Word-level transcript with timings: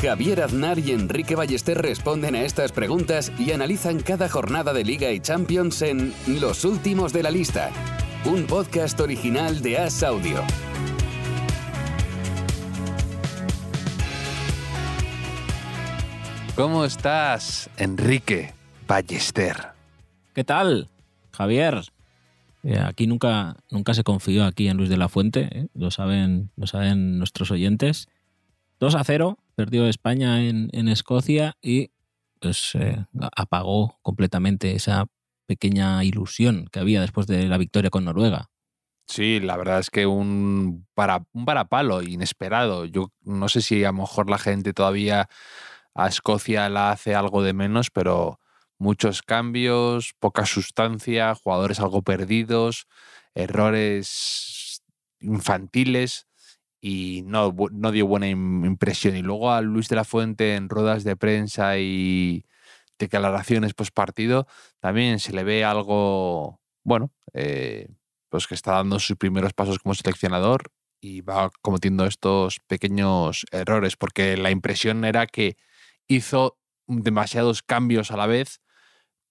Javier 0.00 0.42
Aznar 0.42 0.78
y 0.78 0.92
Enrique 0.92 1.34
Ballester 1.34 1.76
responden 1.76 2.36
a 2.36 2.42
estas 2.42 2.70
preguntas 2.70 3.32
y 3.36 3.50
analizan 3.50 3.98
cada 3.98 4.28
jornada 4.28 4.72
de 4.72 4.84
Liga 4.84 5.10
y 5.10 5.18
Champions 5.18 5.82
en 5.82 6.14
Los 6.40 6.64
Últimos 6.64 7.12
de 7.12 7.24
la 7.24 7.32
Lista, 7.32 7.72
un 8.24 8.46
podcast 8.46 9.00
original 9.00 9.60
de 9.60 9.78
As 9.78 10.04
Audio. 10.04 10.44
¿Cómo 16.54 16.84
estás, 16.84 17.68
Enrique 17.76 18.54
Ballester? 18.86 19.56
¿Qué 20.32 20.44
tal, 20.44 20.88
Javier? 21.32 21.82
Eh, 22.62 22.78
aquí 22.78 23.08
nunca, 23.08 23.56
nunca 23.68 23.94
se 23.94 24.04
confió 24.04 24.44
aquí 24.44 24.68
en 24.68 24.76
Luis 24.76 24.90
de 24.90 24.96
la 24.96 25.08
Fuente, 25.08 25.48
¿eh? 25.50 25.66
lo, 25.74 25.90
saben, 25.90 26.50
lo 26.56 26.68
saben 26.68 27.18
nuestros 27.18 27.50
oyentes. 27.50 28.08
2 28.78 28.94
a 28.94 29.02
0, 29.02 29.38
perdió 29.58 29.88
España 29.88 30.40
en, 30.40 30.86
Escocia 30.86 31.56
y 31.60 31.90
pues 32.40 32.76
eh, 32.76 33.04
apagó 33.36 33.98
completamente 34.02 34.76
esa 34.76 35.06
pequeña 35.46 36.04
ilusión 36.04 36.68
que 36.70 36.78
había 36.78 37.00
después 37.00 37.26
de 37.26 37.48
la 37.48 37.58
victoria 37.58 37.90
con 37.90 38.04
Noruega. 38.04 38.50
Sí, 39.08 39.40
la 39.40 39.56
verdad 39.56 39.80
es 39.80 39.90
que 39.90 40.06
un, 40.06 40.86
para, 40.94 41.26
un 41.32 41.44
parapalo 41.44 42.02
inesperado. 42.02 42.84
Yo 42.84 43.10
no 43.24 43.48
sé 43.48 43.60
si 43.60 43.82
a 43.82 43.88
lo 43.88 43.94
mejor 43.94 44.30
la 44.30 44.38
gente 44.38 44.72
todavía 44.72 45.28
a 45.92 46.06
Escocia 46.06 46.68
la 46.68 46.92
hace 46.92 47.16
algo 47.16 47.42
de 47.42 47.52
menos, 47.52 47.90
pero 47.90 48.38
muchos 48.78 49.22
cambios, 49.22 50.14
poca 50.20 50.46
sustancia, 50.46 51.34
jugadores 51.34 51.80
algo 51.80 52.02
perdidos, 52.02 52.86
errores 53.34 54.84
infantiles 55.18 56.27
y 56.80 57.22
no, 57.26 57.54
no 57.72 57.92
dio 57.92 58.06
buena 58.06 58.28
im- 58.28 58.66
impresión. 58.66 59.16
Y 59.16 59.22
luego 59.22 59.50
a 59.52 59.60
Luis 59.60 59.88
de 59.88 59.96
la 59.96 60.04
Fuente 60.04 60.54
en 60.54 60.68
ruedas 60.68 61.04
de 61.04 61.16
prensa 61.16 61.78
y 61.78 62.44
declaraciones 62.98 63.74
post 63.74 63.94
partido 63.94 64.46
también 64.80 65.18
se 65.20 65.32
le 65.32 65.44
ve 65.44 65.64
algo, 65.64 66.60
bueno, 66.84 67.12
eh, 67.32 67.88
pues 68.28 68.46
que 68.46 68.54
está 68.54 68.72
dando 68.72 68.98
sus 68.98 69.16
primeros 69.16 69.52
pasos 69.52 69.78
como 69.78 69.94
seleccionador 69.94 70.72
y 71.00 71.20
va 71.20 71.50
cometiendo 71.62 72.06
estos 72.06 72.58
pequeños 72.66 73.46
errores, 73.52 73.96
porque 73.96 74.36
la 74.36 74.50
impresión 74.50 75.04
era 75.04 75.26
que 75.26 75.56
hizo 76.08 76.58
demasiados 76.86 77.62
cambios 77.62 78.10
a 78.10 78.16
la 78.16 78.26
vez 78.26 78.60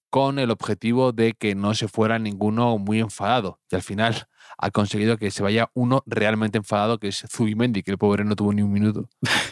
con 0.10 0.40
el 0.40 0.52
objetivo 0.52 1.12
de 1.12 1.34
que 1.34 1.56
no 1.56 1.74
se 1.74 1.90
fuera 1.90 2.20
ninguno 2.20 2.78
muy 2.78 3.00
enfadado. 3.00 3.60
Y 3.70 3.76
al 3.76 3.82
final 3.84 4.28
ha 4.58 4.72
conseguido 4.72 5.18
que 5.18 5.32
se 5.32 5.44
vaya 5.44 5.72
uno 5.76 6.04
realmente 6.08 6.58
enfadado, 6.58 7.00
que 7.00 7.10
es 7.10 7.24
Zubimendi, 7.32 7.84
que 7.84 7.92
el 7.92 7.98
pobre 7.98 8.24
no 8.26 8.36
tuvo 8.36 8.54
ni 8.54 8.62
un 8.64 8.72
minuto. 8.72 9.10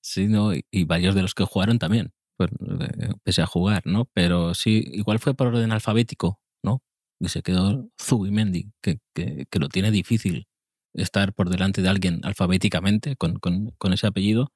Sí, 0.00 0.26
¿no? 0.28 0.52
y, 0.54 0.84
varios 0.84 1.14
de 1.14 1.22
los 1.22 1.34
que 1.34 1.44
jugaron 1.44 1.78
también, 1.78 2.12
pues, 2.36 2.50
eh, 2.80 3.10
pese 3.22 3.42
a 3.42 3.46
jugar, 3.46 3.82
¿no? 3.84 4.06
Pero 4.14 4.54
sí, 4.54 4.82
igual 4.92 5.18
fue 5.18 5.34
por 5.34 5.48
orden 5.48 5.72
alfabético, 5.72 6.40
¿no? 6.62 6.82
Y 7.20 7.28
se 7.28 7.42
quedó 7.42 7.88
Zubimendi, 8.00 8.70
que, 8.80 9.00
que, 9.14 9.46
que 9.50 9.58
lo 9.58 9.68
tiene 9.68 9.90
difícil 9.90 10.46
estar 10.94 11.32
por 11.34 11.50
delante 11.50 11.82
de 11.82 11.88
alguien 11.88 12.20
alfabéticamente 12.24 13.16
con, 13.16 13.38
con, 13.38 13.72
con 13.78 13.92
ese 13.92 14.06
apellido. 14.06 14.52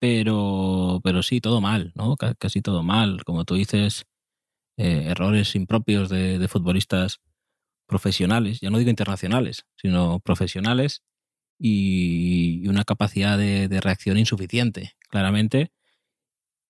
Pero, 0.00 1.00
pero 1.04 1.22
sí, 1.22 1.40
todo 1.40 1.60
mal, 1.60 1.92
¿no? 1.96 2.16
Ca- 2.16 2.34
Casi 2.34 2.62
todo 2.62 2.82
mal. 2.82 3.24
Como 3.24 3.44
tú 3.44 3.54
dices, 3.56 4.06
eh, 4.78 5.06
errores 5.08 5.54
impropios 5.56 6.08
de, 6.10 6.38
de 6.38 6.48
futbolistas 6.48 7.20
profesionales, 7.88 8.60
ya 8.60 8.70
no 8.70 8.78
digo 8.78 8.90
internacionales, 8.90 9.66
sino 9.76 10.20
profesionales, 10.20 11.02
y 11.58 12.68
una 12.68 12.84
capacidad 12.84 13.36
de, 13.36 13.66
de 13.66 13.80
reacción 13.80 14.16
insuficiente, 14.16 14.92
claramente, 15.08 15.72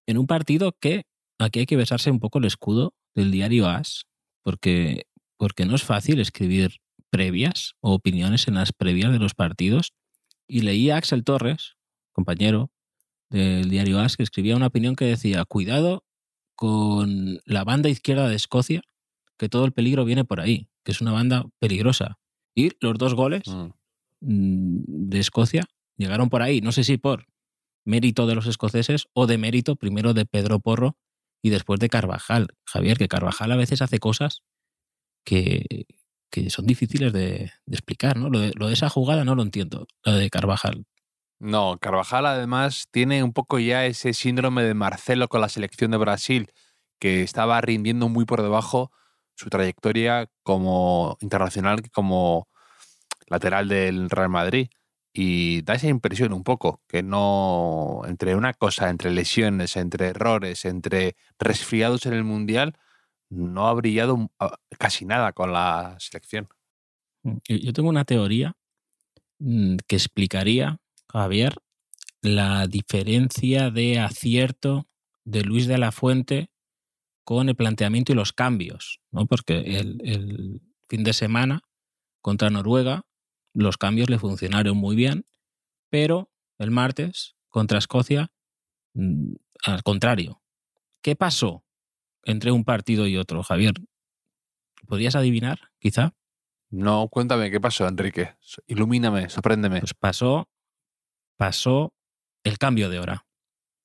en 0.06 0.16
un 0.16 0.26
partido 0.26 0.72
que 0.80 1.04
aquí 1.38 1.60
hay 1.60 1.66
que 1.66 1.76
besarse 1.76 2.10
un 2.10 2.20
poco 2.20 2.38
el 2.38 2.46
escudo 2.46 2.94
del 3.14 3.30
diario 3.30 3.68
AS, 3.68 4.06
porque, 4.42 5.06
porque 5.36 5.66
no 5.66 5.74
es 5.74 5.82
fácil 5.82 6.20
escribir 6.20 6.78
previas 7.10 7.74
o 7.80 7.92
opiniones 7.92 8.48
en 8.48 8.54
las 8.54 8.72
previas 8.72 9.12
de 9.12 9.18
los 9.18 9.34
partidos. 9.34 9.92
Y 10.46 10.62
leí 10.62 10.88
a 10.88 10.96
Axel 10.96 11.24
Torres, 11.24 11.76
compañero 12.12 12.70
del 13.28 13.68
diario 13.68 14.00
AS, 14.00 14.16
que 14.16 14.22
escribía 14.22 14.56
una 14.56 14.68
opinión 14.68 14.96
que 14.96 15.04
decía, 15.04 15.44
cuidado 15.44 16.04
con 16.54 17.40
la 17.44 17.64
banda 17.64 17.90
izquierda 17.90 18.28
de 18.28 18.36
Escocia, 18.36 18.80
que 19.36 19.48
todo 19.48 19.66
el 19.66 19.72
peligro 19.72 20.04
viene 20.04 20.24
por 20.24 20.40
ahí, 20.40 20.68
que 20.88 20.92
es 20.92 21.02
una 21.02 21.12
banda 21.12 21.44
peligrosa. 21.58 22.18
Y 22.54 22.70
los 22.80 22.96
dos 22.96 23.12
goles 23.12 23.42
Mm. 23.46 23.72
mm, 24.22 24.82
de 25.10 25.18
Escocia 25.18 25.64
llegaron 25.98 26.30
por 26.30 26.40
ahí. 26.40 26.62
No 26.62 26.72
sé 26.72 26.82
si 26.82 26.96
por 26.96 27.26
mérito 27.84 28.26
de 28.26 28.34
los 28.34 28.46
escoceses 28.46 29.06
o 29.12 29.26
de 29.26 29.36
mérito 29.36 29.76
primero 29.76 30.14
de 30.14 30.24
Pedro 30.24 30.60
Porro 30.60 30.96
y 31.42 31.50
después 31.50 31.78
de 31.78 31.90
Carvajal. 31.90 32.48
Javier, 32.64 32.96
que 32.96 33.06
Carvajal 33.06 33.52
a 33.52 33.56
veces 33.56 33.82
hace 33.82 33.98
cosas 33.98 34.44
que, 35.26 35.84
que 36.30 36.48
son 36.48 36.64
difíciles 36.64 37.12
de, 37.12 37.52
de 37.66 37.74
explicar, 37.76 38.16
¿no? 38.16 38.30
Lo 38.30 38.38
de, 38.40 38.52
lo 38.54 38.68
de 38.68 38.72
esa 38.72 38.88
jugada 38.88 39.26
no 39.26 39.34
lo 39.34 39.42
entiendo, 39.42 39.86
lo 40.04 40.12
de 40.14 40.30
Carvajal. 40.30 40.86
No, 41.38 41.76
Carvajal 41.78 42.24
además 42.24 42.88
tiene 42.90 43.22
un 43.22 43.34
poco 43.34 43.58
ya 43.58 43.84
ese 43.84 44.14
síndrome 44.14 44.62
de 44.62 44.72
Marcelo 44.72 45.28
con 45.28 45.42
la 45.42 45.50
selección 45.50 45.90
de 45.90 45.98
Brasil, 45.98 46.50
que 46.98 47.20
estaba 47.20 47.60
rindiendo 47.60 48.08
muy 48.08 48.24
por 48.24 48.40
debajo 48.40 48.90
su 49.38 49.48
trayectoria 49.48 50.28
como 50.42 51.16
internacional 51.20 51.80
como 51.92 52.48
lateral 53.28 53.68
del 53.68 54.10
Real 54.10 54.28
Madrid. 54.28 54.68
Y 55.12 55.62
da 55.62 55.74
esa 55.74 55.88
impresión 55.88 56.32
un 56.32 56.44
poco, 56.44 56.82
que 56.86 57.02
no, 57.02 58.02
entre 58.06 58.34
una 58.36 58.52
cosa, 58.52 58.90
entre 58.90 59.10
lesiones, 59.10 59.76
entre 59.76 60.08
errores, 60.08 60.64
entre 60.64 61.16
resfriados 61.38 62.06
en 62.06 62.12
el 62.12 62.24
Mundial, 62.24 62.74
no 63.30 63.68
ha 63.68 63.74
brillado 63.74 64.30
ah, 64.38 64.56
casi 64.78 65.06
nada 65.06 65.32
con 65.32 65.52
la 65.52 65.96
selección. 65.98 66.48
Yo, 67.22 67.56
yo 67.56 67.72
tengo 67.72 67.88
una 67.88 68.04
teoría 68.04 68.54
mm, 69.38 69.76
que 69.86 69.96
explicaría, 69.96 70.78
Javier, 71.08 71.56
la 72.22 72.66
diferencia 72.66 73.70
de 73.70 73.98
acierto 74.00 74.86
de 75.24 75.42
Luis 75.42 75.66
de 75.66 75.78
la 75.78 75.90
Fuente 75.90 76.50
con 77.28 77.50
el 77.50 77.56
planteamiento 77.56 78.10
y 78.10 78.14
los 78.14 78.32
cambios, 78.32 79.02
¿no? 79.10 79.26
Porque 79.26 79.58
el, 79.58 80.00
el 80.02 80.62
fin 80.88 81.04
de 81.04 81.12
semana 81.12 81.60
contra 82.22 82.48
Noruega 82.48 83.04
los 83.52 83.76
cambios 83.76 84.08
le 84.08 84.18
funcionaron 84.18 84.78
muy 84.78 84.96
bien, 84.96 85.26
pero 85.90 86.32
el 86.56 86.70
martes 86.70 87.36
contra 87.50 87.76
Escocia, 87.76 88.32
mm, 88.94 89.34
al 89.66 89.82
contrario. 89.82 90.40
¿Qué 91.02 91.16
pasó 91.16 91.66
entre 92.24 92.50
un 92.50 92.64
partido 92.64 93.06
y 93.06 93.18
otro, 93.18 93.42
Javier? 93.42 93.74
¿Podrías 94.86 95.14
adivinar, 95.14 95.58
quizá? 95.80 96.14
No, 96.70 97.08
cuéntame, 97.08 97.50
¿qué 97.50 97.60
pasó, 97.60 97.86
Enrique? 97.86 98.36
Ilumíname, 98.66 99.28
sorpréndeme. 99.28 99.80
Pues 99.80 99.92
pasó, 99.92 100.48
pasó 101.36 101.92
el 102.42 102.56
cambio 102.56 102.88
de 102.88 103.00
hora. 103.00 103.27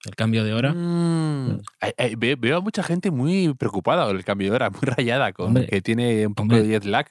El 0.06 0.16
cambio 0.16 0.44
de 0.44 0.54
hora. 0.54 0.74
Mm. 0.74 1.62
Ay, 1.80 1.92
ay, 1.98 2.16
ve- 2.16 2.36
veo 2.36 2.58
a 2.58 2.62
mucha 2.62 2.84
gente 2.84 3.10
muy 3.12 3.54
preocupada 3.54 4.06
con 4.06 4.16
el 4.18 4.26
cambio 4.26 4.50
de 4.50 4.56
hora, 4.56 4.70
muy 4.70 4.82
rayada, 4.82 5.32
con 5.34 5.48
Hombre, 5.48 5.68
que 5.68 5.82
tiene 5.82 6.28
un 6.28 6.34
poco 6.36 6.44
hombre. 6.44 6.64
de 6.64 6.68
jet 6.70 6.86
lag. 6.86 7.08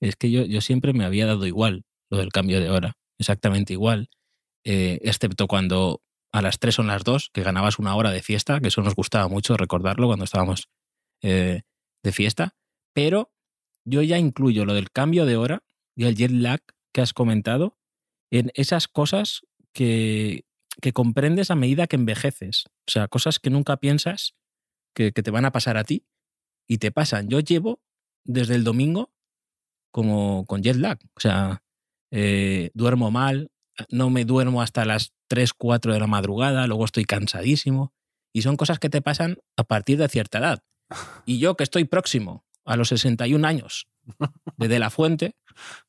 Es 0.00 0.16
que 0.16 0.30
yo, 0.30 0.44
yo 0.44 0.60
siempre 0.60 0.92
me 0.92 1.04
había 1.04 1.26
dado 1.26 1.46
igual 1.46 1.84
lo 2.10 2.18
del 2.18 2.30
cambio 2.30 2.60
de 2.60 2.70
hora. 2.70 2.94
Exactamente 3.18 3.72
igual. 3.72 4.08
eh, 4.66 4.98
excepto 5.02 5.46
cuando 5.46 6.00
a 6.32 6.40
las 6.42 6.58
3 6.58 6.74
son 6.74 6.86
las 6.88 7.04
2, 7.04 7.30
que 7.32 7.42
ganabas 7.42 7.78
una 7.78 7.94
hora 7.94 8.10
de 8.10 8.22
fiesta, 8.22 8.58
que 8.60 8.68
eso 8.68 8.80
nos 8.82 8.94
gustaba 8.96 9.28
mucho 9.28 9.56
recordarlo 9.56 10.06
cuando 10.08 10.24
estábamos 10.24 10.68
eh, 11.22 11.62
de 12.02 12.12
fiesta. 12.12 12.54
Pero 12.92 13.30
yo 13.86 14.02
ya 14.02 14.18
incluyo 14.18 14.64
lo 14.64 14.74
del 14.74 14.90
cambio 14.90 15.26
de 15.26 15.36
hora 15.36 15.62
y 15.96 16.04
el 16.06 16.16
jet 16.16 16.30
lag 16.32 16.60
que 16.92 17.02
has 17.02 17.12
comentado 17.12 17.76
en 18.32 18.50
esas 18.54 18.88
cosas 18.88 19.42
que, 19.72 20.44
que 20.80 20.92
comprendes 20.92 21.50
a 21.50 21.54
medida 21.54 21.86
que 21.86 21.96
envejeces. 21.96 22.64
O 22.86 22.90
sea, 22.90 23.08
cosas 23.08 23.38
que 23.38 23.50
nunca 23.50 23.76
piensas 23.76 24.34
que, 24.94 25.12
que 25.12 25.22
te 25.22 25.30
van 25.30 25.44
a 25.44 25.52
pasar 25.52 25.76
a 25.76 25.84
ti 25.84 26.06
y 26.66 26.78
te 26.78 26.90
pasan. 26.90 27.28
Yo 27.28 27.40
llevo 27.40 27.80
desde 28.24 28.54
el 28.54 28.64
domingo 28.64 29.12
como 29.94 30.44
con 30.46 30.62
jet 30.62 30.76
lag. 30.76 30.98
O 31.16 31.20
sea, 31.20 31.62
eh, 32.10 32.70
duermo 32.74 33.10
mal, 33.10 33.52
no 33.90 34.10
me 34.10 34.24
duermo 34.24 34.60
hasta 34.60 34.84
las 34.84 35.12
3, 35.28 35.52
4 35.54 35.92
de 35.92 36.00
la 36.00 36.06
madrugada, 36.06 36.66
luego 36.66 36.84
estoy 36.84 37.04
cansadísimo. 37.04 37.92
Y 38.32 38.42
son 38.42 38.56
cosas 38.56 38.80
que 38.80 38.90
te 38.90 39.02
pasan 39.02 39.38
a 39.56 39.64
partir 39.64 39.98
de 39.98 40.08
cierta 40.08 40.38
edad. 40.38 40.64
Y 41.26 41.38
yo 41.38 41.56
que 41.56 41.64
estoy 41.64 41.84
próximo 41.84 42.44
a 42.64 42.76
los 42.76 42.88
61 42.88 43.46
años 43.46 43.86
de 44.56 44.68
De 44.68 44.78
La 44.78 44.90
Fuente, 44.90 45.36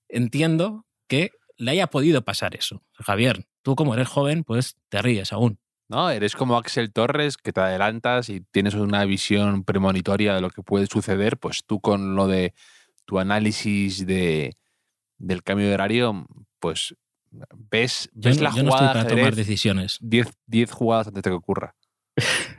entiendo 0.07 0.85
que 1.07 1.31
le 1.57 1.71
haya 1.71 1.87
podido 1.87 2.23
pasar 2.23 2.55
eso. 2.55 2.83
Javier, 2.93 3.47
tú 3.61 3.75
como 3.75 3.93
eres 3.93 4.07
joven, 4.07 4.43
pues 4.43 4.77
te 4.89 5.01
ríes 5.01 5.31
aún. 5.33 5.59
No, 5.87 6.09
eres 6.09 6.35
como 6.35 6.57
Axel 6.57 6.91
Torres, 6.91 7.37
que 7.37 7.53
te 7.53 7.61
adelantas 7.61 8.29
y 8.29 8.41
tienes 8.41 8.73
una 8.73 9.05
visión 9.05 9.63
premonitoria 9.63 10.33
de 10.33 10.41
lo 10.41 10.49
que 10.49 10.63
puede 10.63 10.87
suceder, 10.87 11.37
pues 11.37 11.63
tú 11.65 11.79
con 11.79 12.15
lo 12.15 12.27
de 12.27 12.53
tu 13.05 13.19
análisis 13.19 14.05
de, 14.07 14.55
del 15.19 15.43
cambio 15.43 15.67
de 15.67 15.75
horario, 15.75 16.25
pues 16.59 16.95
ves, 17.69 18.09
Yo 18.13 18.29
ves 18.29 18.37
no- 18.37 18.43
la 18.43 18.55
yo 18.55 18.63
no 18.63 18.69
estoy 18.69 18.87
para 18.87 19.07
tomar 19.07 19.35
decisiones. 19.35 19.97
10 20.01 20.27
10 20.47 20.71
jugadas 20.71 21.07
antes 21.07 21.21
de 21.21 21.29
que 21.29 21.35
ocurra. 21.35 21.75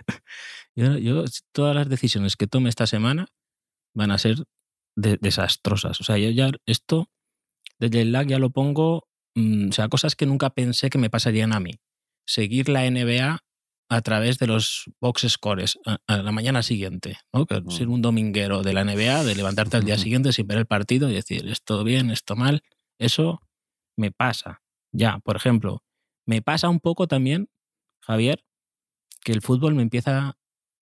Yo, 0.74 0.98
yo- 0.98 1.24
todas 1.52 1.74
las 1.74 1.88
decisiones 1.88 2.36
que 2.36 2.46
tome 2.46 2.68
esta 2.68 2.86
semana 2.86 3.26
van 3.94 4.10
a 4.10 4.18
ser 4.18 4.44
de- 4.94 5.16
desastrosas. 5.20 6.00
O 6.00 6.04
sea, 6.04 6.18
yo 6.18 6.28
ya 6.30 6.50
esto, 6.66 7.08
desde 7.78 8.02
el 8.02 8.12
lag 8.12 8.26
ya 8.26 8.38
lo 8.38 8.50
pongo, 8.50 9.08
mm, 9.34 9.68
o 9.70 9.72
sea, 9.72 9.88
cosas 9.88 10.16
que 10.16 10.26
nunca 10.26 10.50
pensé 10.50 10.90
que 10.90 10.98
me 10.98 11.10
pasarían 11.10 11.52
a 11.54 11.60
mí. 11.60 11.72
Seguir 12.26 12.68
la 12.68 12.84
NBA 12.90 13.40
a 13.88 14.00
través 14.00 14.38
de 14.38 14.46
los 14.48 14.90
box 15.00 15.26
scores 15.28 15.78
a, 15.86 15.98
a 16.06 16.16
la 16.18 16.32
mañana 16.32 16.62
siguiente, 16.62 17.18
¿no? 17.32 17.46
Que 17.46 17.60
Mm. 17.60 17.70
Ser 17.70 17.88
un 17.88 18.02
dominguero 18.02 18.62
de 18.62 18.72
la 18.72 18.84
NBA, 18.84 19.24
de 19.24 19.34
levantarte 19.34 19.76
al 19.76 19.84
día 19.84 19.98
siguiente 19.98 20.32
sin 20.32 20.46
ver 20.46 20.58
el 20.58 20.66
partido 20.66 21.08
y 21.08 21.14
decir, 21.14 21.48
esto 21.48 21.84
bien, 21.84 22.10
esto 22.10 22.36
mal, 22.36 22.62
eso 22.98 23.40
me 23.96 24.10
pasa. 24.10 24.62
Ya, 24.92 25.18
por 25.20 25.36
ejemplo, 25.36 25.82
me 26.26 26.42
pasa 26.42 26.68
un 26.68 26.80
poco 26.80 27.06
también, 27.06 27.48
Javier, 28.00 28.44
que 29.22 29.32
el 29.32 29.42
fútbol 29.42 29.74
me 29.74 29.82
empieza 29.82 30.36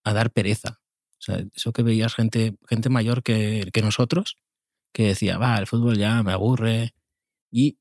a 0.05 0.13
dar 0.13 0.31
pereza. 0.31 0.81
O 1.19 1.23
sea, 1.25 1.45
eso 1.55 1.73
que 1.73 1.83
veías 1.83 2.15
gente, 2.15 2.57
gente 2.69 2.91
mayor 2.91 3.23
que, 3.23 3.69
que 3.73 3.83
nosotros, 3.83 4.37
que 4.94 5.08
decía, 5.08 5.37
va, 5.37 5.56
el 5.58 5.67
fútbol 5.67 5.99
ya 5.99 6.23
me 6.23 6.32
aburre. 6.32 6.94
Y 7.50 7.76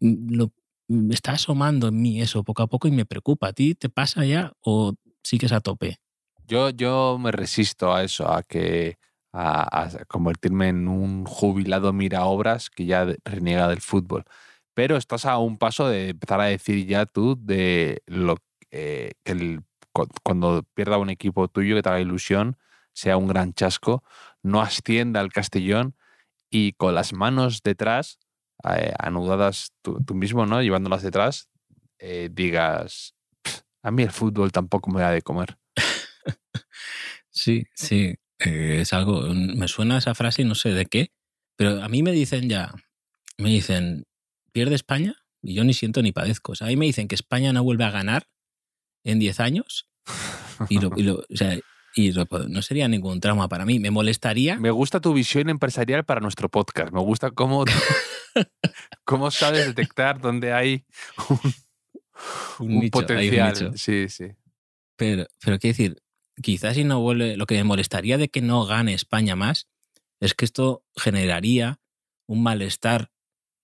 mm, 0.00 0.34
lo, 0.36 0.52
me 0.86 1.14
está 1.14 1.32
asomando 1.32 1.88
en 1.88 2.00
mí 2.00 2.20
eso 2.20 2.44
poco 2.44 2.62
a 2.62 2.68
poco 2.68 2.86
y 2.86 2.92
me 2.92 3.06
preocupa. 3.06 3.48
¿A 3.48 3.52
ti 3.52 3.74
te 3.74 3.88
pasa 3.88 4.24
ya 4.24 4.52
o 4.60 4.94
sigues 5.24 5.50
a 5.50 5.60
tope? 5.60 5.96
Yo, 6.46 6.70
yo 6.70 7.18
me 7.18 7.32
resisto 7.32 7.92
a 7.92 8.04
eso, 8.04 8.30
a 8.30 8.42
que 8.42 8.98
a, 9.32 9.90
convertirme 10.08 10.68
en 10.68 10.88
un 10.88 11.24
jubilado 11.24 11.92
mira 11.92 12.24
obras 12.26 12.70
que 12.70 12.86
ya 12.86 13.06
reniega 13.24 13.68
del 13.68 13.80
fútbol. 13.80 14.24
Pero 14.74 14.96
estás 14.96 15.24
a 15.24 15.38
un 15.38 15.58
paso 15.58 15.88
de 15.88 16.10
empezar 16.10 16.40
a 16.40 16.44
decir 16.44 16.86
ya 16.86 17.06
tú 17.06 17.36
de 17.40 18.02
lo 18.06 18.36
eh, 18.70 19.12
que 19.24 19.60
cuando 20.22 20.62
pierda 20.74 20.98
un 20.98 21.10
equipo 21.10 21.48
tuyo 21.48 21.74
que 21.74 21.82
te 21.82 21.88
haga 21.88 22.00
ilusión, 22.00 22.56
sea 22.92 23.16
un 23.16 23.26
gran 23.26 23.52
chasco, 23.54 24.04
no 24.42 24.60
ascienda 24.60 25.20
al 25.20 25.32
Castellón 25.32 25.96
y 26.50 26.72
con 26.72 26.94
las 26.94 27.12
manos 27.12 27.62
detrás, 27.62 28.18
eh, 28.76 28.92
anudadas 28.98 29.72
tú, 29.82 29.98
mismo, 30.14 30.46
¿no? 30.46 30.62
Llevándolas 30.62 31.02
detrás, 31.02 31.48
eh, 31.98 32.28
digas, 32.32 33.14
"Pff, 33.42 33.60
a 33.82 33.90
mí 33.90 34.02
el 34.02 34.10
fútbol 34.10 34.50
tampoco 34.52 34.90
me 34.90 35.00
da 35.00 35.10
de 35.10 35.22
comer. 35.22 35.58
Sí, 37.30 37.66
sí. 37.74 38.16
eh, 38.40 38.78
es 38.80 38.92
algo. 38.92 39.22
Me 39.32 39.68
suena 39.68 39.98
esa 39.98 40.14
frase 40.14 40.42
y 40.42 40.44
no 40.44 40.54
sé 40.56 40.70
de 40.70 40.86
qué. 40.86 41.12
Pero 41.56 41.82
a 41.82 41.88
mí 41.88 42.02
me 42.02 42.10
dicen 42.12 42.48
ya. 42.48 42.74
Me 43.36 43.48
dicen, 43.50 44.06
¿pierde 44.52 44.74
España? 44.74 45.14
Y 45.42 45.54
yo 45.54 45.62
ni 45.64 45.72
siento 45.74 46.02
ni 46.02 46.10
padezco. 46.12 46.52
O 46.52 46.54
sea, 46.56 46.66
a 46.66 46.70
mí 46.70 46.76
me 46.76 46.86
dicen 46.86 47.06
que 47.06 47.14
España 47.14 47.52
no 47.52 47.62
vuelve 47.62 47.84
a 47.84 47.90
ganar 47.92 48.28
en 49.04 49.18
10 49.20 49.38
años. 49.40 49.88
Y, 50.68 50.80
lo, 50.80 50.90
y 50.96 51.02
lo- 51.04 51.18
o 51.32 51.36
sea, 51.36 51.56
y 51.98 52.12
no 52.48 52.62
sería 52.62 52.86
ningún 52.86 53.18
trauma 53.18 53.48
para 53.48 53.66
mí. 53.66 53.80
Me 53.80 53.90
molestaría. 53.90 54.56
Me 54.56 54.70
gusta 54.70 55.00
tu 55.00 55.12
visión 55.12 55.48
empresarial 55.48 56.04
para 56.04 56.20
nuestro 56.20 56.48
podcast. 56.48 56.92
Me 56.92 57.00
gusta 57.00 57.32
cómo, 57.32 57.64
cómo 59.04 59.32
sabes 59.32 59.66
detectar 59.66 60.20
dónde 60.20 60.52
hay 60.52 60.84
un, 61.28 61.40
Un 62.60 62.74
un 62.76 62.80
nicho, 62.80 62.98
hay 63.00 63.28
un 63.28 63.36
potencial. 63.36 63.76
Sí, 63.76 64.08
sí. 64.08 64.26
Pero, 64.96 65.26
pero 65.44 65.58
quiero 65.58 65.76
decir, 65.76 66.02
quizás 66.40 66.76
si 66.76 66.84
no 66.84 67.00
vuelve, 67.00 67.36
lo 67.36 67.46
que 67.46 67.56
me 67.56 67.64
molestaría 67.64 68.16
de 68.16 68.28
que 68.28 68.42
no 68.42 68.64
gane 68.64 68.94
España 68.94 69.34
más 69.34 69.68
es 70.20 70.34
que 70.34 70.44
esto 70.44 70.84
generaría 70.96 71.80
un 72.28 72.44
malestar 72.44 73.10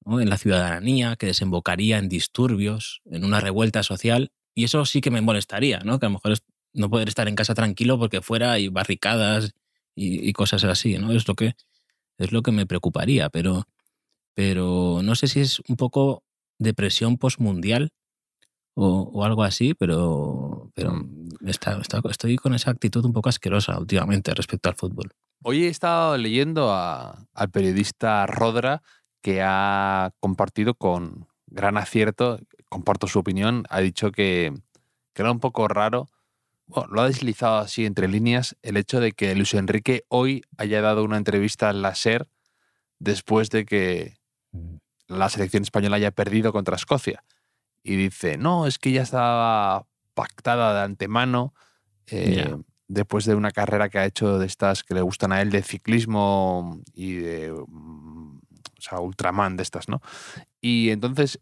¿no? 0.04 0.20
en 0.20 0.28
la 0.28 0.38
ciudadanía 0.38 1.14
que 1.14 1.26
desembocaría 1.26 1.98
en 1.98 2.08
disturbios, 2.08 3.00
en 3.04 3.24
una 3.24 3.38
revuelta 3.38 3.84
social, 3.84 4.32
y 4.56 4.64
eso 4.64 4.84
sí 4.86 5.00
que 5.00 5.12
me 5.12 5.20
molestaría, 5.20 5.80
¿no? 5.80 5.98
Que 5.98 6.06
a 6.06 6.08
lo 6.08 6.14
mejor 6.14 6.32
es 6.32 6.42
no 6.74 6.90
poder 6.90 7.08
estar 7.08 7.28
en 7.28 7.34
casa 7.36 7.54
tranquilo 7.54 7.98
porque 7.98 8.20
fuera 8.20 8.52
hay 8.52 8.68
barricadas 8.68 9.52
y, 9.94 10.28
y 10.28 10.32
cosas 10.32 10.64
así, 10.64 10.98
¿no? 10.98 11.12
Es 11.12 11.26
lo 11.28 11.34
que 11.34 11.54
es 12.18 12.30
lo 12.32 12.42
que 12.42 12.52
me 12.52 12.66
preocuparía, 12.66 13.28
pero 13.30 13.64
pero 14.34 15.00
no 15.02 15.14
sé 15.14 15.28
si 15.28 15.40
es 15.40 15.60
un 15.68 15.76
poco 15.76 16.22
depresión 16.58 17.16
postmundial 17.18 17.90
o, 18.74 19.02
o 19.12 19.24
algo 19.24 19.44
así, 19.44 19.74
pero, 19.74 20.70
pero 20.74 20.92
Mm. 20.94 21.28
está- 21.46 21.78
está- 21.80 22.02
estoy 22.10 22.36
con 22.36 22.54
esa 22.54 22.70
actitud 22.72 23.04
un 23.04 23.12
poco 23.12 23.28
asquerosa 23.28 23.78
últimamente 23.78 24.34
respecto 24.34 24.68
al 24.68 24.74
fútbol. 24.74 25.12
Hoy 25.42 25.64
he 25.64 25.68
estado 25.68 26.16
leyendo 26.16 26.72
a- 26.72 27.26
al 27.32 27.50
periodista 27.50 28.26
Rodra 28.26 28.82
que 29.22 29.40
ha 29.42 30.10
compartido 30.20 30.74
con 30.74 31.26
gran 31.46 31.76
acierto, 31.76 32.40
comparto 32.68 33.06
su 33.06 33.20
opinión, 33.20 33.64
ha 33.70 33.80
dicho 33.80 34.10
que, 34.10 34.52
que 35.12 35.22
era 35.22 35.30
un 35.30 35.38
poco 35.40 35.68
raro, 35.68 36.08
bueno, 36.66 36.88
lo 36.92 37.02
ha 37.02 37.06
deslizado 37.06 37.58
así 37.58 37.84
entre 37.84 38.08
líneas, 38.08 38.56
el 38.62 38.76
hecho 38.76 39.00
de 39.00 39.12
que 39.12 39.34
Luis 39.34 39.54
Enrique 39.54 40.04
hoy 40.08 40.42
haya 40.56 40.80
dado 40.80 41.04
una 41.04 41.16
entrevista 41.16 41.68
al 41.68 41.82
la 41.82 41.94
SER 41.94 42.28
después 42.98 43.50
de 43.50 43.66
que 43.66 44.16
la 45.08 45.28
selección 45.28 45.62
española 45.62 45.96
haya 45.96 46.10
perdido 46.10 46.52
contra 46.52 46.76
Escocia. 46.76 47.24
Y 47.82 47.96
dice, 47.96 48.38
no, 48.38 48.66
es 48.66 48.78
que 48.78 48.92
ya 48.92 49.02
estaba 49.02 49.86
pactada 50.14 50.72
de 50.74 50.80
antemano, 50.80 51.52
eh, 52.06 52.56
después 52.88 53.24
de 53.26 53.34
una 53.34 53.50
carrera 53.50 53.88
que 53.88 53.98
ha 53.98 54.06
hecho 54.06 54.38
de 54.38 54.46
estas 54.46 54.82
que 54.84 54.94
le 54.94 55.02
gustan 55.02 55.32
a 55.32 55.42
él, 55.42 55.50
de 55.50 55.62
ciclismo 55.62 56.80
y 56.94 57.14
de, 57.14 57.52
mm, 57.52 58.38
o 58.38 58.80
sea, 58.80 59.00
Ultraman 59.00 59.56
de 59.56 59.62
estas, 59.62 59.88
¿no? 59.88 60.00
Y 60.60 60.90
entonces 60.90 61.40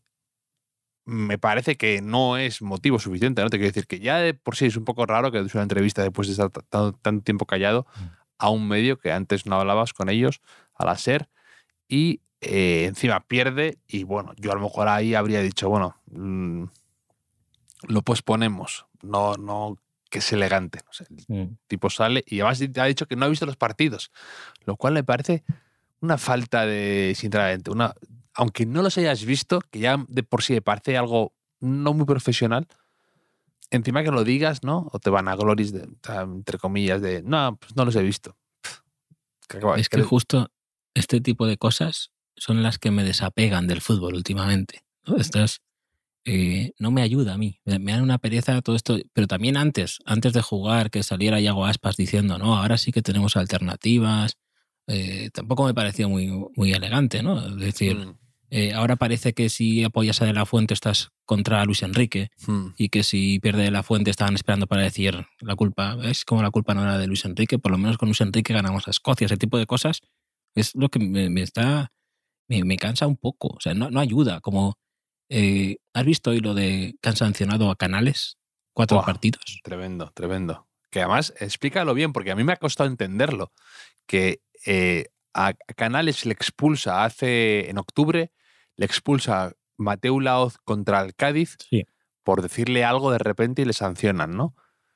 me 1.04 1.38
parece 1.38 1.76
que 1.76 2.00
no 2.00 2.36
es 2.36 2.62
motivo 2.62 2.98
suficiente, 2.98 3.42
¿no? 3.42 3.50
Te 3.50 3.58
quiero 3.58 3.70
decir 3.72 3.86
que 3.86 3.98
ya 3.98 4.18
de 4.18 4.34
por 4.34 4.56
sí 4.56 4.66
es 4.66 4.76
un 4.76 4.84
poco 4.84 5.04
raro 5.06 5.32
que 5.32 5.42
des 5.42 5.54
una 5.54 5.64
entrevista 5.64 6.02
después 6.02 6.28
de 6.28 6.32
estar 6.32 6.50
tanto, 6.50 6.92
tanto 7.00 7.24
tiempo 7.24 7.46
callado 7.46 7.86
a 8.38 8.50
un 8.50 8.68
medio 8.68 8.98
que 8.98 9.12
antes 9.12 9.46
no 9.46 9.56
hablabas 9.60 9.92
con 9.92 10.08
ellos, 10.08 10.40
a 10.74 10.84
la 10.84 10.96
SER, 10.96 11.28
y 11.88 12.20
eh, 12.40 12.86
encima 12.86 13.20
pierde 13.20 13.78
y 13.86 14.04
bueno, 14.04 14.32
yo 14.36 14.50
a 14.52 14.54
lo 14.54 14.60
mejor 14.62 14.88
ahí 14.88 15.14
habría 15.14 15.40
dicho, 15.42 15.68
bueno, 15.68 15.96
mm, 16.10 16.64
lo 17.88 18.02
posponemos, 18.02 18.86
no, 19.02 19.34
no 19.34 19.76
que 20.08 20.18
es 20.18 20.32
elegante. 20.32 20.80
no 20.84 20.92
sé, 20.92 21.06
el 21.10 21.24
Mm. 21.28 21.56
tipo 21.66 21.88
sale 21.88 22.22
y 22.26 22.40
además 22.40 22.60
ha 22.78 22.84
dicho 22.84 23.06
que 23.06 23.16
no 23.16 23.24
ha 23.26 23.28
visto 23.28 23.46
los 23.46 23.56
partidos, 23.56 24.10
lo 24.66 24.76
cual 24.76 24.94
me 24.94 25.04
parece 25.04 25.42
una 26.00 26.18
falta 26.18 26.66
de, 26.66 27.14
sinceramente, 27.16 27.70
una, 27.70 27.94
aunque 28.34 28.66
no 28.66 28.82
los 28.82 28.98
hayas 28.98 29.24
visto, 29.24 29.60
que 29.70 29.80
ya 29.80 30.04
de 30.08 30.22
por 30.22 30.42
sí 30.42 30.54
me 30.54 30.62
parece 30.62 30.96
algo 30.96 31.32
no 31.60 31.94
muy 31.94 32.06
profesional, 32.06 32.66
encima 33.70 34.02
que 34.02 34.10
lo 34.10 34.24
digas, 34.24 34.62
¿no? 34.62 34.88
O 34.92 34.98
te 34.98 35.10
van 35.10 35.28
a 35.28 35.36
gloris, 35.36 35.72
de, 35.72 35.88
entre 36.08 36.58
comillas, 36.58 37.00
de, 37.00 37.22
no, 37.22 37.56
pues 37.56 37.74
no 37.76 37.84
los 37.84 37.96
he 37.96 38.02
visto. 38.02 38.36
Es 39.76 39.88
que 39.88 40.02
justo 40.02 40.50
este 40.94 41.20
tipo 41.20 41.46
de 41.46 41.56
cosas 41.56 42.10
son 42.36 42.62
las 42.62 42.78
que 42.78 42.90
me 42.90 43.04
desapegan 43.04 43.66
del 43.66 43.80
fútbol 43.80 44.14
últimamente. 44.14 44.84
¿no? 45.06 45.16
Estas, 45.16 45.60
eh, 46.24 46.72
no 46.78 46.90
me 46.90 47.02
ayuda 47.02 47.34
a 47.34 47.38
mí. 47.38 47.60
Me, 47.64 47.78
me 47.78 47.92
dan 47.92 48.02
una 48.02 48.18
pereza 48.18 48.60
todo 48.62 48.76
esto. 48.76 48.98
Pero 49.12 49.26
también 49.26 49.56
antes, 49.56 49.98
antes 50.06 50.32
de 50.32 50.42
jugar, 50.42 50.90
que 50.90 51.02
saliera 51.02 51.40
Yago 51.40 51.66
Aspas 51.66 51.96
diciendo, 51.96 52.38
no, 52.38 52.56
ahora 52.56 52.78
sí 52.78 52.92
que 52.92 53.02
tenemos 53.02 53.36
alternativas. 53.36 54.38
Eh, 54.86 55.30
tampoco 55.32 55.64
me 55.64 55.74
pareció 55.74 56.08
muy, 56.08 56.30
muy 56.56 56.72
elegante, 56.72 57.22
¿no? 57.22 57.46
Es 57.46 57.56
decir, 57.56 57.96
Mm, 57.96 58.14
eh, 58.54 58.74
ahora 58.74 58.96
parece 58.96 59.32
que 59.32 59.48
si 59.48 59.82
apoyas 59.82 60.20
a 60.20 60.26
De 60.26 60.34
La 60.34 60.44
Fuente 60.44 60.74
estás 60.74 61.08
contra 61.24 61.64
Luis 61.64 61.82
Enrique 61.82 62.28
mm. 62.46 62.66
y 62.76 62.90
que 62.90 63.02
si 63.02 63.40
pierde 63.40 63.62
De 63.62 63.70
La 63.70 63.82
Fuente 63.82 64.10
estaban 64.10 64.34
esperando 64.34 64.66
para 64.66 64.82
decir 64.82 65.26
la 65.40 65.56
culpa, 65.56 65.96
es 66.02 66.26
como 66.26 66.42
la 66.42 66.50
culpa 66.50 66.74
no 66.74 66.82
era 66.82 66.98
de 66.98 67.06
Luis 67.06 67.24
Enrique, 67.24 67.58
por 67.58 67.72
lo 67.72 67.78
menos 67.78 67.96
con 67.96 68.08
Luis 68.08 68.20
Enrique 68.20 68.52
ganamos 68.52 68.86
a 68.86 68.90
Escocia, 68.90 69.24
ese 69.24 69.38
tipo 69.38 69.56
de 69.56 69.64
cosas 69.64 70.02
es 70.54 70.74
lo 70.74 70.90
que 70.90 70.98
me, 70.98 71.30
me 71.30 71.40
está, 71.40 71.92
me, 72.46 72.62
me 72.62 72.76
cansa 72.76 73.06
un 73.06 73.16
poco, 73.16 73.48
o 73.56 73.60
sea, 73.60 73.72
no, 73.72 73.90
no 73.90 74.00
ayuda, 74.00 74.42
como, 74.42 74.74
eh, 75.30 75.78
¿has 75.94 76.04
visto 76.04 76.28
hoy 76.28 76.40
lo 76.40 76.52
de 76.52 76.94
que 77.00 77.08
han 77.08 77.16
sancionado 77.16 77.70
a 77.70 77.76
Canales? 77.76 78.36
Cuatro 78.74 79.02
partidos. 79.02 79.60
Tremendo, 79.62 80.12
tremendo. 80.14 80.68
Que 80.90 81.00
además, 81.00 81.32
explícalo 81.40 81.94
bien, 81.94 82.12
porque 82.12 82.32
a 82.32 82.36
mí 82.36 82.44
me 82.44 82.52
ha 82.52 82.56
costado 82.56 82.88
entenderlo. 82.90 83.50
Que 84.06 84.42
eh, 84.66 85.06
a 85.34 85.54
Canales 85.76 86.26
le 86.26 86.32
expulsa 86.32 87.04
hace, 87.04 87.70
en 87.70 87.78
octubre, 87.78 88.30
le 88.76 88.86
expulsa 88.86 89.52
Mateu 89.78 90.20
Laoz 90.20 90.58
contra 90.64 91.00
el 91.02 91.14
Cádiz 91.14 91.56
Sí. 91.70 91.84
por 92.22 92.42
decirle 92.42 92.84
algo 92.84 93.10
de 93.10 93.18
repente 93.18 93.62
y 93.62 93.64
le 93.64 93.72
sancionan, 93.72 94.36
¿no? 94.36 94.54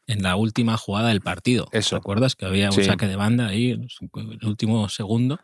en 0.08 0.22
la 0.22 0.36
última 0.36 0.76
jugada 0.76 1.08
del 1.08 1.20
partido. 1.20 1.66
Eso. 1.72 1.96
¿Recuerdas 1.96 2.36
que 2.36 2.46
había 2.46 2.66
un 2.66 2.72
Sí. 2.76 2.84
saque 2.84 3.08
de 3.08 3.16
banda 3.16 3.48
ahí 3.48 3.72
en 3.72 3.88
el 4.14 4.46
último 4.46 4.88
segundo? 4.88 5.40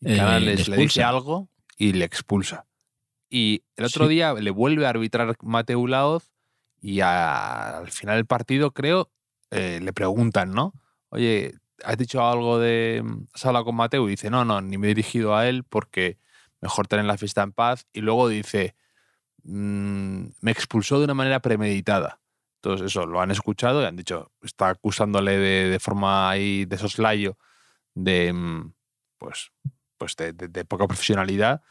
Y 0.00 0.12
Eh, 0.12 0.16
Canales 0.16 0.68
le 0.70 0.76
le 0.76 0.82
dice 0.84 1.02
algo 1.02 1.50
y 1.76 1.92
le 1.92 2.06
expulsa. 2.06 2.64
Y 3.28 3.64
el 3.76 3.84
otro 3.84 4.06
Sí. 4.06 4.14
día 4.14 4.32
le 4.32 4.50
vuelve 4.50 4.86
a 4.86 4.88
arbitrar 4.88 5.36
Mateu 5.42 5.86
Laoz 5.86 6.32
y 6.80 7.00
a- 7.00 7.76
al 7.80 7.90
final 7.90 8.16
del 8.16 8.24
partido, 8.24 8.70
creo, 8.72 9.10
eh, 9.50 9.80
le 9.82 9.92
preguntan, 9.92 10.52
¿no? 10.52 10.72
Oye, 11.10 11.52
¿has 11.84 11.96
dicho 11.96 12.26
algo 12.26 12.58
de... 12.58 13.04
¿Has 13.34 13.44
hablado 13.46 13.64
con 13.66 13.76
Mateu? 13.76 14.06
Y 14.06 14.12
dice, 14.12 14.30
no, 14.30 14.44
no, 14.44 14.60
ni 14.60 14.78
me 14.78 14.86
he 14.86 14.94
dirigido 14.94 15.36
a 15.36 15.48
él 15.48 15.64
porque 15.64 16.18
mejor 16.60 16.86
tener 16.88 17.04
la 17.04 17.18
fiesta 17.18 17.42
en 17.42 17.52
paz. 17.52 17.86
Y 17.92 18.00
luego 18.00 18.28
dice, 18.28 18.74
"Mm, 19.44 20.26
me 20.40 20.50
expulsó 20.50 20.98
de 20.98 21.04
una 21.04 21.14
manera 21.14 21.40
premeditada. 21.40 22.20
Entonces, 22.62 22.86
eso, 22.88 23.06
lo 23.06 23.20
han 23.20 23.30
escuchado 23.30 23.82
y 23.82 23.84
han 23.86 23.96
dicho, 23.96 24.32
está 24.42 24.70
acusándole 24.70 25.38
de, 25.38 25.70
de 25.70 25.78
forma 25.80 26.28
ahí 26.30 26.64
de 26.64 26.78
soslayo 26.78 27.38
de, 27.94 28.32
mm, 28.32 28.72
pues, 29.18 29.52
pues 29.98 30.16
de, 30.16 30.32
de- 30.32 30.64
poca 30.64 30.86
profesionalidad 30.86 31.62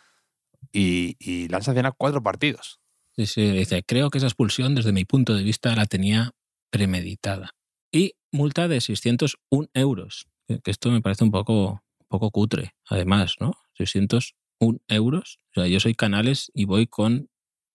y, 0.71 1.15
y 1.19 1.47
sancionado 1.61 1.95
cuatro 1.97 2.21
partidos. 2.23 2.79
Sí, 3.15 3.25
sí, 3.25 3.51
dice, 3.51 3.83
creo 3.83 4.09
que 4.09 4.17
esa 4.17 4.27
expulsión 4.27 4.75
desde 4.75 4.91
mi 4.91 5.05
punto 5.05 5.33
de 5.33 5.43
vista 5.43 5.75
la 5.75 5.85
tenía 5.85 6.31
premeditada. 6.69 7.51
Y 7.95 8.13
multa 8.31 8.67
de 8.67 8.81
601 8.81 9.69
euros, 9.73 10.27
que 10.47 10.71
esto 10.71 10.91
me 10.91 11.01
parece 11.01 11.23
un 11.23 11.31
poco, 11.31 11.81
un 11.99 12.07
poco 12.09 12.29
cutre, 12.31 12.73
además, 12.89 13.35
¿no? 13.39 13.53
601 13.77 14.79
euros. 14.87 15.39
O 15.51 15.61
sea, 15.61 15.67
yo 15.67 15.79
soy 15.79 15.95
Canales 15.95 16.51
y 16.53 16.65
voy 16.65 16.87
con 16.87 17.29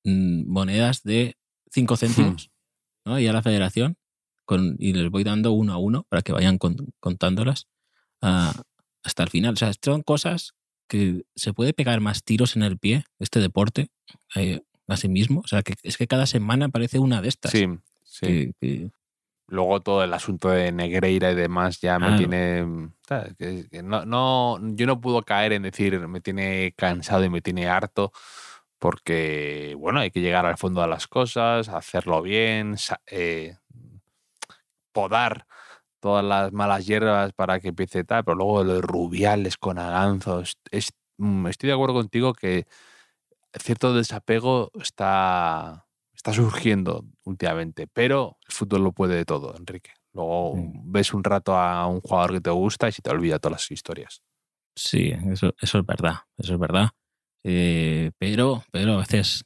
mm, 0.04 0.44
monedas 0.50 1.02
de 1.02 1.36
5 1.72 1.96
céntimos, 1.96 2.50
¿no? 3.06 3.18
Y 3.18 3.26
a 3.26 3.32
la 3.32 3.42
federación 3.42 3.96
con, 4.44 4.76
y 4.78 4.92
les 4.92 5.10
voy 5.10 5.24
dando 5.24 5.52
uno 5.52 5.72
a 5.72 5.78
uno 5.78 6.04
para 6.08 6.22
que 6.22 6.32
vayan 6.32 6.58
con- 6.58 6.92
contándolas 7.00 7.66
ah, 8.20 8.52
hasta 9.02 9.22
el 9.22 9.30
final. 9.30 9.54
O 9.54 9.56
sea, 9.56 9.72
son 9.82 10.02
cosas 10.02 10.52
que 10.88 11.22
se 11.36 11.52
puede 11.54 11.72
pegar 11.72 12.00
más 12.00 12.24
tiros 12.24 12.56
en 12.56 12.62
el 12.64 12.76
pie, 12.78 13.04
este 13.20 13.40
deporte, 13.40 13.88
eh, 14.34 14.60
a 14.88 14.96
sí 14.96 15.08
mismo. 15.08 15.40
O 15.40 15.46
sea, 15.46 15.62
que 15.62 15.74
es 15.82 15.96
que 15.96 16.06
cada 16.08 16.26
semana 16.26 16.66
aparece 16.66 16.98
una 16.98 17.22
de 17.22 17.28
estas. 17.28 17.52
Sí, 17.52 17.64
sí. 18.02 18.26
que- 18.26 18.52
que- 18.60 18.90
Luego 19.50 19.80
todo 19.80 20.02
el 20.04 20.14
asunto 20.14 20.48
de 20.48 20.72
Negreira 20.72 21.30
y 21.30 21.34
demás 21.34 21.80
ya 21.80 21.98
me 21.98 22.16
tiene... 22.16 22.90
¿sabes? 23.06 23.34
Que- 23.36 23.68
que 23.68 23.82
no, 23.82 24.04
no, 24.06 24.58
yo 24.74 24.86
no 24.86 25.00
puedo 25.00 25.22
caer 25.22 25.52
en 25.52 25.62
decir 25.62 25.98
me 26.08 26.20
tiene 26.20 26.72
cansado 26.76 27.24
y 27.24 27.28
me 27.30 27.40
tiene 27.42 27.68
harto 27.68 28.12
porque, 28.78 29.74
bueno, 29.78 30.00
hay 30.00 30.10
que 30.10 30.20
llegar 30.22 30.46
al 30.46 30.56
fondo 30.56 30.80
de 30.80 30.86
las 30.88 31.06
cosas, 31.06 31.68
hacerlo 31.68 32.22
bien, 32.22 32.76
eh, 33.08 33.56
podar 34.92 35.46
todas 36.00 36.24
las 36.24 36.52
malas 36.52 36.86
hierbas 36.86 37.32
para 37.32 37.60
que 37.60 37.68
empiece 37.68 38.04
tal, 38.04 38.24
pero 38.24 38.36
luego 38.36 38.64
lo 38.64 38.74
de 38.74 38.80
rubiales 38.80 39.56
con 39.58 39.78
aganzos. 39.78 40.56
es- 40.70 40.92
mm, 41.18 41.46
estoy 41.48 41.68
de 41.68 41.74
acuerdo 41.74 41.94
contigo 41.94 42.32
que 42.32 42.66
cierto 43.58 43.92
desapego 43.94 44.70
está, 44.80 45.86
está 46.20 46.32
surgiendo 46.34 47.04
últimamente, 47.24 47.86
pero 47.86 48.36
el 48.46 48.52
fútbol 48.52 48.84
lo 48.84 48.92
puede 48.92 49.16
de 49.16 49.24
todo, 49.24 49.56
Enrique. 49.56 49.92
Luego 50.12 50.54
ves 50.84 51.14
un 51.14 51.24
rato 51.24 51.56
a 51.56 51.86
un 51.86 52.00
jugador 52.00 52.32
que 52.32 52.40
te 52.40 52.50
gusta 52.50 52.88
y 52.88 52.92
se 52.92 53.00
te 53.02 53.10
olvida 53.10 53.38
todas 53.38 53.52
las 53.62 53.70
historias. 53.70 54.22
sí, 54.76 55.12
eso, 55.30 55.54
eso 55.60 55.78
es 55.78 55.86
verdad. 55.86 56.14
Eso 56.36 56.54
es 56.54 56.58
verdad. 56.60 56.90
Eh, 57.44 58.10
pero, 58.18 58.62
pero 58.70 58.94
a 58.94 58.98
veces, 58.98 59.44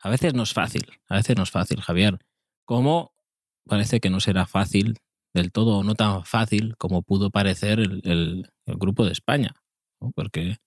a 0.00 0.10
veces 0.10 0.34
no 0.34 0.42
es 0.42 0.52
fácil. 0.52 0.86
A 1.08 1.16
veces 1.16 1.36
no 1.36 1.42
es 1.44 1.50
fácil, 1.50 1.80
Javier. 1.80 2.18
Como 2.66 3.12
parece 3.66 4.00
que 4.00 4.10
no 4.10 4.20
será 4.20 4.46
fácil 4.46 4.98
del 5.34 5.50
todo, 5.52 5.78
o 5.78 5.82
no 5.84 5.94
tan 5.94 6.24
fácil 6.24 6.76
como 6.78 7.02
pudo 7.02 7.30
parecer 7.30 7.80
el, 7.80 8.00
el- 8.04 8.50
el 8.66 8.76
grupo 8.76 9.04
de 9.04 9.12
España. 9.12 9.54
¿no? 10.00 10.10
Porque 10.14 10.58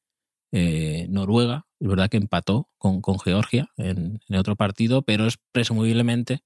eh, 0.51 1.07
Noruega, 1.09 1.65
es 1.79 1.87
verdad 1.87 2.09
que 2.09 2.17
empató 2.17 2.69
con, 2.77 3.01
con 3.01 3.19
Georgia 3.19 3.69
en, 3.77 4.19
otro 4.35 4.55
partido, 4.55 5.01
pero 5.01 5.25
es 5.27 5.37
presumiblemente 5.51 6.41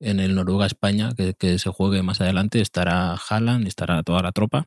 en 0.00 0.20
el 0.20 0.34
Noruega-España 0.34 1.12
que, 1.16 1.34
que 1.34 1.58
se 1.58 1.70
juegue 1.70 2.02
más 2.02 2.20
adelante 2.20 2.60
estará 2.60 3.14
Haaland, 3.14 3.66
estará 3.66 4.02
toda 4.02 4.22
la 4.22 4.32
tropa 4.32 4.66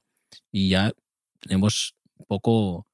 y 0.52 0.70
ya 0.70 0.92
tenemos 1.40 1.96
poco, 2.28 2.88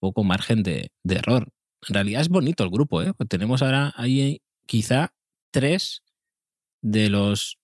poco 0.00 0.24
margen 0.24 0.62
de, 0.62 0.90
de 1.02 1.14
error. 1.16 1.48
En 1.86 1.94
realidad 1.94 2.22
es 2.22 2.28
bonito 2.28 2.64
el 2.64 2.70
grupo, 2.70 3.02
¿eh? 3.02 3.12
Tenemos 3.28 3.62
ahora 3.62 3.92
ahí 3.96 4.42
quizá 4.66 5.14
tres 5.50 6.02
de 6.82 7.08
los 7.08 7.57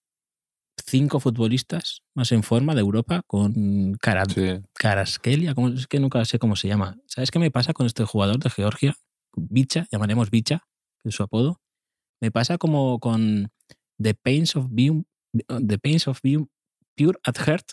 cinco 0.85 1.21
futbolistas 1.21 2.02
más 2.14 2.33
en 2.33 2.43
forma 2.43 2.75
de 2.75 2.81
Europa 2.81 3.23
con 3.26 3.95
cara, 4.00 4.25
Karaskelia, 4.75 5.54
¿cómo- 5.54 5.69
es 5.69 5.87
que 5.87 6.00
nunca 6.00 6.25
sé 6.25 6.38
cómo 6.38 6.57
se 6.57 6.69
llama. 6.69 6.97
¿Sabes 7.07 7.31
qué 7.31 7.38
me 7.38 7.50
pasa 7.50 7.73
con 7.73 7.87
este 7.87 8.04
jugador 8.04 8.38
de 8.38 8.50
Georgia? 8.50 8.95
Bicha, 9.37 9.87
llamaremos 9.90 10.31
Bicha, 10.31 10.62
que 11.02 11.09
es 11.09 11.14
su 11.14 11.23
apodo. 11.23 11.61
Me 12.21 12.31
pasa 12.31 12.59
como 12.59 12.99
con 13.00 13.50
The 14.00 14.14
Pains 14.14 14.57
of 14.57 14.66
Being, 14.71 15.04
The 15.66 15.78
Pains 15.78 16.09
of 16.09 16.21
Being 16.23 16.49
Pure 16.97 17.19
at 17.25 17.35
Heart, 17.45 17.73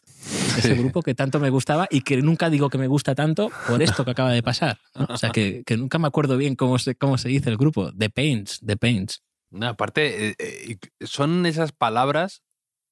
ese 0.58 0.74
grupo 0.74 1.04
que 1.04 1.14
tanto 1.14 1.40
me 1.40 1.52
gustaba 1.52 1.88
y 1.92 2.02
que 2.02 2.18
nunca 2.22 2.50
digo 2.50 2.70
que 2.70 2.80
me 2.80 2.88
gusta 2.88 3.14
tanto 3.14 3.52
por 3.68 3.82
esto 3.84 4.04
que 4.04 4.12
acaba 4.12 4.32
de 4.32 4.42
pasar. 4.42 4.80
¿no? 4.96 5.06
O 5.10 5.18
sea, 5.18 5.30
que, 5.30 5.62
que 5.64 5.78
nunca 5.78 6.00
me 6.00 6.08
acuerdo 6.08 6.38
bien 6.38 6.56
cómo 6.56 6.80
se, 6.80 6.96
cómo 6.96 7.18
se 7.20 7.30
dice 7.30 7.50
el 7.52 7.58
grupo. 7.58 7.92
The 7.94 8.10
Pains, 8.10 8.60
The 8.66 8.78
Pains. 8.78 9.22
No, 9.52 9.68
aparte, 9.68 10.30
eh, 10.30 10.36
eh, 10.40 10.78
son 11.02 11.46
esas 11.46 11.72
palabras 11.72 12.42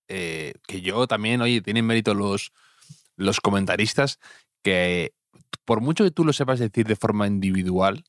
eh, 0.10 0.54
que 0.68 0.82
yo 0.82 1.08
también, 1.08 1.42
oye, 1.42 1.62
tienen 1.62 1.86
mérito 1.86 2.14
los, 2.14 2.52
los 3.16 3.40
comentaristas, 3.40 4.20
que 4.64 5.14
por 5.66 5.82
mucho 5.82 6.04
que 6.04 6.12
tú 6.12 6.26
lo 6.26 6.34
sepas 6.34 6.60
decir 6.60 6.86
de 6.88 6.96
forma 6.96 7.28
individual, 7.28 8.04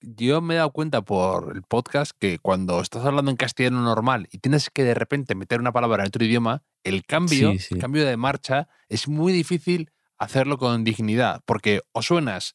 yo 0.00 0.40
me 0.42 0.54
he 0.54 0.56
dado 0.58 0.70
cuenta 0.70 1.00
por 1.02 1.56
el 1.56 1.62
podcast 1.62 2.12
que 2.18 2.38
cuando 2.38 2.80
estás 2.80 3.04
hablando 3.06 3.30
en 3.30 3.38
castellano 3.38 3.80
normal 3.82 4.28
y 4.30 4.38
tienes 4.38 4.68
que 4.68 4.84
de 4.84 4.92
repente 4.94 5.34
meter 5.34 5.60
una 5.60 5.72
palabra 5.72 6.02
en 6.02 6.08
otro 6.08 6.24
idioma, 6.24 6.62
el 6.84 7.04
cambio, 7.06 7.52
Sí, 7.52 7.58
sí. 7.58 7.74
el 7.74 7.80
cambio 7.80 8.04
de 8.04 8.16
marcha 8.18 8.68
es 8.90 9.08
muy 9.08 9.32
difícil 9.32 9.90
hacerlo 10.18 10.58
con 10.58 10.84
dignidad, 10.84 11.40
porque 11.46 11.80
o 11.92 12.02
suenas 12.02 12.54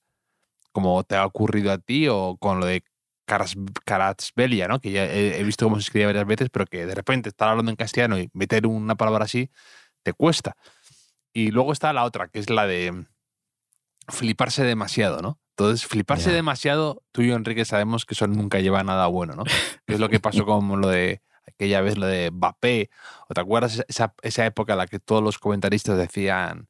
como 0.71 1.03
te 1.03 1.15
ha 1.15 1.25
ocurrido 1.25 1.71
a 1.71 1.79
ti 1.79 2.07
o 2.07 2.37
con 2.39 2.59
lo 2.59 2.67
de 2.67 2.83
Karas- 3.29 3.55
Karatsbelia, 3.85 4.67
¿no? 4.67 4.79
Que 4.81 4.91
ya 4.91 5.05
he, 5.05 5.39
he 5.39 5.43
visto 5.43 5.65
cómo 5.65 5.75
se 5.77 5.81
escribe 5.83 6.07
varias 6.07 6.25
veces, 6.25 6.49
pero 6.51 6.65
que 6.65 6.85
de 6.85 6.95
repente 6.95 7.29
estar 7.29 7.47
hablando 7.49 7.69
en 7.71 7.75
castellano 7.75 8.17
y 8.19 8.29
meter 8.33 8.65
una 8.67 8.95
palabra 8.95 9.25
así 9.25 9.49
te 10.03 10.13
cuesta. 10.13 10.55
Y 11.33 11.51
luego 11.51 11.71
está 11.73 11.93
la 11.93 12.03
otra, 12.05 12.27
que 12.27 12.39
es 12.39 12.49
la 12.49 12.65
de 12.65 13.05
fliparse 14.07 14.63
demasiado, 14.63 15.21
¿no? 15.21 15.39
Entonces, 15.57 15.85
fliparse 15.85 16.31
demasiado, 16.31 17.03
tú 17.11 17.21
y 17.21 17.27
yo, 17.27 17.35
Enrique, 17.35 17.65
sabemos 17.65 18.05
que 18.05 18.13
eso 18.13 18.27
nunca 18.27 18.59
lleva 18.61 18.79
a 18.79 18.83
nada 18.83 19.07
bueno, 19.07 19.35
¿no? 19.35 19.43
Es 19.87 19.99
lo 19.99 20.09
que 20.09 20.19
pasó 20.21 20.45
con 20.45 20.79
lo 20.81 20.87
de 20.87 21.21
aquella 21.45 21.81
vez, 21.81 21.97
lo 21.97 22.05
de 22.07 22.31
Mbappé. 22.31 22.89
¿O 23.27 23.33
te 23.33 23.41
acuerdas 23.41 23.83
esa, 23.87 24.13
esa 24.21 24.45
época 24.45 24.73
en 24.73 24.77
la 24.79 24.87
que 24.87 24.99
todos 24.99 25.21
los 25.21 25.37
comentaristas 25.37 25.97
decían 25.97 26.69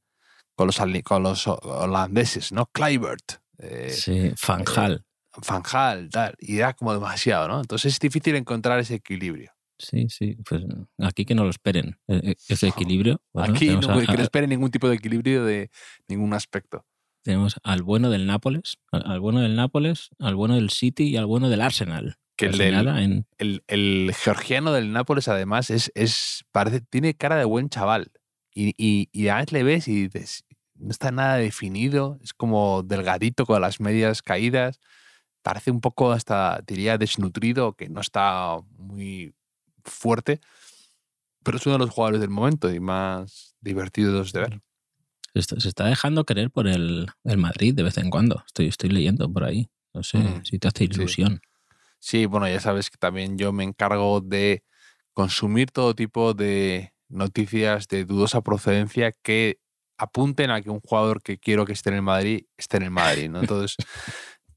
con 0.56 0.68
los, 0.68 0.82
con 1.04 1.24
los 1.24 1.48
holandeses, 1.48 2.51
¿no? 2.51 2.66
Kluivert, 2.74 3.34
eh, 3.60 3.92
Sí, 3.92 4.34
Fanjal. 4.36 5.06
Van 5.48 5.62
Gaal, 5.64 6.10
tal. 6.10 6.36
Y 6.40 6.58
era 6.58 6.74
como 6.74 6.94
demasiado, 6.94 7.48
¿no? 7.48 7.60
Entonces 7.62 7.94
es 7.94 8.00
difícil 8.00 8.36
encontrar 8.36 8.80
ese 8.80 8.96
equilibrio. 8.96 9.52
Sí, 9.78 10.08
sí. 10.10 10.36
Pues 10.48 10.64
aquí 10.98 11.24
que 11.26 11.36
no 11.36 11.44
lo 11.46 11.50
esperen. 11.50 11.98
eh, 12.08 12.20
eh, 12.24 12.36
Ese 12.50 12.68
equilibrio. 12.68 13.22
Bueno, 13.34 13.54
Aquí 13.54 13.68
no, 13.68 13.78
a- 13.78 14.00
que 14.06 14.14
no 14.14 14.20
a- 14.20 14.24
espere 14.24 14.48
ningún 14.48 14.72
tipo 14.72 14.90
de 14.90 14.96
equilibrio 14.96 15.46
de 15.46 15.70
ningún 16.08 16.34
aspecto. 16.34 16.86
tenemos 17.24 17.58
al 17.64 17.84
bueno 17.84 18.10
del 18.10 18.26
Nápoles, 18.26 18.78
al, 18.92 19.20
bueno 19.20 19.42
del 19.42 19.56
Nápoles, 19.56 20.10
al 20.20 20.36
bueno 20.36 20.56
del 20.56 20.70
City 20.72 21.04
y 21.10 21.18
al 21.18 21.26
bueno 21.28 21.48
del 21.50 21.62
Arsenal. 21.62 22.16
Que 22.36 22.48
el, 22.48 22.58
del- 22.58 22.88
en, 22.88 23.26
el, 23.38 23.64
el 23.68 24.14
georgiano 24.18 24.72
del 24.72 24.92
Nápoles, 24.94 25.28
además, 25.28 25.70
es, 25.70 25.92
es 25.96 26.44
parece, 26.52 26.82
tiene 26.82 27.14
cara 27.16 27.36
de 27.36 27.44
buen 27.46 27.70
chaval. 27.70 28.12
Y, 28.54 28.74
y, 28.78 29.10
y 29.12 29.28
además 29.28 29.52
le 29.52 29.64
ves 29.64 29.88
y 29.88 30.08
dices, 30.08 30.44
no 30.76 30.90
está 30.92 31.12
nada 31.12 31.36
definido, 31.36 32.18
es 32.24 32.34
como 32.34 32.84
delgadito 32.84 33.46
con 33.46 33.62
las 33.62 33.80
medias 33.80 34.22
caídas. 34.22 34.80
Parece 35.41 35.72
un 35.72 35.81
poco 35.81 36.12
hasta, 36.12 36.62
diría, 36.67 36.98
desnutrido, 36.98 37.74
que 37.74 37.89
no 37.89 38.01
está 38.01 38.58
muy 38.77 39.34
fuerte. 39.84 40.39
Pero 41.43 41.58
es 41.58 41.65
uno 41.65 41.74
de 41.77 41.79
los 41.86 41.89
jugadores 41.89 42.22
del 42.22 42.29
momento 42.29 42.72
y 42.72 42.79
más 42.79 43.55
divertidos 43.62 44.34
de 44.34 44.41
ver. 44.41 44.62
se, 45.36 45.67
está, 45.69 45.86
dejando 45.86 46.25
querer 46.25 46.51
por 46.51 46.67
el, 46.67 47.08
el 47.24 47.38
Madrid 47.38 47.74
de 47.74 47.84
vez 47.84 47.98
en 47.98 48.10
cuando. 48.10 48.43
Estoy, 48.46 48.67
estoy 48.67 48.89
leyendo 48.89 49.31
por 49.31 49.46
ahí. 49.46 49.69
No 49.93 50.03
sé 50.03 50.19
Mm, 50.19 50.43
si 50.43 50.60
te 50.60 50.67
hace 50.67 50.86
sí. 50.86 50.91
ilusión. 50.91 51.41
Sí, 52.00 52.25
bueno, 52.25 52.48
ya 52.48 52.60
sabes 52.60 52.89
que 52.89 52.98
también 52.98 53.38
yo 53.38 53.51
me 53.51 53.63
encargo 53.63 54.22
de 54.22 54.63
consumir 55.13 55.72
todo 55.72 55.96
tipo 55.96 56.34
de 56.34 56.93
noticias 57.10 57.88
de 57.88 58.05
dudosa 58.05 58.41
procedencia 58.41 59.12
que 59.12 59.60
apunten 59.98 60.50
a 60.51 60.62
que 60.62 60.69
un 60.69 60.79
jugador 60.79 61.22
que 61.22 61.38
quiero 61.38 61.65
que 61.65 61.74
esté 61.74 61.89
en 61.89 61.98
el 61.98 62.01
Madrid 62.03 62.46
esté 62.58 62.77
en 62.77 62.84
el 62.84 62.91
Madrid, 62.91 63.29
¿no? 63.29 63.39
Entonces, 63.41 63.75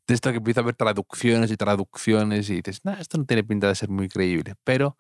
de 0.07 0.15
esto 0.15 0.31
que 0.31 0.39
empieza 0.39 0.61
a 0.61 0.63
haber 0.63 0.75
traducciones 0.75 1.51
y 1.51 1.57
traducciones 1.57 2.51
y 2.51 2.57
dices, 2.57 2.81
nah, 2.85 2.95
esto 3.01 3.19
no 3.19 3.25
tiene 3.25 3.45
pinta 3.45 3.69
de 3.69 3.75
ser 3.75 3.89
muy 3.89 4.09
creíble, 4.09 4.55
pero 4.65 4.97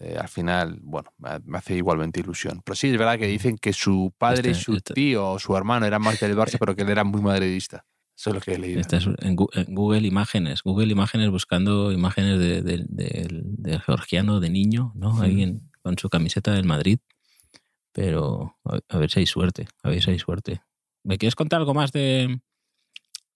eh, 0.00 0.16
al 0.20 0.28
final, 0.28 0.78
bueno, 0.82 1.12
me 1.44 1.58
hace 1.58 1.74
igualmente 1.76 2.20
ilusión. 2.20 2.60
Pero 2.64 2.76
sí, 2.76 2.88
es 2.88 2.98
verdad 2.98 3.18
que 3.18 3.26
dicen 3.26 3.56
que 3.58 3.72
su 3.72 4.12
padre 4.16 4.50
Este- 4.50 4.54
su 4.62 4.74
este- 4.76 4.94
tío 4.94 5.32
o 5.32 5.38
su 5.38 5.56
hermano 5.56 5.86
eran 5.86 6.02
más 6.02 6.20
del 6.20 6.36
Barça, 6.36 6.56
pero 6.60 6.76
que 6.76 6.82
él 6.82 6.88
era 6.90 7.04
muy 7.04 7.20
madridista. 7.22 7.84
Eso 8.16 8.30
es 8.30 8.34
lo 8.34 8.40
que 8.40 8.54
he 8.54 8.58
leído. 8.58 8.80
Este 8.80 8.96
es 8.96 9.06
en, 9.20 9.36
Google 9.36 10.06
Imágenes, 10.06 10.62
Google 10.62 10.90
Imágenes 10.92 11.30
buscando 11.30 11.92
imágenes 11.92 12.38
de, 12.40 12.62
de- 12.62 12.84
del- 12.88 13.42
del 13.56 13.80
georgiano 13.80 14.40
de 14.40 14.50
niño, 14.50 14.92
¿no? 14.96 15.20
Ahí 15.20 15.42
en- 15.42 15.70
con 15.82 15.96
su 15.98 16.08
camiseta 16.10 16.52
del 16.52 16.64
Madrid. 16.64 16.98
Pero 17.92 18.56
a, 18.64 18.78
a 18.88 18.98
ver 18.98 19.10
si 19.10 19.20
hay 19.20 19.26
suerte, 19.26 19.66
a 19.82 19.88
ver 19.88 20.02
si 20.02 20.10
hay 20.10 20.18
suerte. 20.18 20.62
¿Me 21.04 21.16
quieres 21.18 21.34
contar 21.34 21.60
algo 21.60 21.74
más 21.74 21.90
de, 21.92 22.40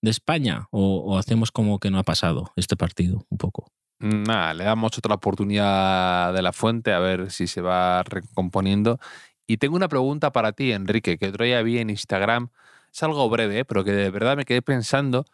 de 0.03 0.11
España? 0.11 0.69
O, 0.71 0.99
o 0.99 1.19
hacemos 1.19 1.51
como 1.51 1.79
que 1.79 1.91
no 1.91 1.99
ha 1.99 2.03
pasado 2.03 2.53
este 2.57 2.77
partido 2.77 3.25
un 3.31 3.39
poco? 3.39 3.73
Nada, 4.03 4.53
le 4.53 4.65
damos 4.65 4.99
otra 4.99 5.15
oportunidad 5.15 6.35
de 6.35 6.43
la 6.43 6.53
fuente 6.53 6.93
a 6.93 6.99
ver 6.99 7.31
si 7.31 7.47
se 7.47 7.61
va 7.61 8.03
recomponiendo. 8.03 8.99
Y 9.47 9.59
tengo 9.59 9.77
una 9.77 9.87
pregunta 9.87 10.33
para 10.33 10.53
ti, 10.53 10.73
Enrique, 10.73 11.19
que 11.19 11.29
otro 11.29 11.45
día 11.45 11.63
vi 11.63 11.79
en 11.79 11.89
Instagram. 11.89 12.49
Es 12.93 13.03
algo 13.05 13.29
breve, 13.31 13.61
¿eh? 13.61 13.65
pero 13.65 13.85
que 13.85 13.93
de 13.93 14.11
verdad 14.11 14.37
me 14.37 14.45
quedé 14.45 14.61
pensando. 14.61 15.25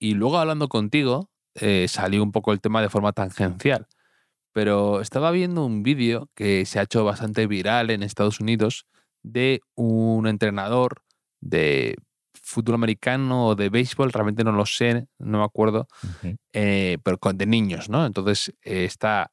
Y 0.00 0.14
luego 0.14 0.38
hablando 0.38 0.68
contigo, 0.68 1.30
eh, 1.54 1.86
salió 1.88 2.24
un 2.24 2.32
poco 2.32 2.52
el 2.52 2.60
tema 2.60 2.82
de 2.82 2.88
forma 2.88 3.12
tangencial. 3.12 3.86
Pero 4.52 5.00
estaba 5.00 5.30
viendo 5.30 5.64
un 5.64 5.84
vídeo 5.84 6.28
que 6.34 6.66
se 6.66 6.80
ha 6.80 6.82
hecho 6.82 7.04
bastante 7.04 7.46
viral 7.46 7.90
en 7.90 8.02
Estados 8.02 8.40
Unidos 8.40 8.86
de 9.22 9.60
un 9.76 10.26
entrenador 10.26 11.02
de 11.40 11.96
fútbol 12.46 12.76
americano 12.76 13.48
o 13.48 13.54
de 13.56 13.68
béisbol, 13.68 14.12
realmente 14.12 14.44
no 14.44 14.52
lo 14.52 14.64
sé, 14.64 15.08
no 15.18 15.38
me 15.38 15.44
acuerdo, 15.44 15.88
eh, 16.52 16.96
pero 17.02 17.18
con, 17.18 17.36
de 17.36 17.44
niños, 17.44 17.88
¿no? 17.88 18.06
Entonces 18.06 18.54
eh, 18.62 18.84
está 18.84 19.32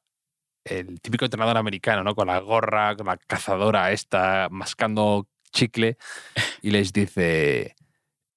el 0.64 1.00
típico 1.00 1.24
entrenador 1.24 1.56
americano, 1.56 2.02
¿no? 2.02 2.16
Con 2.16 2.26
la 2.26 2.40
gorra, 2.40 2.96
con 2.96 3.06
la 3.06 3.16
cazadora 3.16 3.92
esta, 3.92 4.48
mascando 4.50 5.28
chicle, 5.52 5.96
y 6.60 6.72
les 6.72 6.92
dice, 6.92 7.76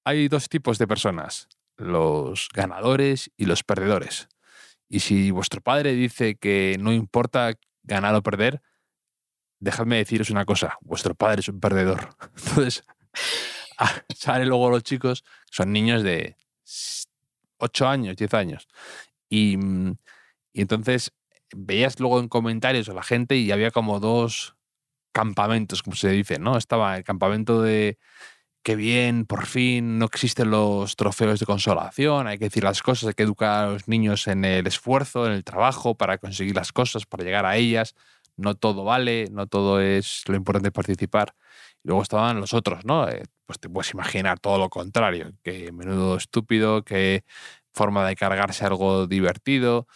hay 0.06 0.28
dos 0.28 0.48
tipos 0.48 0.78
de 0.78 0.88
personas, 0.88 1.48
los 1.76 2.48
ganadores 2.54 3.32
y 3.36 3.46
los 3.46 3.64
perdedores. 3.64 4.28
Y 4.88 5.00
si 5.00 5.32
vuestro 5.32 5.60
padre 5.62 5.94
dice 5.94 6.36
que 6.36 6.78
no 6.80 6.94
importa 6.94 7.54
ganar 7.82 8.14
o 8.14 8.22
perder, 8.22 8.62
dejadme 9.60 9.98
deciros 9.98 10.30
una 10.30 10.46
cosa, 10.46 10.78
vuestro 10.82 11.16
padre 11.16 11.40
es 11.40 11.48
un 11.48 11.60
perdedor. 11.60 12.10
Entonces, 12.38 12.84
salen 14.16 14.50
luego 14.50 14.70
los 14.70 14.84
chicos, 14.84 15.24
son 15.52 15.72
niños 15.72 16.04
de 16.04 16.36
8 17.58 17.88
años, 17.88 18.16
10 18.16 18.34
años. 18.34 18.68
Y, 19.30 19.58
mm, 19.58 19.98
y 20.54 20.62
entonces 20.62 21.14
veías 21.56 22.00
luego 22.00 22.20
en 22.20 22.28
comentarios 22.30 22.90
a 22.90 22.94
la 22.94 23.04
gente 23.04 23.38
y 23.38 23.52
había 23.52 23.72
como 23.72 24.00
dos 24.00 24.56
campamentos, 25.14 25.84
como 25.84 25.96
se 25.96 26.10
dice, 26.10 26.40
¿no? 26.40 26.58
Estaba 26.58 26.98
el 26.98 27.04
campamento 27.04 27.62
de 27.62 27.98
qué 28.64 28.76
bien, 28.76 29.26
por 29.26 29.46
fin 29.48 29.98
no 29.98 30.06
existen 30.06 30.52
los 30.52 30.96
trofeos 30.96 31.40
de 31.40 31.46
consolación, 31.46 32.28
hay 32.28 32.38
que 32.38 32.46
decir 32.46 32.64
las 32.64 32.82
cosas, 32.84 33.10
hay 33.10 33.14
que 33.14 33.24
educar 33.24 33.66
a 33.66 33.72
los 33.72 33.88
niños 33.88 34.28
en 34.28 34.46
el 34.46 34.68
esfuerzo, 34.68 35.26
en 35.26 35.34
el 35.34 35.44
trabajo 35.44 35.96
para 35.96 36.18
conseguir 36.18 36.56
las 36.56 36.74
cosas, 36.74 37.06
para 37.06 37.24
llegar 37.24 37.46
a 37.46 37.56
ellas. 37.58 37.96
No 38.36 38.56
todo 38.56 38.84
vale, 38.84 39.30
no 39.32 39.48
todo 39.48 39.82
es 39.82 40.24
lo 40.28 40.36
importante 40.36 40.68
es 40.70 40.74
participar. 40.74 41.34
Y 41.84 41.88
luego 41.90 42.04
estaban 42.04 42.40
los 42.42 42.54
otros, 42.54 42.86
¿no? 42.86 43.08
Eh, 43.10 43.24
pues 43.48 43.60
te 43.60 43.68
puedes 43.70 43.92
imaginar 43.94 44.40
todo 44.40 44.60
lo 44.60 44.70
contrario, 44.70 45.34
que 45.42 45.72
menudo 45.72 46.18
estúpido, 46.18 46.84
que 46.84 47.24
forma 47.74 48.08
de 48.08 48.16
cargarse 48.16 48.64
algo 48.66 49.08
divertido. 49.08 49.88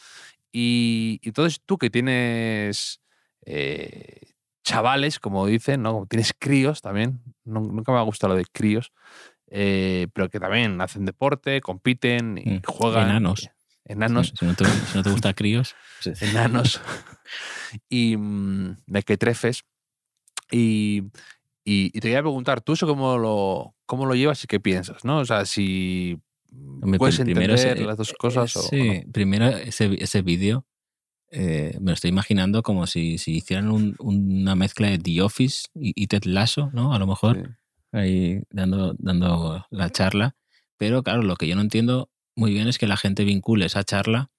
Y, 0.51 1.20
y 1.22 1.29
entonces 1.29 1.62
tú 1.65 1.77
que 1.77 1.89
tienes 1.91 3.01
eh, 3.46 4.34
chavales, 4.63 5.20
como 5.20 5.46
dicen, 5.46 5.81
¿no? 5.84 6.05
Tienes 6.10 6.34
críos 6.38 6.81
también, 6.81 7.22
nu- 7.43 7.72
nunca 7.72 7.91
me 7.91 8.00
ha 8.00 8.03
gustado 8.03 8.34
lo 8.34 8.38
de 8.38 8.46
críos, 8.51 8.91
eh, 9.47 10.08
pero 10.13 10.30
que 10.30 10.39
también 10.39 10.80
hacen 10.82 11.06
deporte, 11.06 11.62
compiten 11.62 12.38
y 12.38 12.49
Mm, 12.52 12.62
juegan. 12.65 13.10
enanos. 13.10 13.49
Enanos 13.86 14.28
Si, 14.30 14.38
si 14.38 14.45
no 14.45 14.56
te, 14.56 14.65
si 14.65 14.97
no 14.97 15.04
te 15.04 15.10
gusta 15.10 15.34
críos, 15.36 15.76
enanos 16.21 16.82
y 17.89 18.15
mm, 18.17 18.78
de 18.88 19.04
que 19.04 19.17
trefes. 19.17 19.63
Y, 20.52 21.04
y, 21.63 21.86
y 21.88 21.91
te 21.91 22.02
quería 22.02 22.21
preguntar, 22.21 22.62
¿tú 22.62 22.74
eso 22.74 22.88
cómo 22.88 23.17
lo, 23.17 23.76
cómo 23.86 24.06
lo 24.06 24.15
llevas 24.15 24.43
y 24.43 24.47
qué 24.47 24.60
piensas? 24.60 25.04
¿no? 25.06 25.19
O 25.19 25.26
sea, 25.26 25.45
si 25.45 26.17
Hombre, 26.52 26.97
puedes 26.97 27.19
entender 27.19 27.52
ese- 27.52 27.76
las 27.86 27.97
dos 27.97 28.10
eh, 28.12 28.15
cosas 28.17 28.56
o, 28.56 28.60
o 28.60 28.63
Sí, 28.63 29.04
primero 29.12 29.47
ese, 29.47 29.95
ese 30.04 30.21
vídeo 30.21 30.65
eh, 31.32 31.78
me 31.80 31.91
lo 31.91 31.93
estoy 31.93 32.10
imaginando 32.10 32.62
como 32.62 32.88
si, 32.88 33.17
si 33.17 33.36
hicieran 33.38 33.71
un- 33.71 33.95
una 34.00 34.56
mezcla 34.56 34.89
de 34.89 34.97
The 35.00 35.21
Office 35.21 35.67
y, 35.76 35.93
y 35.95 36.08
Ted 36.08 36.24
Lasso, 36.26 36.69
¿no? 36.74 36.93
A 36.93 37.00
lo 37.00 37.06
no. 37.06 37.12
mejor 37.13 37.38
Sí. 37.38 37.43
ahí 37.93 38.41
dando, 38.50 38.95
dando 38.97 39.65
la 39.69 39.89
charla. 39.91 40.36
Pero 40.78 41.04
claro, 41.04 41.21
lo 41.21 41.36
que 41.38 41.47
yo 41.47 41.56
no 41.56 41.62
entiendo 41.62 42.10
muy 42.36 42.52
bien 42.52 42.67
es 42.67 42.78
que 42.78 42.88
la 42.88 42.97
gente 42.97 43.24
vincule 43.24 43.65
esa 43.65 43.84
charla 43.84 44.30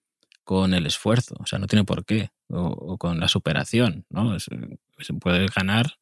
con 0.44 0.74
el 0.74 0.84
esfuerzo. 0.86 1.36
O 1.38 1.46
sea, 1.46 1.58
no 1.58 1.66
tiene 1.66 1.84
por 1.84 2.04
qué. 2.04 2.30
O, 2.48 2.60
o 2.66 2.98
con 2.98 3.20
la 3.20 3.28
superación, 3.28 4.04
¿no? 4.10 4.34
Es- 4.36 4.50
se 4.98 5.14
puede 5.14 5.46
ganar 5.46 5.98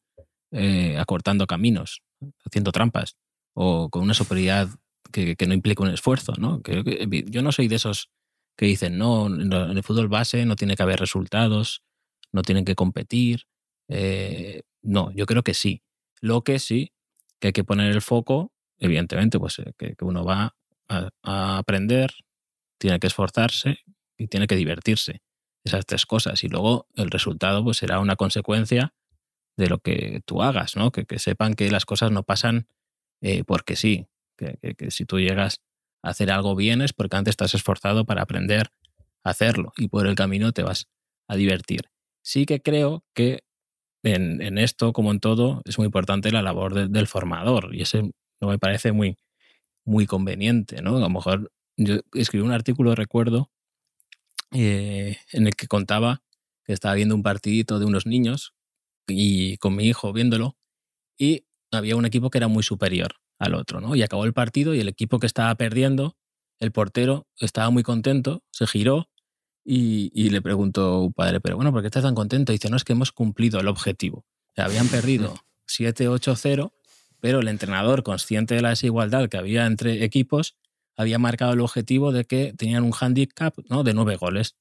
eh, 0.51 0.97
acortando 0.97 1.47
caminos, 1.47 2.01
haciendo 2.45 2.71
trampas, 2.71 3.15
o 3.53 3.89
con 3.89 4.03
una 4.03 4.13
superioridad 4.13 4.69
que, 5.11 5.35
que 5.35 5.47
no 5.47 5.53
implica 5.53 5.83
un 5.83 5.89
esfuerzo, 5.89 6.33
¿no? 6.37 6.61
Creo 6.61 6.83
que, 6.83 7.07
yo 7.27 7.41
no 7.41 7.51
soy 7.51 7.67
de 7.67 7.75
esos 7.75 8.09
que 8.57 8.65
dicen, 8.65 8.97
no, 8.97 9.27
en 9.27 9.51
el 9.53 9.83
fútbol 9.83 10.07
base 10.07 10.45
no 10.45 10.55
tiene 10.55 10.75
que 10.75 10.83
haber 10.83 10.99
resultados, 10.99 11.83
no 12.31 12.41
tienen 12.41 12.65
que 12.65 12.75
competir. 12.75 13.43
Eh, 13.87 14.61
no, 14.81 15.11
yo 15.11 15.25
creo 15.25 15.43
que 15.43 15.53
sí. 15.53 15.83
Lo 16.21 16.43
que 16.43 16.59
sí, 16.59 16.93
que 17.39 17.47
hay 17.47 17.53
que 17.53 17.63
poner 17.63 17.91
el 17.91 18.01
foco, 18.01 18.51
evidentemente, 18.77 19.39
pues 19.39 19.59
eh, 19.59 19.73
que, 19.77 19.95
que 19.95 20.05
uno 20.05 20.23
va 20.23 20.55
a, 20.87 21.09
a 21.23 21.57
aprender, 21.57 22.11
tiene 22.77 22.99
que 22.99 23.07
esforzarse 23.07 23.79
y 24.17 24.27
tiene 24.27 24.47
que 24.47 24.55
divertirse. 24.55 25.21
Esas 25.63 25.85
tres 25.85 26.05
cosas. 26.05 26.43
Y 26.43 26.49
luego 26.49 26.87
el 26.95 27.09
resultado 27.09 27.63
pues 27.63 27.77
será 27.77 27.99
una 27.99 28.15
consecuencia 28.15 28.93
de 29.61 29.69
lo 29.69 29.79
que 29.79 30.21
tú 30.25 30.41
hagas, 30.43 30.75
¿no? 30.75 30.91
Que, 30.91 31.05
que 31.05 31.19
sepan 31.19 31.53
que 31.55 31.71
las 31.71 31.85
cosas 31.85 32.11
no 32.11 32.23
pasan 32.23 32.67
eh, 33.21 33.43
porque 33.45 33.75
sí. 33.77 34.07
Que, 34.37 34.57
que- 34.77 34.91
si 34.91 35.05
tú 35.05 35.19
llegas 35.19 35.61
a 36.03 36.09
hacer 36.11 36.31
algo 36.31 36.55
bien 36.55 36.81
es 36.81 36.93
porque 36.93 37.17
antes 37.17 37.33
estás 37.33 37.53
esforzado 37.55 38.05
para 38.05 38.23
aprender 38.23 38.69
a 39.23 39.31
hacerlo 39.31 39.73
y 39.77 39.87
por 39.89 40.07
el 40.07 40.15
camino 40.15 40.51
te 40.51 40.63
vas 40.63 40.87
a 41.29 41.35
divertir. 41.35 41.83
Sí 42.23 42.45
que 42.45 42.61
creo 42.61 43.03
que 43.15 43.43
en, 44.03 44.41
en 44.41 44.57
esto, 44.57 44.93
como 44.93 45.11
en 45.11 45.19
todo, 45.19 45.61
es 45.65 45.77
muy 45.77 45.85
importante 45.87 46.31
la 46.31 46.41
labor 46.41 46.73
de- 46.73 46.87
del 46.87 47.07
formador 47.07 47.75
y 47.75 47.83
ese 47.83 48.03
no 48.41 48.47
me 48.49 48.59
parece 48.59 48.91
muy, 48.93 49.17
muy 49.85 50.07
conveniente, 50.07 50.81
¿no? 50.81 50.97
A 50.97 51.01
lo 51.01 51.09
mejor 51.09 51.51
yo 51.77 51.97
escribí 52.13 52.45
un 52.45 52.51
artículo, 52.53 52.95
recuerdo, 52.95 53.51
eh, 54.53 55.17
en 55.31 55.47
el 55.47 55.55
que 55.55 55.67
contaba 55.67 56.21
que 56.65 56.73
estaba 56.73 56.95
viendo 56.95 57.15
un 57.15 57.23
partidito 57.23 57.79
de 57.79 57.85
unos 57.85 58.05
niños 58.05 58.53
y 59.07 59.57
con 59.57 59.75
mi 59.75 59.85
hijo 59.85 60.13
viéndolo 60.13 60.57
y 61.17 61.45
había 61.71 61.95
un 61.95 62.05
equipo 62.05 62.29
que 62.29 62.37
era 62.37 62.47
muy 62.47 62.63
superior 62.63 63.15
al 63.39 63.55
otro, 63.55 63.81
¿no? 63.81 63.95
Y 63.95 64.03
acabó 64.03 64.25
el 64.25 64.33
partido 64.33 64.73
y 64.73 64.79
el 64.79 64.87
equipo 64.87 65.19
que 65.19 65.27
estaba 65.27 65.53
perdiendo, 65.55 66.17
el 66.59 66.71
portero 66.71 67.27
estaba 67.37 67.69
muy 67.69 67.83
contento, 67.83 68.43
se 68.51 68.67
giró 68.67 69.09
y, 69.63 70.11
y 70.13 70.29
le 70.29 70.41
preguntó 70.41 71.11
padre, 71.15 71.39
pero 71.39 71.55
bueno, 71.55 71.71
¿por 71.71 71.81
qué 71.81 71.87
estás 71.87 72.03
tan 72.03 72.15
contento? 72.15 72.51
Y 72.51 72.55
dice, 72.55 72.69
no, 72.69 72.77
es 72.77 72.83
que 72.83 72.93
hemos 72.93 73.11
cumplido 73.11 73.59
el 73.59 73.67
objetivo. 73.67 74.19
O 74.19 74.53
sea, 74.55 74.65
habían 74.65 74.87
perdido 74.87 75.33
7-8-0, 75.67 76.71
pero 77.19 77.39
el 77.39 77.47
entrenador, 77.47 78.03
consciente 78.03 78.55
de 78.55 78.61
la 78.61 78.69
desigualdad 78.69 79.29
que 79.29 79.37
había 79.37 79.65
entre 79.65 80.03
equipos, 80.03 80.57
había 80.97 81.19
marcado 81.19 81.53
el 81.53 81.61
objetivo 81.61 82.11
de 82.11 82.25
que 82.25 82.53
tenían 82.53 82.83
un 82.83 82.93
handicap 82.99 83.55
¿no? 83.69 83.83
de 83.83 83.93
nueve 83.93 84.17
goles. 84.17 84.55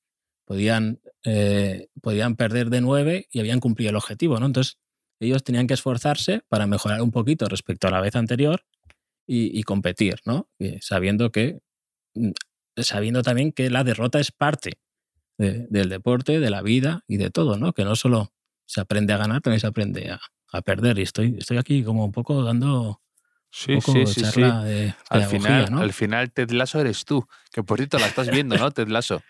Podían, 0.44 1.00
eh, 1.24 1.88
podían 2.02 2.36
perder 2.36 2.70
de 2.70 2.80
nueve 2.80 3.28
y 3.30 3.40
habían 3.40 3.60
cumplido 3.60 3.90
el 3.90 3.96
objetivo. 3.96 4.38
¿no? 4.40 4.46
Entonces, 4.46 4.78
ellos 5.20 5.44
tenían 5.44 5.66
que 5.66 5.74
esforzarse 5.74 6.42
para 6.48 6.66
mejorar 6.66 7.02
un 7.02 7.10
poquito 7.10 7.46
respecto 7.46 7.86
a 7.86 7.90
la 7.90 8.00
vez 8.00 8.16
anterior 8.16 8.64
y, 9.26 9.56
y 9.58 9.62
competir, 9.64 10.16
¿no? 10.24 10.48
Y 10.58 10.78
sabiendo 10.80 11.30
que 11.30 11.60
mm, 12.14 12.30
sabiendo 12.76 13.22
también 13.22 13.52
que 13.52 13.68
la 13.70 13.84
derrota 13.84 14.18
es 14.18 14.32
parte 14.32 14.80
de- 15.38 15.66
del 15.68 15.88
deporte, 15.90 16.40
de 16.40 16.50
la 16.50 16.62
vida 16.62 17.04
y 17.06 17.18
de 17.18 17.30
todo, 17.30 17.58
¿no? 17.58 17.72
Que 17.74 17.84
no 17.84 17.94
solo 17.96 18.32
se 18.66 18.80
aprende 18.80 19.12
a 19.12 19.18
ganar, 19.18 19.40
también 19.42 19.60
se 19.60 19.66
aprende 19.66 20.10
a, 20.10 20.20
a 20.52 20.62
perder. 20.62 20.98
Y 20.98 21.02
estoy, 21.02 21.36
estoy 21.38 21.58
aquí 21.58 21.84
como 21.84 22.04
un 22.04 22.12
poco 22.12 22.42
dando 22.42 23.02
Sí, 23.52 23.72
un 23.74 23.80
poco 23.80 24.06
sí, 24.06 24.06
sí, 24.06 24.24
sí. 24.32 24.40
de 24.40 24.94
Al 25.10 25.24
final, 25.24 25.70
¿no? 25.70 25.80
al 25.80 25.92
final 25.92 26.30
Ted 26.32 26.50
Lasso 26.50 26.80
eres 26.80 27.04
tú. 27.04 27.26
Que 27.52 27.62
por 27.62 27.78
cierto 27.78 27.98
la 27.98 28.06
estás 28.06 28.30
viendo, 28.30 28.56
¿no? 28.56 28.70
Ted 28.70 28.88
Lasso. 28.88 29.22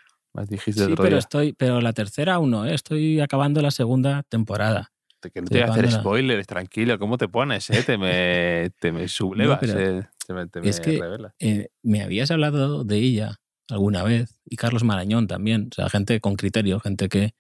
Dijiste 0.49 0.87
Sí, 0.87 0.95
pero 0.97 1.19
estoy, 1.19 1.53
pero 1.53 1.81
la 1.81 1.93
tercera 1.93 2.35
aún 2.35 2.51
no, 2.51 2.65
¿eh? 2.67 2.75
estoy 2.75 3.21
acabando 3.21 3.61
la 3.63 3.71
segunda 3.71 4.23
temporada. 4.29 4.93
Que 5.35 5.43
no 5.43 5.49
te 5.49 5.59
voy 5.61 5.69
a 5.69 5.73
hacer 5.73 5.91
spoilers, 5.91 6.47
tranquilo. 6.47 6.99
¿Cómo 6.99 7.19
te 7.19 7.29
pones, 7.29 7.69
eh? 7.71 7.83
Te 7.85 7.99
me, 7.99 8.71
te 8.81 8.93
me 8.93 9.07
sublevas, 9.09 9.59
pero 9.61 9.79
eh, 9.79 10.09
Te 10.27 10.33
me, 10.33 10.47
te 10.47 10.61
es 10.67 10.79
me 10.79 10.85
que- 10.85 10.99
revelas. 10.99 11.35
Eh, 11.41 11.69
me 11.83 12.03
habías 12.03 12.31
hablado 12.31 12.85
de 12.85 12.97
ella 12.97 13.37
alguna 13.69 14.03
vez 14.03 14.41
y 14.45 14.57
Carlos 14.57 14.83
Marañón 14.85 15.27
también, 15.27 15.69
o 15.73 15.75
sea, 15.75 15.89
gente 15.91 16.21
con 16.21 16.37
criterio, 16.37 16.81
gente 16.81 17.09
que 17.09 17.35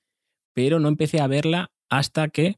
pero 0.54 0.78
no 0.80 0.88
empecé 0.88 1.20
a 1.20 1.26
verla 1.26 1.70
hasta 1.88 2.28
que 2.28 2.56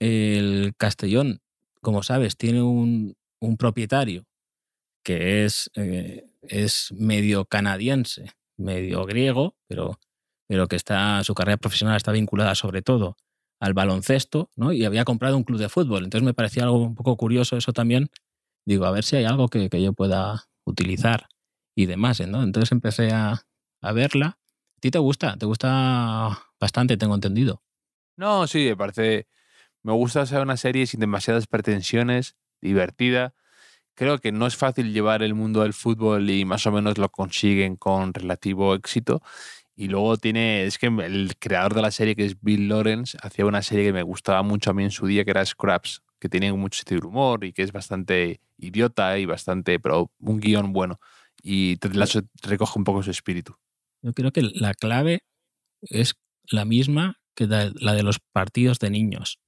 el 0.00 0.72
Castellón, 0.76 1.40
como 1.80 2.02
sabes, 2.02 2.36
tiene 2.36 2.62
un, 2.62 3.14
un 3.40 3.56
propietario 3.56 4.24
que 5.04 5.44
es, 5.44 5.70
eh, 5.76 6.24
es 6.42 6.92
medio 6.92 7.44
canadiense, 7.44 8.32
medio 8.60 9.04
griego, 9.04 9.56
pero, 9.66 9.98
pero 10.46 10.68
que 10.68 10.76
está, 10.76 11.22
su 11.24 11.34
carrera 11.34 11.56
profesional 11.56 11.96
está 11.96 12.12
vinculada 12.12 12.54
sobre 12.54 12.82
todo 12.82 13.16
al 13.60 13.74
baloncesto, 13.74 14.50
¿no? 14.56 14.72
Y 14.72 14.84
había 14.84 15.04
comprado 15.04 15.36
un 15.36 15.44
club 15.44 15.58
de 15.58 15.68
fútbol. 15.68 16.04
Entonces 16.04 16.24
me 16.24 16.34
parecía 16.34 16.64
algo 16.64 16.78
un 16.78 16.94
poco 16.94 17.16
curioso 17.16 17.56
eso 17.56 17.72
también. 17.72 18.10
Digo, 18.64 18.86
a 18.86 18.90
ver 18.90 19.04
si 19.04 19.16
hay 19.16 19.24
algo 19.24 19.48
que, 19.48 19.68
yo 19.68 19.92
pueda 19.92 20.48
utilizar 20.64 21.28
y 21.74 21.86
demás, 21.86 22.20
¿no? 22.26 22.42
Entonces 22.42 22.72
empecé 22.72 23.10
a, 23.12 23.42
a 23.82 23.92
verla. 23.92 24.38
¿A 24.82 24.90
te 24.90 24.98
gusta? 24.98 25.36
¿Te 25.36 25.44
gusta 25.44 26.38
bastante, 26.58 26.96
tengo 26.96 27.14
entendido? 27.14 27.62
No, 28.16 28.46
sí, 28.46 28.66
me 28.70 28.76
parece. 28.76 29.28
Me 29.82 29.92
gusta 29.92 30.24
ser 30.26 30.40
una 30.40 30.56
serie 30.56 30.86
sin 30.86 31.00
demasiadas 31.00 31.46
pretensiones, 31.46 32.36
divertida. 32.62 33.34
Creo 34.00 34.18
que 34.18 34.32
no 34.32 34.46
es 34.46 34.56
fácil 34.56 34.94
llevar 34.94 35.22
el 35.22 35.34
mundo 35.34 35.60
del 35.60 35.74
fútbol 35.74 36.30
y 36.30 36.46
más 36.46 36.66
o 36.66 36.72
menos 36.72 36.96
lo 36.96 37.10
consiguen 37.10 37.76
con 37.76 38.14
relativo 38.14 38.74
éxito. 38.74 39.20
Y 39.76 39.88
luego 39.88 40.16
tiene, 40.16 40.64
es 40.64 40.78
que 40.78 40.86
el 40.86 41.34
creador 41.38 41.74
de 41.74 41.82
la 41.82 41.90
serie, 41.90 42.16
que 42.16 42.24
es 42.24 42.40
Bill 42.40 42.66
Lawrence, 42.66 43.18
hacía 43.20 43.44
una 43.44 43.60
serie 43.60 43.84
que 43.84 43.92
me 43.92 44.02
gustaba 44.02 44.42
mucho 44.42 44.70
a 44.70 44.72
mí 44.72 44.84
en 44.84 44.90
su 44.90 45.06
día, 45.06 45.22
que 45.22 45.32
era 45.32 45.44
Scraps, 45.44 46.00
que 46.18 46.30
tiene 46.30 46.50
mucho 46.54 46.78
sentido 46.78 47.02
de 47.02 47.08
humor 47.08 47.44
y 47.44 47.52
que 47.52 47.60
es 47.60 47.72
bastante 47.72 48.40
idiota 48.56 49.18
y 49.18 49.26
bastante, 49.26 49.78
pero 49.78 50.10
un 50.18 50.40
guion 50.40 50.72
bueno. 50.72 50.98
Y 51.42 51.78
recoge 52.40 52.78
un 52.78 52.84
poco 52.84 53.02
su 53.02 53.10
espíritu. 53.10 53.54
Yo 54.00 54.14
creo 54.14 54.32
que 54.32 54.40
la 54.40 54.72
clave 54.72 55.24
es 55.82 56.14
la 56.50 56.64
misma 56.64 57.20
que 57.34 57.46
la 57.46 57.92
de 57.92 58.02
los 58.02 58.18
partidos 58.18 58.78
de 58.78 58.88
niños, 58.88 59.40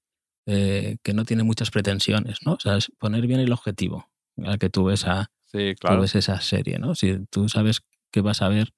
eh, 0.45 0.99
que 1.03 1.15
no 1.15 1.25
tiene 1.25 1.43
muchas 1.43 1.71
pretensiones, 1.71 2.41
¿no? 2.45 2.53
O 2.53 2.61
sea, 2.61 2.77
es 2.77 2.93
poner 2.99 3.27
bien 3.27 3.41
el 3.41 3.51
objetivo 3.51 4.12
al 4.45 4.59
que 4.59 4.71
tú 4.71 4.85
ves, 4.85 5.07
a, 5.07 5.31
Sí, 5.47 5.75
tú 5.75 5.81
claro. 5.81 6.01
ves 6.01 6.15
esa 6.15 6.41
serie, 6.41 6.79
¿no? 6.79 6.95
Si 6.95 7.27
tú 7.31 7.49
sabes 7.49 7.81
que 8.11 8.21
vas 8.23 8.41
a 8.43 8.49
ver, 8.49 8.73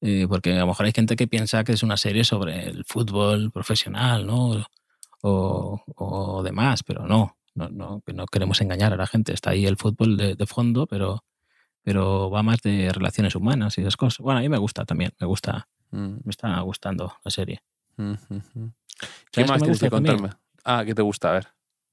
eh, 0.00 0.26
porque 0.28 0.52
a 0.54 0.60
lo 0.60 0.68
mejor 0.68 0.86
hay 0.86 0.92
gente 0.92 1.16
que 1.16 1.26
piensa 1.26 1.64
que 1.64 1.72
es 1.72 1.82
una 1.82 1.96
serie 1.96 2.24
sobre 2.24 2.68
el 2.68 2.84
fútbol 2.86 3.50
profesional, 3.50 4.26
¿no? 4.26 4.64
O, 5.22 5.80
o 5.96 6.42
demás, 6.42 6.82
pero 6.82 7.06
no, 7.06 7.36
no, 7.54 7.68
no, 7.68 8.00
que 8.04 8.12
no 8.12 8.26
queremos 8.26 8.60
engañar 8.60 8.92
a 8.92 8.96
la 8.96 9.06
gente. 9.06 9.32
Está 9.32 9.50
ahí 9.50 9.66
el 9.66 9.76
fútbol 9.76 10.16
de, 10.16 10.34
de 10.34 10.46
fondo, 10.46 10.86
pero, 10.86 11.24
pero 11.82 12.30
va 12.30 12.42
más 12.42 12.60
de 12.62 12.90
relaciones 12.92 13.34
humanas 13.36 13.78
y 13.78 13.82
esas 13.82 13.96
cosas. 13.96 14.18
Bueno, 14.18 14.38
a 14.38 14.42
mí 14.42 14.48
me 14.48 14.58
gusta 14.58 14.84
también, 14.84 15.12
me 15.20 15.26
gusta, 15.26 15.68
Mm, 15.94 16.20
me 16.24 16.30
está 16.30 16.58
gustando 16.60 17.12
la 17.22 17.30
serie. 17.30 17.62
mm, 17.98 18.12
mm, 18.12 18.14
mm. 18.54 18.72
¿Sabes 19.00 19.30
¿Qué 19.30 19.44
más 19.44 19.50
me 19.50 19.58
tienes 19.60 19.80
que 19.80 19.90
también? 19.90 20.16
contarme? 20.16 20.36
Ah, 20.64 20.84
¿qué 20.86 20.94
te 20.94 21.02
gusta? 21.02 21.28
A 21.30 21.32
ver. 21.34 21.48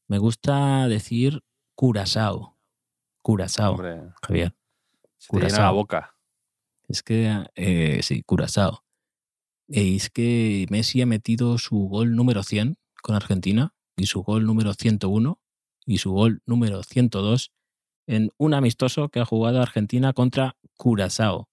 Me 0.08 0.18
gusta 0.20 0.88
decir 0.88 1.44
Curazao. 1.76 2.56
Curazao, 3.22 3.74
Hombre, 3.74 4.02
Javier. 4.22 4.56
se 5.18 5.30
te 5.30 5.38
llena 5.38 5.48
la 5.50 5.50
Curazao. 5.56 5.76
boca. 5.76 6.16
Es 6.88 7.04
que, 7.04 7.44
eh, 7.56 8.00
sí, 8.02 8.24
Curazao. 8.24 8.84
Es 9.68 10.10
que 10.10 10.66
Messi 10.70 11.02
ha 11.02 11.06
metido 11.06 11.58
su 11.58 11.78
gol 11.88 12.16
número 12.16 12.42
100 12.44 12.78
con 13.04 13.16
Argentina 13.16 13.74
y 13.98 14.08
su 14.08 14.24
gol 14.24 14.46
número 14.46 14.74
101 14.74 15.40
y 15.86 16.00
su 16.00 16.12
gol 16.12 16.42
número 16.46 16.82
102 16.84 17.52
en 18.08 18.32
un 18.38 18.54
amistoso 18.56 19.10
que 19.10 19.20
ha 19.20 19.26
jugado 19.26 19.62
Argentina 19.62 20.14
contra 20.14 20.58
Curazao. 20.78 21.50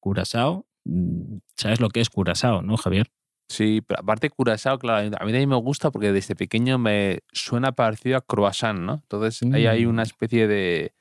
Curazao, 0.00 0.66
mm, 0.84 1.36
¿sabes 1.56 1.80
lo 1.80 1.88
que 1.90 2.00
es 2.00 2.10
Curazao, 2.10 2.62
no, 2.62 2.76
Javier? 2.76 3.12
Sí, 3.48 3.82
pero 3.86 4.00
aparte 4.00 4.30
Curazao, 4.30 4.78
claro, 4.78 5.00
a 5.18 5.24
mí 5.24 5.32
también 5.32 5.48
me 5.48 5.56
gusta 5.56 5.90
porque 5.90 6.12
desde 6.12 6.34
pequeño 6.34 6.78
me 6.78 7.20
suena 7.32 7.72
parecido 7.72 8.16
a 8.16 8.20
croissant, 8.22 8.80
¿no? 8.80 8.94
Entonces 8.94 9.40
ahí 9.52 9.66
hay 9.66 9.84
Mm. 9.86 9.90
una 9.90 10.02
especie 10.02 10.48
de... 10.48 10.92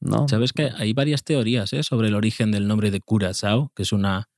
¿No? 0.00 0.28
¿Sabes 0.28 0.52
que 0.52 0.70
hay 0.76 0.92
varias 0.92 1.24
teorías 1.24 1.72
eh, 1.72 1.82
sobre 1.82 2.08
el 2.08 2.14
origen 2.14 2.50
del 2.52 2.68
nombre 2.68 2.90
de 2.90 3.00
Curazao, 3.00 3.72
que 3.74 3.82
es 3.82 3.92
una, 3.92 4.28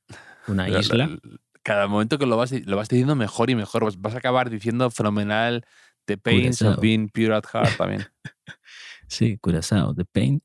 una 0.46 0.68
La- 0.68 0.74
la- 0.74 0.80
isla? 0.80 1.06
la- 1.08 1.18
cada 1.62 1.86
momento 1.86 2.18
que 2.18 2.24
lo 2.26 2.36
vas, 2.36 2.52
lo 2.52 2.76
vas 2.76 2.88
diciendo 2.88 3.14
mejor 3.16 3.50
y 3.50 3.54
mejor. 3.54 3.84
Vas, 3.84 4.00
vas 4.00 4.14
a 4.14 4.18
acabar 4.18 4.48
diciendo 4.48 4.90
fenomenal 4.90 5.66
The 6.06 6.16
Pains 6.16 6.62
of. 6.62 6.80
Being 6.80 7.08
Pure 7.10 7.34
at 7.34 7.44
Heart 7.52 7.76
también. 7.76 8.06
Sí, 9.10 9.38
Curazao, 9.38 9.94
the 9.94 10.04
pain, 10.04 10.42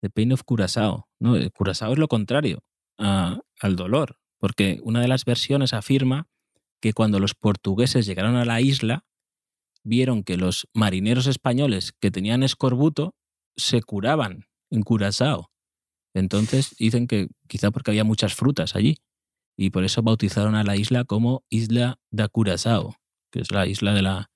the 0.00 0.08
pain 0.10 0.32
of 0.32 0.42
Curazao. 0.44 1.08
¿no? 1.18 1.34
El 1.34 1.50
Curazao 1.52 1.92
es 1.92 1.98
lo 1.98 2.06
contrario 2.06 2.62
a- 2.98 3.40
al 3.60 3.74
dolor, 3.76 4.16
porque 4.38 4.80
una 4.82 5.00
de 5.00 5.08
las 5.08 5.24
versiones 5.24 5.72
afirma 5.72 6.28
que 6.80 6.92
cuando 6.92 7.18
los 7.18 7.34
portugueses 7.34 8.06
llegaron 8.06 8.36
a 8.36 8.44
la 8.44 8.60
isla, 8.60 9.04
vieron 9.82 10.22
que 10.22 10.36
los 10.36 10.68
marineros 10.74 11.26
españoles 11.26 11.92
que 12.00 12.10
tenían 12.10 12.42
escorbuto 12.42 13.14
se 13.56 13.82
curaban 13.82 14.46
en 14.70 14.82
Curazao. 14.82 15.50
Entonces 16.14 16.74
dicen 16.78 17.06
que 17.06 17.28
quizá 17.48 17.70
porque 17.70 17.90
había 17.90 18.04
muchas 18.04 18.34
frutas 18.34 18.74
allí, 18.74 18.96
y 19.56 19.70
por 19.70 19.84
eso 19.84 20.02
bautizaron 20.02 20.54
a 20.54 20.64
la 20.64 20.76
isla 20.76 21.04
como 21.04 21.44
Isla 21.48 21.98
da 22.10 22.28
Curazao, 22.28 22.96
que 23.30 23.40
es 23.40 23.50
la 23.50 23.66
isla 23.66 23.94
de 23.94 24.02
la, 24.02 24.30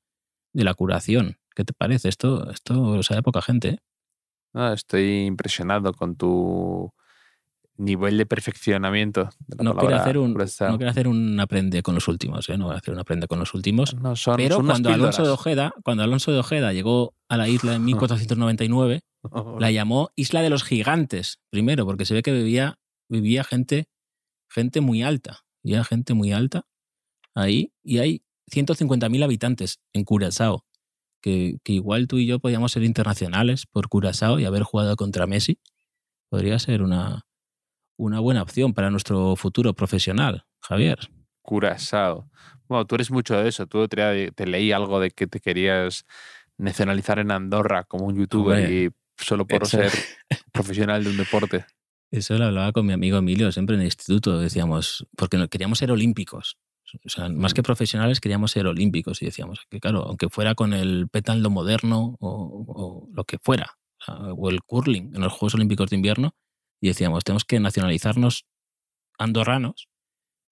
de 0.55 0.65
la 0.65 0.75
curación. 0.75 1.39
¿Qué 1.55 1.65
te 1.65 1.75
parece? 1.75 2.09
Esto, 2.09 2.51
esto 2.51 2.97
lo 2.97 3.03
sabe 3.03 3.23
poca 3.23 3.43
gente. 3.43 3.69
¿eh? 3.69 3.79
No, 4.55 4.73
estoy 4.73 5.27
impresionado 5.27 5.93
con 5.93 6.17
tu 6.17 6.93
nivel 7.81 8.19
de 8.19 8.27
perfeccionamiento. 8.27 9.31
de 9.47 9.57
la 9.57 9.65
No 9.65 9.77
quiero, 9.77 9.97
hacer 9.97 10.19
un, 10.19 10.35
no 10.35 10.77
quiero 10.77 10.91
hacer 10.91 11.09
un 11.09 11.41
aprende 11.41 11.83
con 11.83 11.95
los 11.95 12.09
últimos, 12.09 12.49
¿eh? 12.49 12.59
no 12.59 12.67
voy 12.67 12.75
a 12.75 12.79
hacer 12.79 12.95
un 12.95 13.01
aprende 13.01 13.27
con 13.27 13.39
los 13.39 13.55
últimos. 13.55 13.95
No, 13.95 14.15
son, 14.17 14.37
Pero 14.37 14.57
son 14.57 14.67
cuando 14.67 14.91
Alonso, 14.91 15.23
de. 15.23 15.31
Ojeda, 15.31 15.73
cuando 15.83 16.03
Alonso 16.03 16.31
de 16.31 16.39
Ojeda 16.39 16.73
llegó 16.73 17.15
a 17.29 17.37
la 17.37 17.49
isla 17.49 17.75
en 17.75 17.85
1499, 17.85 19.01
la 19.59 19.71
llamó 19.71 20.11
Isla 20.15 20.43
de 20.43 20.51
los 20.51 20.63
Gigantes, 20.63 21.41
primero, 21.51 21.87
porque 21.87 22.05
se 22.05 22.15
ve 22.15 22.23
que 22.23 22.33
vivía, 22.33 22.79
vivía 23.09 23.45
gente, 23.45 23.89
gente 24.49 24.81
muy 24.81 25.03
alta. 25.03 25.41
Vivía 25.63 25.85
gente 25.85 26.15
muy 26.15 26.33
alta 26.33 26.67
ahí 27.35 27.73
y 27.83 27.99
hay 27.99 28.23
150.000 28.53 29.25
habitantes 29.25 29.81
en 29.93 30.05
Curazao. 30.05 30.65
Que, 31.23 31.59
que 31.65 31.75
igual 31.75 32.09
tú 32.09 32.17
y 32.17 32.27
yo 32.27 32.39
podíamos 32.39 32.73
ser 32.73 32.83
internacionales 32.83 33.67
por 33.67 33.91
Curazao 33.91 34.39
y 34.39 34.47
haber 34.47 34.63
jugado 34.63 34.97
contra 34.97 35.27
Messi. 35.27 35.59
Podría 36.31 36.59
ser 36.59 36.83
una, 36.83 37.27
una 38.01 38.21
buena 38.21 38.43
opción 38.43 38.73
para 38.75 38.91
nuestro 38.91 39.37
futuro 39.37 39.75
profesional, 39.75 40.45
Javier. 40.63 40.99
Curazao. 41.43 42.31
Bueno, 42.69 42.87
tú 42.87 42.95
eres 42.95 43.11
mucho 43.11 43.37
de 43.37 43.49
eso. 43.49 43.67
Tú 43.67 43.87
te, 43.89 44.31
te 44.33 44.47
leí 44.47 44.73
algo 44.73 45.01
de 45.01 45.11
que 45.11 45.27
te 45.27 45.41
querías 45.41 46.05
nacionalizar 46.57 47.19
en 47.19 47.31
Andorra 47.31 47.85
como 47.85 48.07
un 48.07 48.17
youtuber 48.17 48.59
Hombre, 48.65 48.85
y 48.85 48.89
solo 49.23 49.47
por 49.47 49.63
eso- 49.63 49.79
ser 49.79 49.93
profesional 50.53 51.05
de 51.05 51.11
un 51.11 51.17
deporte. 51.17 51.65
Eso 52.13 52.37
lo 52.39 52.47
hablaba 52.47 52.73
con 52.73 52.87
mi 52.87 52.93
amigo 52.93 53.19
Emilio 53.19 53.53
siempre 53.53 53.75
en 53.77 53.81
el 53.83 53.87
instituto. 53.87 54.39
Decíamos, 54.41 55.07
porque 55.17 55.37
no- 55.39 55.49
queríamos 55.49 55.79
ser 55.79 55.91
olímpicos. 55.93 56.57
O 57.05 57.09
sea, 57.09 57.29
más 57.29 57.55
que 57.55 57.63
profesionales 57.63 58.19
queríamos 58.21 58.51
ser 58.51 58.67
olímpicos. 58.67 59.23
Y 59.23 59.27
decíamos 59.27 59.61
que, 59.69 59.79
claro, 59.79 60.05
aunque 60.07 60.29
fuera 60.29 60.55
con 60.55 60.73
el 60.73 61.09
pétalo 61.09 61.51
moderno 61.51 62.17
o, 62.21 62.65
o 62.69 63.09
lo 63.13 63.25
que 63.25 63.39
fuera, 63.39 63.77
o 64.09 64.51
el 64.51 64.61
curling 64.63 65.15
en 65.15 65.21
los 65.21 65.33
Juegos 65.33 65.55
Olímpicos 65.55 65.91
de 65.91 65.97
Invierno, 65.97 66.35
y 66.81 66.89
decíamos, 66.89 67.25
tenemos 67.25 67.45
que 67.45 67.61
nacionalizarnos 67.61 68.47
andorranos 69.19 69.89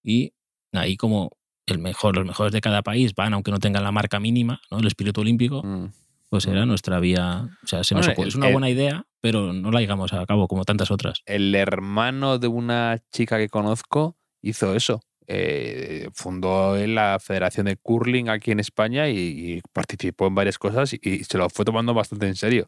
y 0.03 0.33
ahí 0.73 0.97
como 0.97 1.31
el 1.65 1.79
mejor, 1.79 2.15
los 2.15 2.25
mejores 2.25 2.51
de 2.53 2.61
cada 2.61 2.81
país 2.81 3.13
van, 3.15 3.33
aunque 3.33 3.51
no 3.51 3.59
tengan 3.59 3.83
la 3.83 3.91
marca 3.91 4.19
mínima, 4.19 4.61
¿no? 4.71 4.79
el 4.79 4.87
espíritu 4.87 5.21
olímpico, 5.21 5.61
Mm. 5.63 5.91
pues 6.29 6.45
era 6.47 6.65
nuestra 6.65 6.99
vía. 6.99 7.47
O 7.63 7.67
sea, 7.67 7.83
se 7.83 7.93
nos 7.95 8.05
Bueno, 8.07 8.13
ocurre- 8.13 8.23
el- 8.23 8.29
es 8.29 8.35
una 8.35 8.47
el- 8.47 8.53
buena 8.53 8.69
idea, 8.69 9.05
pero 9.21 9.53
no 9.53 9.71
la 9.71 9.79
llegamos 9.79 10.13
a 10.13 10.25
cabo 10.25 10.47
como 10.47 10.65
tantas 10.65 10.89
otras. 10.91 11.21
El 11.25 11.53
hermano 11.55 12.39
de 12.39 12.47
una 12.47 12.97
chica 13.11 13.37
que 13.37 13.49
conozco 13.49 14.17
hizo 14.41 14.75
eso. 14.75 15.01
Eh, 15.31 16.09
fundó 16.15 16.75
en 16.75 16.95
la 16.95 17.19
Federación 17.19 17.67
de 17.67 17.75
Curling 17.77 18.29
aquí 18.29 18.49
en 18.49 18.59
España 18.59 19.09
y, 19.09 19.17
y 19.17 19.61
participó 19.73 20.25
en 20.25 20.33
varias 20.33 20.57
cosas 20.57 20.91
y, 20.93 20.99
y 21.03 21.23
se 21.23 21.37
lo 21.37 21.49
fue 21.51 21.65
tomando 21.65 21.93
bastante 21.93 22.25
en 22.27 22.35
serio. 22.35 22.67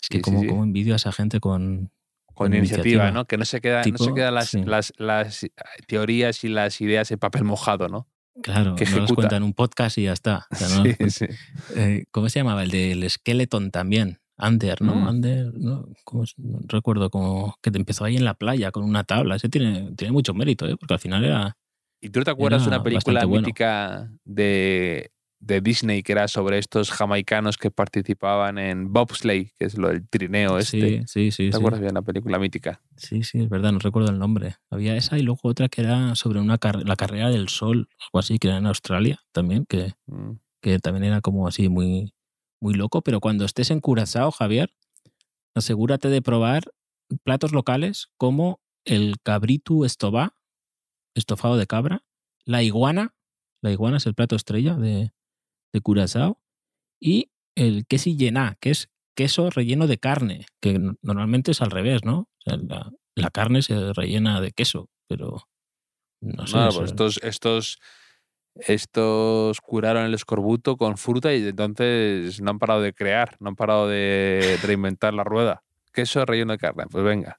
Es 0.00 0.08
que 0.08 0.18
Sí, 0.18 0.18
sí, 0.18 0.20
como, 0.22 0.40
sí. 0.42 0.46
como 0.46 0.62
envidio 0.62 0.92
a 0.92 0.96
esa 0.96 1.10
gente 1.10 1.40
con... 1.40 1.90
Con 2.38 2.54
iniciativa. 2.54 3.10
¿no? 3.10 3.24
Que 3.24 3.36
no 3.36 3.44
se 3.44 3.60
queda, 3.60 3.82
no 3.84 3.98
se 3.98 4.14
quedan 4.14 4.34
las, 4.34 4.50
sí. 4.50 4.62
las, 4.64 4.92
las 4.96 5.46
teorías 5.86 6.44
y 6.44 6.48
las 6.48 6.80
ideas 6.80 7.10
en 7.10 7.18
papel 7.18 7.44
mojado, 7.44 7.88
¿no? 7.88 8.06
Claro, 8.42 8.76
que 8.76 8.84
no 8.86 9.00
las 9.00 9.12
cuentan 9.12 9.38
en 9.38 9.42
un 9.42 9.52
podcast 9.52 9.98
y 9.98 10.04
ya 10.04 10.12
está. 10.12 10.46
O 10.50 10.54
sea, 10.54 10.68
no 10.76 10.84
las 10.84 10.96
Sí, 10.96 11.10
sí. 11.10 11.26
Eh, 11.74 12.04
¿Cómo 12.12 12.28
se 12.28 12.38
llamaba? 12.38 12.62
El 12.62 12.70
del 12.70 13.10
Skeleton 13.10 13.70
también. 13.70 14.20
Ander, 14.36 14.80
¿no? 14.82 14.94
Mm. 14.94 15.08
Ander, 15.08 15.52
¿no? 15.54 15.88
¿Cómo 16.04 16.24
se- 16.24 16.34
no 16.38 16.60
recuerdo 16.68 17.10
como 17.10 17.56
que 17.60 17.72
te 17.72 17.78
empezó 17.78 18.04
ahí 18.04 18.16
en 18.16 18.24
la 18.24 18.34
playa 18.34 18.70
con 18.70 18.84
una 18.84 19.02
tabla. 19.02 19.34
Ese 19.34 19.48
tiene, 19.48 19.92
tiene 19.96 20.12
mucho 20.12 20.32
mérito, 20.32 20.68
¿eh? 20.68 20.76
Porque 20.78 20.94
al 20.94 21.00
final 21.00 21.24
era... 21.24 21.56
¿Y 22.00 22.10
tú 22.10 22.20
no 22.20 22.24
te 22.24 22.30
acuerdas 22.30 22.62
de 22.62 22.68
una 22.68 22.82
película 22.84 23.24
bueno. 23.24 23.46
mítica 23.46 24.12
de 24.24 25.10
de 25.40 25.60
Disney 25.60 26.02
que 26.02 26.12
era 26.12 26.26
sobre 26.28 26.58
estos 26.58 26.90
jamaicanos 26.90 27.56
que 27.58 27.70
participaban 27.70 28.58
en 28.58 28.92
bobsleigh, 28.92 29.52
que 29.58 29.66
es 29.66 29.78
lo 29.78 29.88
del 29.88 30.08
trineo 30.08 30.58
este. 30.58 31.02
Sí, 31.06 31.06
sí, 31.06 31.30
sí. 31.30 31.46
¿Te 31.50 31.52
sí. 31.52 31.58
acuerdas 31.58 31.80
bien 31.80 31.94
la 31.94 32.02
película 32.02 32.38
mítica? 32.38 32.82
Sí, 32.96 33.22
sí, 33.22 33.40
es 33.42 33.48
verdad, 33.48 33.70
no 33.72 33.78
recuerdo 33.78 34.10
el 34.10 34.18
nombre. 34.18 34.56
Había 34.70 34.96
esa 34.96 35.16
y 35.16 35.22
luego 35.22 35.40
otra 35.44 35.68
que 35.68 35.82
era 35.82 36.14
sobre 36.16 36.40
una 36.40 36.58
car- 36.58 36.82
la 36.86 36.96
carrera 36.96 37.30
del 37.30 37.48
sol, 37.48 37.88
algo 38.06 38.18
así, 38.18 38.38
que 38.38 38.48
era 38.48 38.56
en 38.56 38.66
Australia 38.66 39.20
también, 39.32 39.64
que, 39.66 39.94
Mm. 40.06 40.32
que 40.60 40.78
también 40.80 41.04
era 41.04 41.20
como 41.20 41.46
así 41.46 41.68
muy, 41.68 42.12
muy 42.60 42.74
loco. 42.74 43.02
Pero 43.02 43.20
cuando 43.20 43.44
estés 43.44 43.70
en 43.70 43.80
Curazao, 43.80 44.32
Javier, 44.32 44.74
asegúrate 45.54 46.08
de 46.08 46.22
probar 46.22 46.64
platos 47.22 47.52
locales 47.52 48.08
como 48.16 48.60
el 48.84 49.16
cabritu 49.22 49.84
estobá, 49.84 50.34
estofado 51.14 51.56
de 51.56 51.66
cabra, 51.66 52.02
la 52.44 52.62
iguana, 52.62 53.14
la 53.62 53.70
iguana 53.70 53.96
es 53.98 54.06
el 54.06 54.14
plato 54.14 54.36
estrella 54.36 54.74
de, 54.74 55.12
de 55.72 55.80
Curazao, 55.80 56.40
y 57.00 57.30
el 57.54 57.86
queso 57.86 58.10
llená, 58.10 58.56
que 58.60 58.70
es 58.70 58.88
queso 59.14 59.50
relleno 59.50 59.86
de 59.86 59.98
carne, 59.98 60.46
que 60.60 60.78
normalmente 61.02 61.50
es 61.50 61.60
al 61.62 61.70
revés, 61.70 62.04
¿no? 62.04 62.20
O 62.20 62.40
sea, 62.44 62.56
la, 62.56 62.92
la 63.14 63.30
carne 63.30 63.62
se 63.62 63.92
rellena 63.92 64.40
de 64.40 64.52
queso, 64.52 64.88
pero 65.08 65.48
no 66.20 66.46
sé. 66.46 66.56
Eso- 66.68 66.78
pues 66.78 66.90
estos, 66.90 67.20
estos, 67.24 67.78
estos 68.54 69.60
curaron 69.60 70.04
el 70.04 70.14
escorbuto 70.14 70.76
con 70.76 70.96
fruta 70.98 71.34
y 71.34 71.46
entonces 71.46 72.40
no 72.40 72.50
han 72.50 72.58
parado 72.58 72.80
de 72.82 72.92
crear, 72.92 73.36
no 73.40 73.48
han 73.50 73.56
parado 73.56 73.88
de 73.88 74.56
reinventar 74.62 75.14
la 75.14 75.24
rueda. 75.24 75.62
Queso 75.92 76.24
relleno 76.24 76.52
de 76.52 76.58
carne, 76.58 76.84
pues 76.90 77.02
venga. 77.04 77.36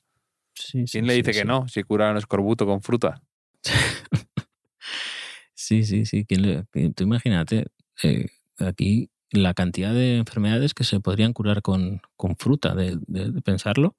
sí, 0.54 0.86
sí, 0.86 0.92
¿Quién 0.92 1.08
le 1.08 1.14
sí, 1.14 1.22
dice 1.22 1.32
que 1.32 1.46
no 1.46 1.68
si 1.70 1.84
curaron 1.84 2.16
el 2.18 2.20
escorbuto 2.20 2.66
con 2.66 2.82
fruta? 2.82 3.22
Sí, 5.54 5.84
sí, 5.84 6.06
sí. 6.06 6.26
¿quién 6.26 6.42
le- 6.42 6.92
tú 6.94 7.04
imagínate, 7.04 7.66
eh, 8.04 8.28
aquí 8.58 9.10
la 9.32 9.54
cantidad 9.54 9.94
de 9.94 10.18
enfermedades 10.18 10.74
que 10.74 10.84
se 10.84 11.00
podrían 11.00 11.34
curar 11.34 11.62
con, 11.62 12.02
con 12.16 12.36
fruta, 12.36 12.74
de, 12.76 12.98
pensarlo. 13.44 13.96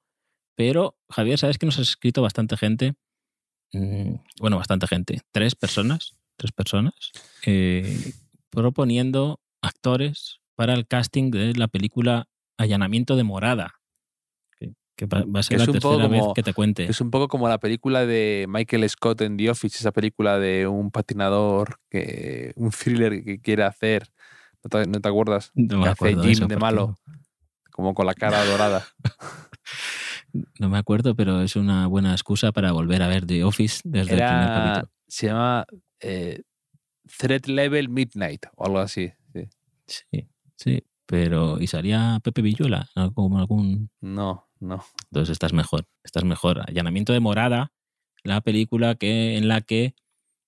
Pero, 0.55 0.97
Javier, 1.09 1.39
¿sabes 1.39 1.57
que 1.57 1.65
nos 1.65 1.79
ha 1.79 1.81
escrito 1.81 2.21
bastante 2.21 2.57
gente? 2.57 2.93
Mm, 3.71 4.15
Bueno, 4.39 4.57
bastante 4.57 4.87
gente. 4.87 5.21
Tres 5.31 5.55
personas, 5.55 6.17
tres 6.35 6.51
personas, 6.51 7.11
eh, 7.45 8.13
proponiendo 8.49 9.39
actores 9.61 10.41
para 10.55 10.73
el 10.73 10.87
casting 10.87 11.31
de 11.31 11.53
la 11.55 11.67
película 11.67 12.27
Allanamiento 12.57 13.15
de 13.15 13.23
Morada. 13.23 13.80
Que, 15.01 15.07
va, 15.07 15.39
a 15.39 15.41
ser 15.41 15.55
Es 15.59 15.65
la 15.65 15.71
un 15.71 15.79
poco 15.79 15.95
tercera 15.95 16.07
vez 16.09 16.21
como- 16.21 16.33
que 16.35 16.43
te 16.43 16.53
cuente. 16.53 16.85
Es 16.85 17.01
un 17.01 17.09
poco 17.09 17.27
como 17.27 17.49
la 17.49 17.57
película 17.57 18.05
de 18.05 18.45
Michael 18.47 18.87
Scott 18.87 19.21
en 19.21 19.35
The 19.35 19.49
Office, 19.49 19.79
esa 19.79 19.91
película 19.91 20.37
de 20.37 20.67
un 20.67 20.91
patinador, 20.91 21.79
que 21.89 22.53
un 22.55 22.69
thriller 22.69 23.23
que 23.23 23.39
quiere 23.39 23.63
hacer. 23.63 24.11
¿No 24.63 24.69
te, 24.69 24.85
no 24.85 25.01
te 25.01 25.09
acuerdas? 25.09 25.49
No 25.55 25.79
me 25.79 25.83
que 25.85 25.89
hace 25.89 25.91
acuerdo 26.09 26.21
de 26.21 26.27
Jim 26.27 26.37
eso, 26.37 26.47
de 26.47 26.57
malo, 26.57 26.99
como 27.71 27.95
con 27.95 28.05
la 28.05 28.13
cara 28.13 28.45
dorada. 28.45 28.85
No 30.59 30.69
me 30.69 30.77
acuerdo, 30.77 31.13
pero 31.15 31.41
es 31.41 31.55
una 31.57 31.87
buena 31.87 32.13
excusa 32.13 32.51
para 32.53 32.71
volver 32.71 33.01
a 33.01 33.07
ver 33.09 33.25
The 33.25 33.43
Office 33.43 33.81
desde 33.83 34.13
el 34.13 34.19
primer 34.19 34.43
Era, 34.43 34.53
capítulo. 34.53 34.91
se 35.07 35.27
llama 35.27 35.65
eh, 35.99 36.43
Threat 37.17 37.47
Level 37.47 37.89
Midnight 37.89 38.45
o 38.55 38.65
algo 38.65 38.79
así. 38.79 39.11
sí. 39.33 39.49
Sí, 39.87 40.27
sí. 40.55 40.83
Pero, 41.11 41.59
¿y 41.59 41.67
salía 41.67 42.21
Pepe 42.23 42.41
Villuela? 42.41 42.87
algún. 42.95 43.89
No, 43.99 44.47
no. 44.61 44.81
Entonces 45.09 45.33
estás 45.33 45.51
mejor. 45.51 45.85
Estás 46.05 46.23
mejor. 46.23 46.63
Allanamiento 46.65 47.11
de 47.11 47.19
morada, 47.19 47.73
la 48.23 48.39
película 48.39 48.95
que, 48.95 49.35
en 49.35 49.49
la 49.49 49.59
que 49.59 49.93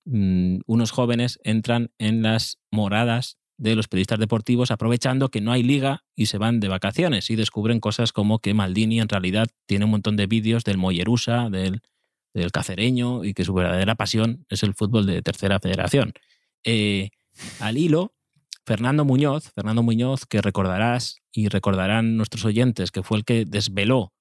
mm, 0.05 0.59
unos 0.65 0.91
jóvenes 0.91 1.37
entran 1.43 1.91
en 1.97 2.23
las 2.23 2.59
moradas 2.71 3.37
de 3.57 3.75
los 3.75 3.89
periodistas 3.89 4.19
deportivos 4.19 4.71
aprovechando 4.71 5.27
que 5.27 5.41
no 5.41 5.51
hay 5.51 5.63
liga 5.63 6.05
y 6.15 6.27
se 6.27 6.37
van 6.37 6.61
de 6.61 6.69
vacaciones 6.69 7.29
y 7.29 7.35
descubren 7.35 7.81
cosas 7.81 8.13
como 8.13 8.39
que 8.39 8.53
Maldini 8.53 9.01
en 9.01 9.09
realidad 9.09 9.47
tiene 9.65 9.83
un 9.83 9.91
montón 9.91 10.15
de 10.15 10.27
vídeos 10.27 10.63
del 10.63 10.77
Mollerusa, 10.77 11.49
del, 11.49 11.81
del 12.33 12.53
cacereño 12.53 13.25
y 13.25 13.33
que 13.33 13.43
su 13.43 13.53
verdadera 13.53 13.95
pasión 13.95 14.45
es 14.47 14.63
el 14.63 14.75
fútbol 14.75 15.07
de 15.07 15.21
tercera 15.21 15.59
federación. 15.59 16.13
Eh, 16.63 17.09
al 17.59 17.77
hilo, 17.77 18.13
Fernando 18.65 19.03
Muñoz, 19.05 19.51
Fernando 19.53 19.83
Muñoz, 19.83 20.25
que 20.25 20.41
recordarás 20.41 21.17
y 21.31 21.49
recordarán 21.49 22.15
nuestros 22.17 22.45
oyentes, 22.45 22.91
que 22.91 23.03
fue 23.03 23.17
el 23.17 23.25
que 23.25 23.45
desveló 23.45 24.13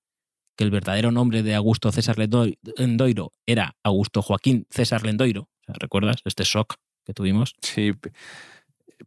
que 0.56 0.64
el 0.64 0.70
verdadero 0.70 1.10
nombre 1.12 1.42
de 1.42 1.54
Augusto 1.54 1.90
César 1.92 2.16
Lendoi- 2.16 2.58
Lendoiro 2.76 3.32
era 3.46 3.74
Augusto 3.84 4.20
Joaquín 4.22 4.66
César 4.70 5.04
Lendoiro. 5.04 5.48
¿Recuerdas 5.66 6.16
este 6.24 6.44
shock 6.44 6.74
que 7.06 7.14
tuvimos? 7.14 7.54
Sí, 7.62 7.92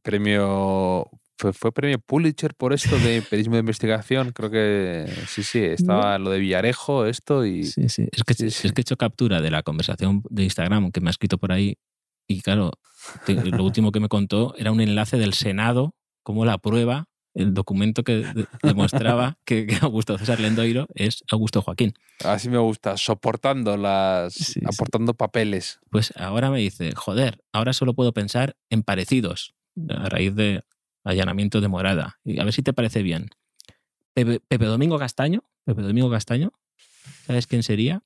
premio. 0.02 1.10
Fue, 1.38 1.52
fue 1.52 1.74
premio 1.74 2.00
Pulitzer 2.00 2.54
por 2.56 2.72
esto 2.72 2.98
de 2.98 3.22
periodismo 3.30 3.56
de 3.56 3.60
investigación. 3.60 4.32
Creo 4.32 4.50
que 4.50 5.06
sí, 5.28 5.44
sí, 5.44 5.60
estaba 5.60 6.18
lo 6.18 6.30
de 6.30 6.40
Villarejo, 6.40 7.06
esto 7.06 7.46
y. 7.46 7.64
Sí, 7.66 7.90
sí. 7.90 8.08
Es 8.12 8.24
que, 8.24 8.34
Sí, 8.34 8.50
sí. 8.52 8.68
es 8.68 8.74
que 8.74 8.82
he 8.82 8.84
hecho 8.84 8.96
captura 8.96 9.42
de 9.42 9.52
la 9.52 9.62
conversación 9.62 10.24
de 10.30 10.44
Instagram 10.44 10.92
que 10.92 11.02
me 11.02 11.10
ha 11.10 11.12
escrito 11.12 11.38
por 11.38 11.52
ahí 11.52 11.76
y 12.28 12.42
claro, 12.42 12.72
te- 13.26 13.34
lo 13.36 13.64
último 13.64 13.92
que 13.92 14.00
me 14.00 14.08
contó 14.10 14.54
era 14.58 14.72
un 14.72 14.82
enlace 14.82 15.18
del 15.18 15.34
Senado 15.34 15.96
como 16.24 16.46
la 16.46 16.58
prueba, 16.58 17.08
el 17.34 17.54
documento 17.54 18.04
que 18.04 18.18
de- 18.24 18.48
demostraba 18.64 19.38
que, 19.46 19.68
que 19.68 19.78
Augusto 19.82 20.18
César 20.18 20.40
Lendoiro 20.40 20.88
es 20.96 21.24
Augusto 21.30 21.62
Joaquín. 21.62 21.94
Así 22.24 22.50
me 22.50 22.58
gusta, 22.58 22.98
soportando 22.98 23.76
las. 23.78 24.34
Sí, 24.34 24.44
sí. 24.46 24.60
aportando 24.66 25.14
papeles. 25.14 25.80
Pues 25.90 26.14
ahora 26.18 26.50
me 26.50 26.60
dice, 26.60 26.94
joder, 26.96 27.44
ahora 27.54 27.74
solo 27.74 27.94
puedo 27.94 28.14
pensar 28.14 28.56
en 28.70 28.84
parecidos 28.84 29.54
a 29.90 30.08
raíz 30.10 30.34
de 30.36 30.64
allanamiento 31.04 31.60
de 31.62 31.68
morada. 31.68 32.20
Y 32.24 32.40
a 32.40 32.44
ver 32.46 32.54
si 32.54 32.64
te 32.64 32.74
parece 32.74 33.04
bien. 33.04 33.30
Pepe, 34.14 34.40
Pepe 34.48 34.66
Domingo 34.66 34.98
Castaño, 34.98 35.44
Pepe 35.66 35.82
Domingo 35.82 36.10
Castaño, 36.10 36.54
¿sabes 37.28 37.48
quién 37.48 37.64
sería? 37.64 38.02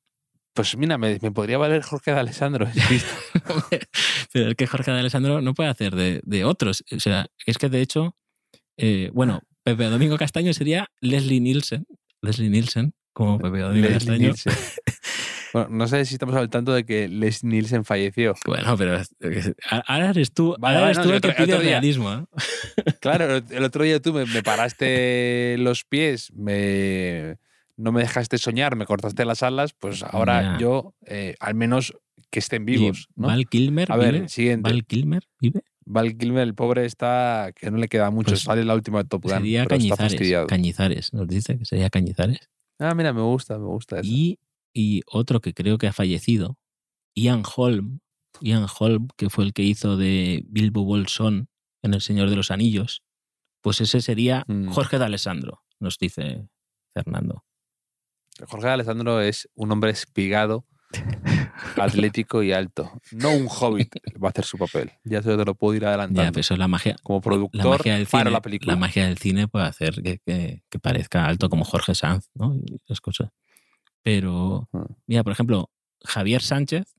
Pues 0.60 0.76
mira, 0.76 0.98
me, 0.98 1.18
me 1.22 1.32
podría 1.32 1.58
valer 1.58 1.82
Jorge 1.84 2.12
de 2.12 2.20
Alessandro. 2.20 2.68
Pero 4.34 4.50
es 4.50 4.56
que 4.56 4.68
Jorge 4.68 4.92
de 4.92 5.00
Alessandro 5.00 5.42
no 5.42 5.54
puede 5.54 5.70
hacer 5.70 5.96
de, 5.96 6.20
de 6.26 6.44
otros. 6.44 6.84
O 6.92 7.00
sea, 7.00 7.28
es 7.46 7.58
que 7.58 7.70
de 7.70 7.80
hecho, 7.82 8.18
eh, 8.76 9.10
bueno, 9.14 9.42
Pepe 9.64 9.86
Domingo 9.86 10.18
Castaño 10.18 10.54
sería 10.54 10.90
Leslie 11.00 11.40
Nielsen. 11.40 11.86
Leslie 12.22 12.50
Nielsen, 12.50 12.94
como 13.14 13.38
Pepe 13.40 13.60
Domingo 13.60 13.88
Leslie 13.88 13.94
Castaño. 13.94 14.20
Nielsen. 14.20 14.54
Bueno, 15.52 15.70
no 15.72 15.88
sé 15.88 16.06
si 16.06 16.14
estamos 16.14 16.36
al 16.36 16.48
tanto 16.52 16.74
de 16.74 16.86
que 16.86 17.08
Les 17.08 17.44
Nielsen 17.44 17.84
falleció. 17.84 18.36
Bueno, 18.46 18.78
pero 18.78 19.02
ahora 19.88 20.10
eres 20.12 20.32
tú, 20.32 20.56
Vale, 20.60 20.76
ahora 20.78 20.92
eres 20.92 20.98
no, 21.00 21.04
tú 21.06 21.14
el 21.14 21.22
que 21.22 21.28
el 21.30 21.36
pide 21.36 21.58
realismo. 21.58 22.14
¿eh? 22.14 22.26
Claro, 23.02 23.38
el- 23.38 23.44
el 23.50 23.64
otro 23.64 23.84
día 23.84 24.00
tú 24.00 24.14
me, 24.14 24.26
me 24.28 24.44
paraste 24.44 25.56
los 25.58 25.86
pies, 25.86 26.32
me, 26.36 27.38
no 27.80 27.92
me 27.92 28.02
dejaste 28.02 28.38
soñar, 28.38 28.76
me 28.76 28.86
cortaste 28.86 29.26
las 29.26 29.42
alas, 29.44 29.74
pues 29.74 30.04
ahora 30.04 30.58
yo, 30.60 30.94
eh, 31.06 31.36
al 31.40 31.56
menos 31.56 31.94
que 32.30 32.40
estén 32.40 32.66
vivos. 32.66 33.08
¿no? 33.16 33.28
Val 33.28 33.48
Kilmer 33.48 33.92
A 33.92 33.98
ver, 33.98 34.14
vive. 34.14 34.30
siguiente. 34.30 34.70
Val 34.70 34.86
Kilmer 34.86 35.24
vive. 35.40 35.62
Val 35.86 36.16
Kilmer, 36.18 36.44
el 36.44 36.54
pobre, 36.54 36.86
está 36.86 37.52
que 37.56 37.72
no 37.72 37.78
le 37.78 37.88
queda 37.88 38.12
mucho. 38.12 38.30
Pues 38.32 38.42
Sale 38.42 38.64
la 38.64 38.76
última 38.76 39.02
de 39.02 39.10
Top 39.10 39.24
Gun, 39.24 39.32
sería 39.32 39.64
pero 39.66 39.78
Cañizares. 39.80 40.46
Cañizares, 40.48 41.14
nos 41.14 41.28
dice 41.28 41.58
que 41.58 41.66
sería 41.66 41.90
Cañizares. 41.90 42.50
Ah, 42.78 42.94
mira, 42.94 43.12
me 43.14 43.22
gusta, 43.22 43.58
me 43.58 43.66
gusta 43.66 44.00
eso. 44.02 44.08
Y, 44.10 44.40
y 44.74 45.02
otro 45.08 45.40
que 45.42 45.54
creo 45.56 45.78
que 45.80 45.88
ha 45.88 45.94
fallecido, 45.94 46.60
Ian 47.16 47.42
Holm. 47.56 48.00
Ian 48.42 48.68
Holm, 48.80 49.08
que 49.18 49.30
fue 49.32 49.44
el 49.46 49.54
que 49.54 49.64
hizo 49.64 49.98
de 49.98 50.44
Bilbo 50.48 50.84
Bolsón 50.86 51.50
en 51.82 51.94
El 51.96 52.02
Señor 52.02 52.30
de 52.30 52.36
los 52.36 52.52
Anillos. 52.52 53.02
Pues 53.62 53.82
ese 53.82 54.02
sería 54.02 54.44
Mm. 54.48 54.70
Jorge 54.70 55.00
de 55.00 55.06
Alessandro, 55.06 55.64
nos 55.80 55.98
dice 55.98 56.48
Fernando. 56.94 57.44
Jorge 58.48 58.68
Alessandro 58.70 59.22
es 59.22 59.50
un 59.56 59.72
hombre 59.72 59.92
espigado, 59.92 60.66
atlético 61.78 62.44
y 62.44 62.52
alto. 62.52 62.92
No 63.12 63.32
un 63.32 63.48
hobbit 63.50 63.96
va 64.22 64.30
a 64.30 64.32
hacer 64.32 64.46
su 64.46 64.58
papel. 64.58 64.92
Ya 65.04 65.22
se 65.22 65.36
te 65.36 65.46
lo 65.46 65.56
puedo 65.56 65.76
ir 65.76 65.82
Ya, 65.84 65.90
adelantando. 65.90 66.32
pero 66.32 66.42
eso 66.42 66.54
es 66.54 66.60
la 66.60 66.68
magia. 66.68 66.96
Como 67.04 67.20
La 67.20 67.24
productor, 67.24 67.78
magia, 67.78 67.96
del 67.96 68.08
cine, 68.08 68.30
la 68.32 68.42
película. 68.42 68.74
la 68.74 68.80
magia 68.80 69.06
del 69.08 69.18
cine 69.18 69.48
puede 69.48 69.66
hacer 69.66 70.02
que, 70.02 70.20
que- 70.26 70.64
que 70.70 70.80
parezca 70.80 71.26
alto 71.26 71.50
como 71.50 71.66
Jorge 71.66 71.96
Sanz, 71.96 72.30
¿no? 72.34 72.56
Y 72.56 72.76
esas 72.84 73.02
cosas. 73.02 73.30
Pero, 74.04 74.68
Mm. 74.72 74.82
mira, 75.08 75.24
por 75.24 75.34
ejemplo, 75.34 75.70
Javier 76.04 76.42
Sánchez 76.42 76.96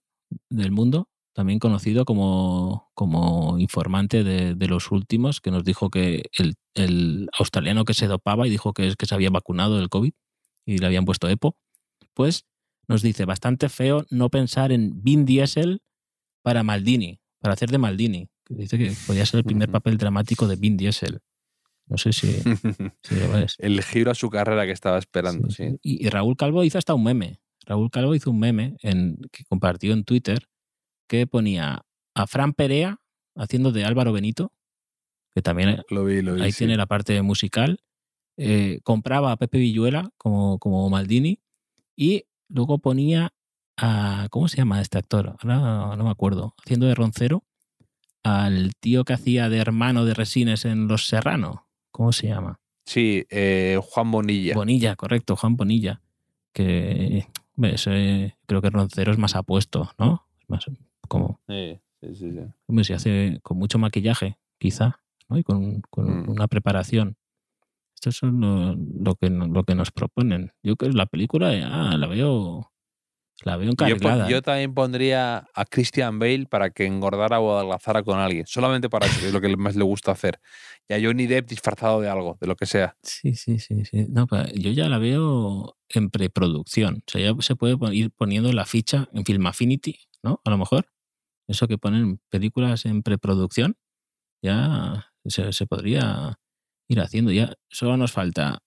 del 0.51 0.71
Mundo, 0.71 1.09
también 1.33 1.59
conocido 1.59 2.05
como, 2.05 2.91
como 2.95 3.59
informante 3.59 4.23
de, 4.25 4.55
de 4.55 4.67
los 4.69 4.91
últimos, 4.91 5.41
que 5.41 5.51
nos 5.51 5.65
dijo 5.65 5.91
que 5.91 6.25
el, 6.39 6.55
el 6.75 7.29
australiano 7.39 7.85
que 7.85 7.95
se 7.95 8.07
dopaba 8.09 8.47
y 8.47 8.51
dijo 8.51 8.73
que, 8.75 8.87
es 8.89 8.97
que 8.97 9.07
se 9.07 9.15
había 9.15 9.31
vacunado 9.31 9.79
del 9.79 9.89
COVID 9.89 10.13
y 10.75 10.79
le 10.79 10.87
habían 10.87 11.05
puesto 11.05 11.29
EPO, 11.29 11.57
pues 12.15 12.47
nos 12.89 13.03
dice, 13.03 13.25
bastante 13.25 13.69
feo 13.69 14.05
no 14.11 14.31
pensar 14.31 14.73
en 14.73 15.03
Vin 15.03 15.25
Diesel 15.25 15.83
para 16.43 16.63
Maldini, 16.63 17.21
para 17.41 17.55
hacer 17.55 17.71
de 17.71 17.79
Maldini. 17.79 18.29
Que 18.45 18.55
dice 18.55 18.79
que 18.79 18.93
podía 19.07 19.25
ser 19.27 19.39
el 19.39 19.45
primer 19.45 19.71
papel 19.71 19.97
dramático 19.97 20.49
de 20.49 20.57
Vin 20.57 20.77
Diesel. 20.77 21.21
No 21.87 21.99
sé 21.99 22.13
si, 22.13 22.33
si 23.03 23.15
lo 23.17 23.31
ves. 23.33 23.57
el 23.59 23.83
giro 23.83 24.11
a 24.11 24.15
su 24.15 24.29
carrera 24.31 24.65
que 24.67 24.73
estaba 24.73 24.99
esperando, 24.99 25.49
Sí, 25.51 25.57
sí. 25.57 25.71
sí. 25.71 25.79
Y, 25.83 26.07
y 26.07 26.09
Raúl 26.11 26.37
Calvo 26.37 26.65
hizo 26.65 26.79
hasta 26.79 26.95
un 26.95 27.05
meme. 27.05 27.41
Raúl 27.67 27.91
Calvo 27.91 28.15
hizo 28.15 28.31
un 28.31 28.39
meme 28.41 28.77
en, 28.83 29.19
que 29.33 29.45
compartió 29.45 29.93
en 29.93 30.05
Twitter 30.05 30.49
que 31.09 31.27
ponía 31.27 31.85
a 32.15 32.27
Fran 32.27 32.53
Perea 32.55 32.99
haciendo 33.37 33.71
de 33.73 33.85
Álvaro 33.85 34.13
Benito 34.13 34.53
que 35.33 35.43
también 35.43 35.83
Lo 35.91 36.05
vi, 36.05 36.23
lo 36.23 36.35
vi. 36.35 36.43
ahí 36.43 36.51
sí. 36.53 36.59
tiene 36.59 36.77
la 36.77 36.87
parte 36.87 37.21
musical. 37.23 37.81
Eh, 38.43 38.81
compraba 38.85 39.33
a 39.33 39.37
Pepe 39.37 39.59
Villuela 39.59 40.11
como, 40.17 40.59
como 40.59 40.89
Maldini 40.89 41.41
y 41.95 42.25
luego 42.49 42.79
ponía 42.79 43.35
a. 43.77 44.29
¿Cómo 44.31 44.49
se 44.49 44.57
llama 44.57 44.81
este 44.81 44.97
actor? 44.99 45.37
Ahora 45.43 45.95
no 45.97 46.05
me 46.05 46.11
acuerdo. 46.11 46.55
Haciendo 46.65 46.87
de 46.87 46.95
roncero 46.95 47.45
al 48.23 48.73
tío 48.81 49.05
que 49.05 49.13
hacía 49.13 49.49
de 49.49 49.59
hermano 49.59 50.05
de 50.07 50.15
Resines 50.15 50.65
en 50.65 50.89
Los 50.89 51.07
Serrano. 51.07 51.67
¿Cómo 51.91 52.13
se 52.13 52.29
llama? 52.29 52.61
Sí, 52.87 53.27
eh, 53.31 53.79
Juan 53.83 54.11
Bonilla. 54.11 54.55
Bonilla, 54.55 54.97
correcto, 54.97 55.37
Juan 55.37 55.57
Bonilla. 55.57 56.01
Que 56.53 57.27
creo 58.47 58.63
que 58.63 58.71
Roncero 58.71 59.13
es 59.13 59.19
más 59.19 59.37
apuesto, 59.37 59.91
¿no? 59.99 60.27
Es 60.41 60.49
más 60.49 60.65
como, 61.09 61.41
Sí, 61.49 61.79
sí, 62.01 62.15
sí, 62.15 62.31
sí. 62.33 62.39
hombre, 62.67 62.85
se 62.85 62.95
hace 62.95 63.39
con 63.43 63.59
mucho 63.59 63.79
maquillaje, 63.79 64.39
quizá, 64.59 65.01
¿no? 65.29 65.37
Y 65.39 65.43
con, 65.45 65.81
con 65.83 66.25
Mm. 66.25 66.31
una 66.31 66.49
preparación. 66.49 67.17
Esto 68.03 68.09
es 68.11 68.23
lo, 68.23 68.75
lo 68.75 69.15
que, 69.17 69.29
lo 69.29 69.63
que 69.65 69.75
nos 69.75 69.91
proponen. 69.91 70.53
Yo 70.63 70.77
creo 70.77 70.91
que 70.91 70.97
la 70.97 71.05
película 71.05 71.55
ya 71.55 71.69
la 71.99 72.07
veo, 72.07 72.73
la 73.45 73.57
veo 73.59 73.67
Yo, 73.67 73.77
pon- 73.77 73.89
encarrilada. 73.89 74.29
yo 74.31 74.39
¿eh? 74.39 74.43
también 74.43 74.73
pondría 74.73 75.47
a 75.55 75.65
Christian 75.67 76.19
Bale 76.19 76.47
para 76.47 76.71
que 76.71 76.87
engordara 76.87 77.41
o 77.41 77.55
adelgazara 77.59 78.03
con 78.03 78.19
alguien. 78.19 78.47
Solamente 78.47 78.89
para 78.89 79.05
eso, 79.07 79.21
que 79.21 79.27
es 79.27 79.33
lo 79.35 79.41
que 79.43 79.55
más 79.55 79.77
le 79.77 79.85
gusta 79.85 80.13
hacer. 80.13 80.41
Y 80.89 80.95
a 80.95 80.99
Johnny 81.03 81.27
Depp 81.27 81.47
disfrazado 81.51 82.01
de 82.01 82.09
algo, 82.09 82.39
de 82.41 82.47
lo 82.47 82.57
que 82.57 82.65
sea. 82.65 82.97
Sí, 83.03 83.35
sí, 83.35 83.59
sí, 83.59 83.85
sí. 83.85 84.07
No, 84.09 84.27
yo 84.55 84.71
ya 84.73 84.89
la 84.89 84.97
veo 84.97 85.77
en 85.91 86.09
preproducción. 86.09 87.03
O 87.07 87.11
sea, 87.11 87.21
ya 87.21 87.43
se 87.43 87.55
puede 87.55 87.77
ir 87.95 88.13
poniendo 88.13 88.51
la 88.55 88.65
ficha 88.65 89.09
en 89.13 89.27
Film 89.27 89.47
Affinity, 89.47 89.99
¿no? 90.23 90.41
A 90.43 90.49
lo 90.51 90.57
mejor. 90.57 90.87
Eso 91.49 91.69
que 91.69 91.77
ponen 91.77 92.21
películas 92.31 92.87
en 92.87 93.03
preproducción, 93.03 93.77
ya 94.43 95.13
se, 95.27 95.53
se 95.53 95.67
podría 95.67 96.39
ir 96.91 97.01
haciendo. 97.01 97.33
Ya 97.33 97.55
solo 97.69 97.97
nos 97.97 98.13
falta 98.13 98.59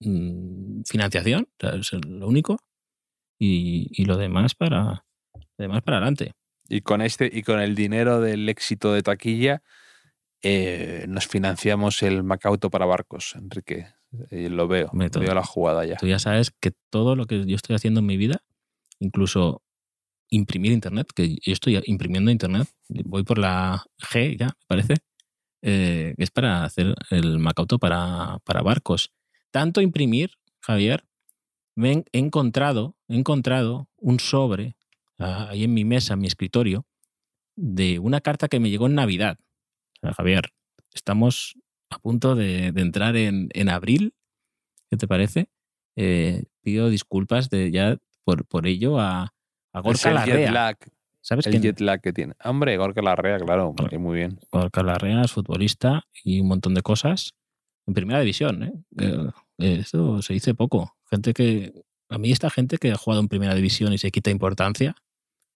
mm, 0.00 0.82
financiación, 0.86 1.48
es 1.58 1.92
lo 1.92 2.26
único, 2.26 2.58
y, 3.38 3.88
y 3.92 4.04
lo 4.06 4.16
demás 4.16 4.54
para 4.54 5.04
lo 5.34 5.62
demás 5.62 5.82
para 5.82 5.98
adelante. 5.98 6.32
Y 6.68 6.82
con 6.82 7.00
este, 7.02 7.30
y 7.32 7.42
con 7.42 7.60
el 7.60 7.74
dinero 7.74 8.20
del 8.20 8.48
éxito 8.48 8.92
de 8.92 9.02
taquilla, 9.02 9.62
eh, 10.42 11.06
nos 11.08 11.26
financiamos 11.26 12.02
el 12.02 12.22
Macauto 12.22 12.70
para 12.70 12.86
barcos, 12.86 13.34
Enrique. 13.36 13.86
Eh, 14.30 14.48
lo 14.48 14.68
veo, 14.68 14.90
todo. 15.10 15.22
veo 15.22 15.34
la 15.34 15.44
jugada 15.44 15.84
ya. 15.84 15.96
Tú 15.96 16.06
ya 16.06 16.18
sabes 16.18 16.52
que 16.60 16.72
todo 16.90 17.16
lo 17.16 17.26
que 17.26 17.44
yo 17.46 17.56
estoy 17.56 17.76
haciendo 17.76 18.00
en 18.00 18.06
mi 18.06 18.16
vida, 18.16 18.42
incluso 19.00 19.62
imprimir 20.30 20.72
internet, 20.72 21.08
que 21.14 21.36
yo 21.36 21.52
estoy 21.52 21.80
imprimiendo 21.86 22.30
internet, 22.30 22.68
voy 22.88 23.24
por 23.24 23.38
la 23.38 23.84
G 23.98 24.38
ya, 24.38 24.46
me 24.46 24.66
parece, 24.66 24.94
eh, 25.62 26.14
es 26.16 26.30
para 26.30 26.64
hacer 26.64 26.94
el 27.10 27.38
Macauto 27.38 27.78
para, 27.78 28.38
para 28.44 28.62
barcos. 28.62 29.12
Tanto 29.50 29.80
imprimir, 29.80 30.32
Javier, 30.60 31.04
me 31.74 32.04
he 32.12 32.18
encontrado, 32.18 32.96
he 33.08 33.16
encontrado 33.16 33.88
un 33.96 34.20
sobre 34.20 34.76
ah, 35.18 35.48
ahí 35.50 35.64
en 35.64 35.74
mi 35.74 35.84
mesa, 35.84 36.14
en 36.14 36.20
mi 36.20 36.26
escritorio, 36.26 36.86
de 37.56 37.98
una 37.98 38.20
carta 38.20 38.48
que 38.48 38.60
me 38.60 38.70
llegó 38.70 38.86
en 38.86 38.94
Navidad. 38.94 39.38
O 39.96 40.00
sea, 40.00 40.14
Javier, 40.14 40.52
estamos 40.92 41.54
a 41.90 41.98
punto 41.98 42.34
de, 42.34 42.72
de 42.72 42.80
entrar 42.82 43.16
en, 43.16 43.48
en 43.52 43.68
abril. 43.68 44.14
¿Qué 44.90 44.96
te 44.96 45.08
parece? 45.08 45.50
Eh, 45.96 46.44
pido 46.62 46.90
disculpas 46.90 47.50
de 47.50 47.70
ya 47.70 47.98
por, 48.24 48.46
por 48.46 48.66
ello 48.66 49.00
a, 49.00 49.34
a 49.72 49.80
Gorka 49.80 50.12
Larrea. 50.12 50.76
¿Sabes 51.20 51.46
el 51.46 51.52
que 51.52 51.60
jet 51.60 51.80
lag 51.80 52.00
que 52.00 52.12
tiene. 52.12 52.34
Hombre, 52.44 52.76
Gorka 52.76 53.02
Larrea, 53.02 53.38
claro, 53.38 53.74
muy 53.98 54.16
bien. 54.16 54.38
Gorka 54.50 54.82
Larrea 54.82 55.22
es 55.22 55.32
futbolista 55.32 56.06
y 56.24 56.40
un 56.40 56.48
montón 56.48 56.74
de 56.74 56.82
cosas 56.82 57.34
en 57.86 57.94
primera 57.94 58.20
división? 58.20 58.62
¿eh? 58.62 59.30
Esto 59.58 60.22
se 60.22 60.34
dice 60.34 60.54
poco. 60.54 60.96
Gente 61.10 61.34
que. 61.34 61.84
A 62.10 62.16
mí, 62.16 62.30
esta 62.30 62.48
gente 62.48 62.78
que 62.78 62.90
ha 62.90 62.96
jugado 62.96 63.20
en 63.20 63.28
primera 63.28 63.54
división 63.54 63.92
y 63.92 63.98
se 63.98 64.10
quita 64.10 64.30
importancia 64.30 64.96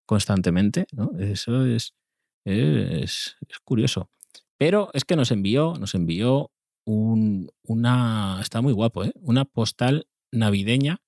constantemente, 0.05 0.87
¿no? 0.93 1.13
Eso 1.19 1.65
es, 1.65 1.95
es, 2.45 3.37
es 3.49 3.59
curioso. 3.65 4.11
Pero 4.59 4.91
es 4.93 5.05
que 5.07 5.17
nos 5.17 5.31
envió, 5.31 5.75
nos 5.81 5.95
envió 5.95 6.51
un, 6.85 7.51
una. 7.63 8.39
Está 8.43 8.61
muy 8.61 8.75
guapo, 8.75 9.05
¿eh? 9.05 9.13
Una 9.17 9.47
postal 9.47 10.07
navideña, 10.31 11.01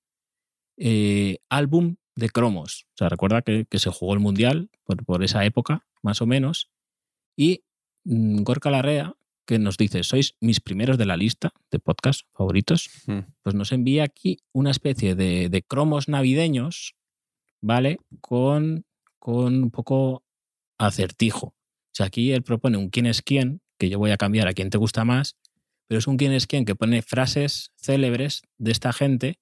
eh, 0.77 1.37
álbum 1.49 1.97
de 2.15 2.29
cromos. 2.29 2.85
O 2.93 2.97
sea, 2.97 3.09
recuerda 3.09 3.41
que, 3.41 3.65
que 3.69 3.79
se 3.79 3.89
jugó 3.89 4.13
el 4.13 4.19
Mundial 4.19 4.69
por, 4.83 5.03
por 5.05 5.23
esa 5.23 5.43
época, 5.45 5.85
más 6.01 6.21
o 6.21 6.25
menos. 6.25 6.69
Y 7.35 7.63
mm, 8.05 8.43
Gorka 8.43 8.69
Larrea, 8.69 9.13
que 9.45 9.59
nos 9.59 9.77
dice, 9.77 10.03
sois 10.03 10.35
mis 10.39 10.59
primeros 10.59 10.97
de 10.97 11.05
la 11.05 11.17
lista 11.17 11.51
de 11.71 11.79
podcast 11.79 12.21
favoritos, 12.33 12.89
Mm. 13.07 13.19
pues 13.43 13.53
nos 13.55 13.71
envía 13.71 14.03
aquí 14.03 14.39
una 14.53 14.71
especie 14.71 15.13
de, 15.15 15.49
de 15.49 15.61
cromos 15.61 16.07
navideños, 16.07 16.95
¿vale? 17.61 17.99
Con, 18.21 18.85
con 19.19 19.63
un 19.63 19.71
poco 19.71 20.23
acertijo. 20.77 21.47
O 21.47 21.53
sea, 21.97 22.07
aquí 22.07 22.31
él 22.31 22.43
propone 22.43 22.77
un 22.77 22.89
quién 22.89 23.05
es 23.05 23.21
quién, 23.21 23.61
que 23.77 23.89
yo 23.89 23.99
voy 23.99 24.11
a 24.11 24.17
cambiar 24.17 24.47
a 24.47 24.53
quién 24.53 24.69
te 24.69 24.77
gusta 24.77 25.05
más, 25.05 25.37
pero 25.87 25.99
es 25.99 26.07
un 26.07 26.17
quién 26.17 26.31
es 26.33 26.47
quién 26.47 26.65
que 26.65 26.75
pone 26.75 27.01
frases 27.01 27.71
célebres 27.77 28.41
de 28.57 28.71
esta 28.71 28.91
gente 28.93 29.37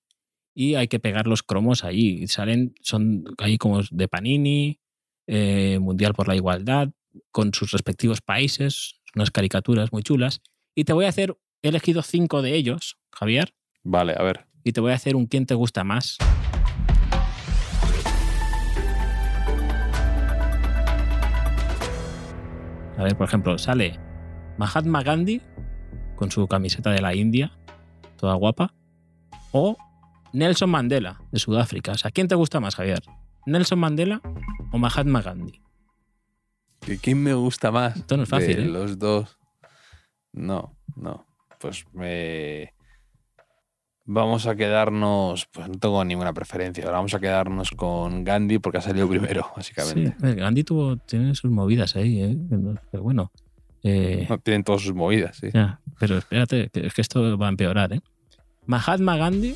y 0.54 0.76
hay 0.76 0.88
que 0.88 1.00
pegar 1.00 1.28
los 1.28 1.44
cromos 1.44 1.84
ahí. 1.84 2.20
Y 2.24 2.28
salen, 2.28 2.76
son 2.82 3.24
ahí 3.38 3.58
como 3.58 3.82
de 3.90 4.08
Panini, 4.08 4.80
eh, 5.28 5.80
Mundial 5.80 6.14
por 6.14 6.28
la 6.28 6.36
Igualdad, 6.36 6.90
con 7.32 7.54
sus 7.54 7.72
respectivos 7.72 8.22
países, 8.22 9.02
unas 9.16 9.32
caricaturas 9.32 9.92
muy 9.92 10.04
chulas. 10.04 10.42
Y 10.76 10.84
te 10.86 10.94
voy 10.94 11.06
a 11.06 11.10
hacer, 11.10 11.36
he 11.62 11.70
elegido 11.70 12.02
cinco 12.02 12.42
de 12.42 12.56
ellos, 12.56 12.98
Javier, 13.12 13.54
Vale, 13.84 14.16
a 14.18 14.24
ver. 14.24 14.46
y 14.64 14.72
te 14.72 14.82
voy 14.82 14.92
a 14.92 14.96
hacer 14.96 15.16
un 15.16 15.26
quién 15.28 15.46
te 15.46 15.56
gusta 15.56 15.84
más. 15.84 16.18
A 22.98 23.04
ver, 23.04 23.18
por 23.18 23.28
ejemplo, 23.28 23.58
sale 23.58 24.00
Mahatma 24.58 25.04
Gandhi 25.04 25.42
con 26.16 26.32
su 26.32 26.48
camiseta 26.48 26.92
de 26.92 27.02
la 27.02 27.16
India, 27.16 27.52
toda 28.18 28.36
guapa, 28.36 28.74
o 29.52 29.76
Nelson 30.34 30.70
Mandela 30.70 31.22
de 31.32 31.40
Sudáfrica. 31.40 31.92
O 31.94 31.98
sea, 31.98 32.12
¿quién 32.12 32.28
te 32.28 32.36
gusta 32.36 32.60
más, 32.60 32.76
Javier? 32.76 33.02
¿Nelson 33.46 33.80
Mandela 33.80 34.22
o 34.72 34.78
Mahatma 34.78 35.22
Gandhi? 35.22 35.62
¿Y 36.88 36.98
¿Quién 36.98 37.24
me 37.24 37.34
gusta 37.34 37.72
más? 37.72 37.96
Esto 37.96 38.18
no 38.18 38.24
es 38.24 38.30
fácil, 38.30 38.56
de 38.58 38.64
¿eh? 38.64 38.66
Los 38.68 39.00
dos. 39.00 39.38
No, 40.34 40.76
no. 40.96 41.26
Pues 41.60 41.86
me. 41.94 42.74
Vamos 44.06 44.48
a 44.48 44.56
quedarnos. 44.56 45.46
Pues 45.54 45.70
no 45.70 45.76
tengo 45.76 46.04
ninguna 46.04 46.34
preferencia. 46.34 46.84
Ahora 46.84 46.98
vamos 46.98 47.14
a 47.14 47.20
quedarnos 47.20 47.72
con 47.72 48.24
Gandhi 48.26 48.60
porque 48.60 48.80
ha 48.80 48.82
salido 48.82 49.08
primero, 49.08 49.46
básicamente. 49.56 50.16
Sí, 50.20 50.36
Gandhi 50.36 50.64
tuvo, 50.64 50.98
tiene 50.98 51.34
sus 51.36 51.52
movidas 51.52 51.96
ahí, 51.96 52.22
¿eh? 52.22 52.38
pero 52.92 53.04
bueno. 53.04 53.32
eh, 53.84 54.26
No, 54.30 54.38
tienen 54.40 54.64
todas 54.66 54.82
sus 54.82 54.94
movidas, 54.94 55.38
sí. 55.38 55.50
Ya, 55.54 55.80
pero 56.00 56.18
espérate, 56.18 56.70
que 56.70 56.88
es 56.88 56.94
que 56.94 57.02
esto 57.02 57.38
va 57.38 57.46
a 57.46 57.50
empeorar, 57.50 57.94
¿eh? 57.94 58.02
Mahatma 58.66 59.16
Gandhi, 59.16 59.56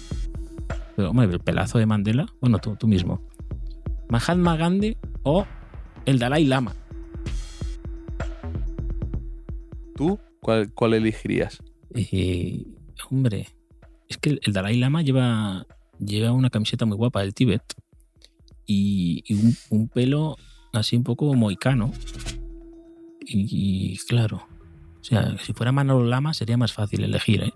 pero 0.98 1.12
hombre, 1.12 1.28
el 1.28 1.40
pelazo 1.40 1.78
de 1.78 1.86
Mandela, 1.86 2.26
bueno, 2.42 2.58
tú, 2.58 2.76
tú 2.76 2.88
mismo. 2.88 3.22
Mahatma 4.10 4.58
Gandhi 4.58 4.98
o 5.22 5.46
el 6.08 6.18
Dalai 6.18 6.44
Lama. 6.44 6.76
¿Tú 9.96 10.20
cuál, 10.40 10.74
cuál 10.74 10.96
elegirías? 10.96 11.62
Y, 11.94 12.76
hombre, 13.12 13.48
es 14.10 14.18
que 14.18 14.40
el 14.42 14.54
Dalai 14.54 14.76
Lama 14.78 15.04
lleva, 15.04 15.68
lleva 16.00 16.32
una 16.32 16.50
camiseta 16.50 16.88
muy 16.88 16.98
guapa 16.98 17.22
del 17.22 17.36
Tíbet 17.36 17.62
y, 18.66 19.24
y 19.28 19.36
un, 19.36 19.56
un 19.70 19.90
pelo 19.90 20.36
así 20.74 20.96
un 20.96 21.04
poco 21.04 21.32
moicano. 21.36 21.92
Y, 23.22 23.94
y 23.94 23.98
claro, 23.98 24.48
o 25.00 25.04
sea, 25.04 25.38
si 25.38 25.54
fuera 25.54 25.72
Manolo 25.72 26.06
Lama 26.06 26.34
sería 26.34 26.58
más 26.58 26.74
fácil 26.74 27.04
elegir, 27.04 27.44
¿eh? 27.44 27.54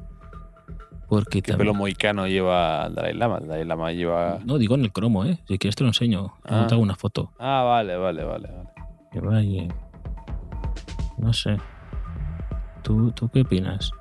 Porque 1.12 1.42
¿Qué 1.42 1.52
también- 1.52 1.68
pelo 1.68 1.74
moicano 1.74 2.26
lleva 2.26 2.90
Dalai 2.90 3.14
Lama? 3.14 3.42
Dalai 3.42 3.66
Lama 3.66 3.92
lleva. 3.92 4.40
No, 4.46 4.58
digo 4.58 4.76
en 4.76 4.86
el 4.86 4.94
cromo, 4.94 5.26
¿eh? 5.26 5.40
Si 5.46 5.58
quieres 5.58 5.76
te 5.76 5.84
lo 5.84 5.90
enseño. 5.90 6.34
Ah. 6.46 6.66
te 6.70 6.74
hago 6.74 6.82
una 6.82 6.96
foto. 6.96 7.34
Ah, 7.38 7.64
vale, 7.68 7.98
vale, 7.98 8.24
vale. 8.24 8.48
vale. 9.12 9.38
Ahí, 9.38 9.60
eh, 9.60 9.68
No 11.18 11.34
sé. 11.34 11.58
¿Tú, 12.82 13.12
¿Tú 13.12 13.28
qué 13.28 13.42
opinas? 13.42 13.92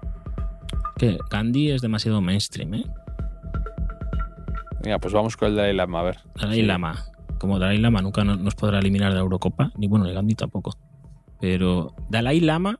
Que 0.98 1.18
Gandhi 1.30 1.72
es 1.72 1.82
demasiado 1.82 2.20
mainstream, 2.20 2.74
¿eh? 2.74 2.84
Venga, 4.84 4.98
pues 5.00 5.12
vamos 5.12 5.36
con 5.36 5.48
el 5.48 5.56
Dalai 5.56 5.74
Lama, 5.74 5.98
a 5.98 6.02
ver. 6.04 6.18
Dalai 6.40 6.60
Sí. 6.60 6.62
Lama. 6.62 6.94
Como 7.40 7.58
Dalai 7.58 7.78
Lama 7.78 8.02
nunca 8.02 8.22
no- 8.22 8.36
nos 8.36 8.54
podrá 8.54 8.78
eliminar 8.78 9.08
de 9.10 9.16
la 9.16 9.20
Eurocopa, 9.22 9.72
ni 9.76 9.88
bueno, 9.88 10.04
ni 10.06 10.12
Gandhi 10.12 10.36
tampoco. 10.36 10.76
Pero 11.40 11.94
Dalai 12.08 12.38
Lama 12.40 12.78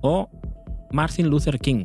o 0.00 0.30
Martin 0.90 1.28
Luther 1.28 1.58
King. 1.58 1.84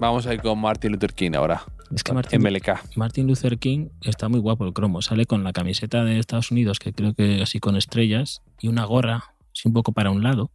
Vamos 0.00 0.26
a 0.26 0.34
ir 0.34 0.40
con 0.40 0.58
Martin 0.60 0.92
Luther 0.92 1.12
King 1.12 1.32
ahora. 1.34 1.62
Es 1.94 2.04
que 2.04 2.12
Martin, 2.12 2.40
MLK. 2.42 2.96
Martin 2.96 3.26
Luther 3.26 3.58
King 3.58 3.88
está 4.02 4.28
muy 4.28 4.38
guapo 4.38 4.64
el 4.64 4.72
cromo. 4.72 5.02
Sale 5.02 5.26
con 5.26 5.42
la 5.42 5.52
camiseta 5.52 6.04
de 6.04 6.18
Estados 6.18 6.50
Unidos, 6.50 6.78
que 6.78 6.92
creo 6.92 7.14
que 7.14 7.42
así 7.42 7.58
con 7.58 7.76
estrellas, 7.76 8.42
y 8.60 8.68
una 8.68 8.84
gorra, 8.84 9.34
así 9.52 9.66
un 9.66 9.72
poco 9.72 9.92
para 9.92 10.10
un 10.10 10.22
lado. 10.22 10.50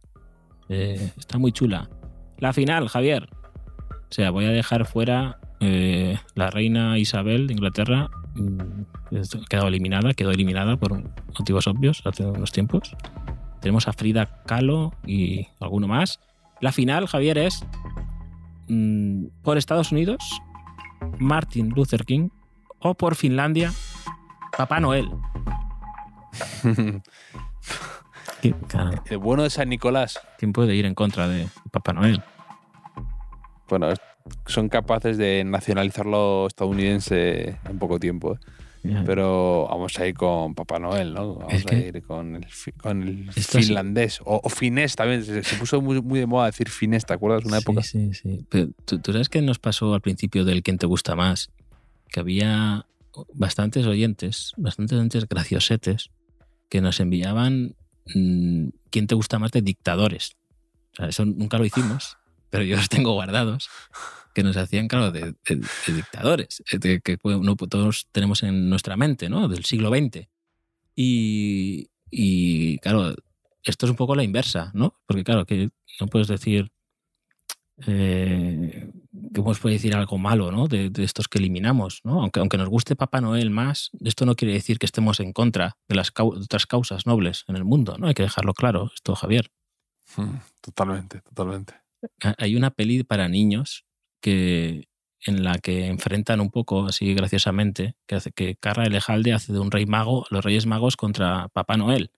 Eh, 0.68 1.10
está 1.18 1.38
muy 1.38 1.52
chula. 1.52 1.90
La 2.38 2.52
final, 2.52 2.88
Javier. 2.88 3.28
O 3.90 4.14
sea, 4.14 4.30
voy 4.30 4.46
a 4.46 4.50
dejar 4.50 4.86
fuera 4.86 5.38
eh, 5.60 6.18
la 6.34 6.50
reina 6.50 6.98
Isabel 6.98 7.46
de 7.46 7.54
Inglaterra. 7.54 8.08
mm, 8.34 8.84
quedado 9.50 9.68
eliminada, 9.68 10.14
quedó 10.14 10.30
eliminada 10.30 10.76
por 10.76 11.02
motivos 11.38 11.66
obvios 11.66 12.02
hace 12.06 12.24
unos 12.24 12.52
tiempos. 12.52 12.96
Tenemos 13.60 13.88
a 13.88 13.92
Frida 13.92 14.42
Kahlo 14.46 14.92
y 15.06 15.48
alguno 15.60 15.88
más. 15.88 16.20
La 16.60 16.72
final, 16.72 17.06
Javier, 17.06 17.38
es 17.38 17.64
mm, 18.68 19.26
por 19.42 19.58
Estados 19.58 19.92
Unidos, 19.92 20.18
Martin 21.18 21.70
Luther 21.70 22.04
King 22.04 22.28
o 22.78 22.94
por 22.94 23.14
Finlandia, 23.14 23.72
Papá 24.56 24.80
Noel. 24.80 25.08
¿Qui- 28.42 28.54
claro, 28.68 29.02
El 29.06 29.18
bueno 29.18 29.42
de 29.42 29.50
San 29.50 29.68
Nicolás. 29.68 30.18
¿Quién 30.38 30.52
puede 30.52 30.74
ir 30.74 30.84
en 30.86 30.94
contra 30.94 31.28
de 31.28 31.46
Papá 31.70 31.92
Noel? 31.92 32.22
Bueno, 33.68 33.88
son 34.46 34.68
capaces 34.68 35.16
de 35.16 35.44
nacionalizarlo 35.44 36.46
estadounidense 36.46 37.58
en 37.64 37.78
poco 37.78 37.98
tiempo. 37.98 38.34
¿eh? 38.34 38.38
Pero 39.06 39.66
vamos 39.70 39.98
a 39.98 40.06
ir 40.06 40.14
con 40.14 40.54
Papá 40.54 40.78
Noel, 40.78 41.14
¿no? 41.14 41.36
Vamos 41.36 41.54
Es 41.54 41.66
a 41.66 41.74
ir 41.74 42.02
con 42.02 42.36
el, 42.36 42.46
con 42.76 43.02
el 43.02 43.32
finlandés. 43.32 44.20
O, 44.24 44.40
o 44.44 44.48
finés 44.50 44.94
también. 44.94 45.24
Se, 45.24 45.42
se 45.42 45.56
puso 45.56 45.80
muy, 45.80 46.02
muy 46.02 46.18
de 46.20 46.26
moda 46.26 46.46
decir 46.46 46.68
finés, 46.68 47.06
¿te 47.06 47.14
acuerdas? 47.14 47.44
Una 47.46 47.58
Sí, 47.58 47.62
época. 47.62 47.82
Sí, 47.82 48.12
sí. 48.12 48.44
Pero, 48.50 48.68
¿tú, 48.84 48.98
tú 48.98 49.12
sabes 49.12 49.28
qué 49.30 49.40
nos 49.40 49.58
pasó 49.58 49.94
al 49.94 50.02
principio 50.02 50.44
del 50.44 50.62
quién 50.62 50.76
te 50.76 50.86
gusta 50.86 51.16
más? 51.16 51.50
Que 52.10 52.20
había 52.20 52.86
bastantes 53.32 53.86
oyentes, 53.86 54.52
bastantes 54.58 54.98
oyentes 54.98 55.28
graciosetes, 55.28 56.10
que 56.68 56.80
nos 56.82 57.00
enviaban 57.00 57.76
mm, 58.14 58.68
quién 58.90 59.06
te 59.06 59.14
gusta 59.14 59.38
más 59.38 59.50
de 59.52 59.62
dictadores. 59.62 60.36
O 60.92 60.96
sea, 60.96 61.08
eso 61.08 61.24
nunca 61.24 61.56
lo 61.58 61.64
hicimos, 61.64 62.18
pero 62.50 62.64
yo 62.64 62.76
los 62.76 62.88
tengo 62.90 63.12
guardados, 63.14 63.68
que 64.34 64.42
nos 64.42 64.56
hacían, 64.56 64.88
claro, 64.88 65.10
de, 65.12 65.34
de- 65.48 65.56
de 65.86 65.92
dictadores, 65.94 66.62
eh, 66.72 66.78
de 66.78 67.00
que 67.00 67.16
todos 67.16 68.08
tenemos 68.12 68.42
en 68.42 68.68
nuestra 68.68 68.96
mente, 68.96 69.28
¿no? 69.30 69.48
Del 69.48 69.64
siglo 69.64 69.88
XX. 69.90 70.28
Y, 70.96 71.88
y, 72.10 72.78
claro, 72.78 73.14
esto 73.62 73.86
es 73.86 73.90
un 73.90 73.96
poco 73.96 74.14
la 74.14 74.24
inversa, 74.24 74.70
¿no? 74.74 75.00
Porque 75.06 75.24
claro, 75.24 75.46
que 75.46 75.70
no 76.00 76.06
puedes 76.08 76.28
decir, 76.28 76.70
eh, 77.86 78.90
¿cómo 79.34 79.52
se 79.54 79.60
puede 79.60 79.74
decir 79.74 79.94
algo 79.94 80.18
malo, 80.18 80.52
¿no? 80.52 80.68
De, 80.68 80.90
de 80.90 81.04
estos 81.04 81.28
que 81.28 81.38
eliminamos, 81.38 82.00
¿no? 82.04 82.20
Aunque, 82.22 82.40
aunque 82.40 82.56
nos 82.58 82.68
guste 82.68 82.94
Papá 82.96 83.20
Noel 83.20 83.50
más, 83.50 83.90
esto 84.04 84.26
no 84.26 84.36
quiere 84.36 84.54
decir 84.54 84.78
que 84.78 84.86
estemos 84.86 85.18
en 85.20 85.32
contra 85.32 85.76
de 85.88 85.94
las 85.96 86.12
cau- 86.14 86.36
otras 86.42 86.66
causas 86.66 87.06
nobles 87.06 87.44
en 87.48 87.56
el 87.56 87.64
mundo, 87.64 87.96
¿no? 87.98 88.06
Hay 88.06 88.14
que 88.14 88.22
dejarlo 88.22 88.54
claro, 88.54 88.90
esto, 88.94 89.14
Javier. 89.14 89.50
Mm, 90.16 90.36
Totalmente, 90.60 91.20
totalmente. 91.22 91.74
Ha- 92.22 92.34
Hay 92.38 92.54
una 92.56 92.70
peli 92.70 93.02
para 93.02 93.28
niños 93.28 93.84
que 94.24 94.88
en 95.26 95.44
la 95.44 95.58
que 95.58 95.86
enfrentan 95.86 96.40
un 96.40 96.50
poco 96.50 96.86
así 96.86 97.12
graciosamente 97.14 97.94
que 98.06 98.14
hace 98.16 98.30
que 98.32 98.56
Carra 98.56 98.84
Elejalde 98.86 99.32
hace 99.34 99.52
de 99.52 99.58
un 99.58 99.70
rey 99.70 99.84
mago, 99.86 100.24
los 100.30 100.42
Reyes 100.44 100.64
Magos 100.66 100.96
contra 100.96 101.48
Papá 101.48 101.76
Noel. 101.76 102.10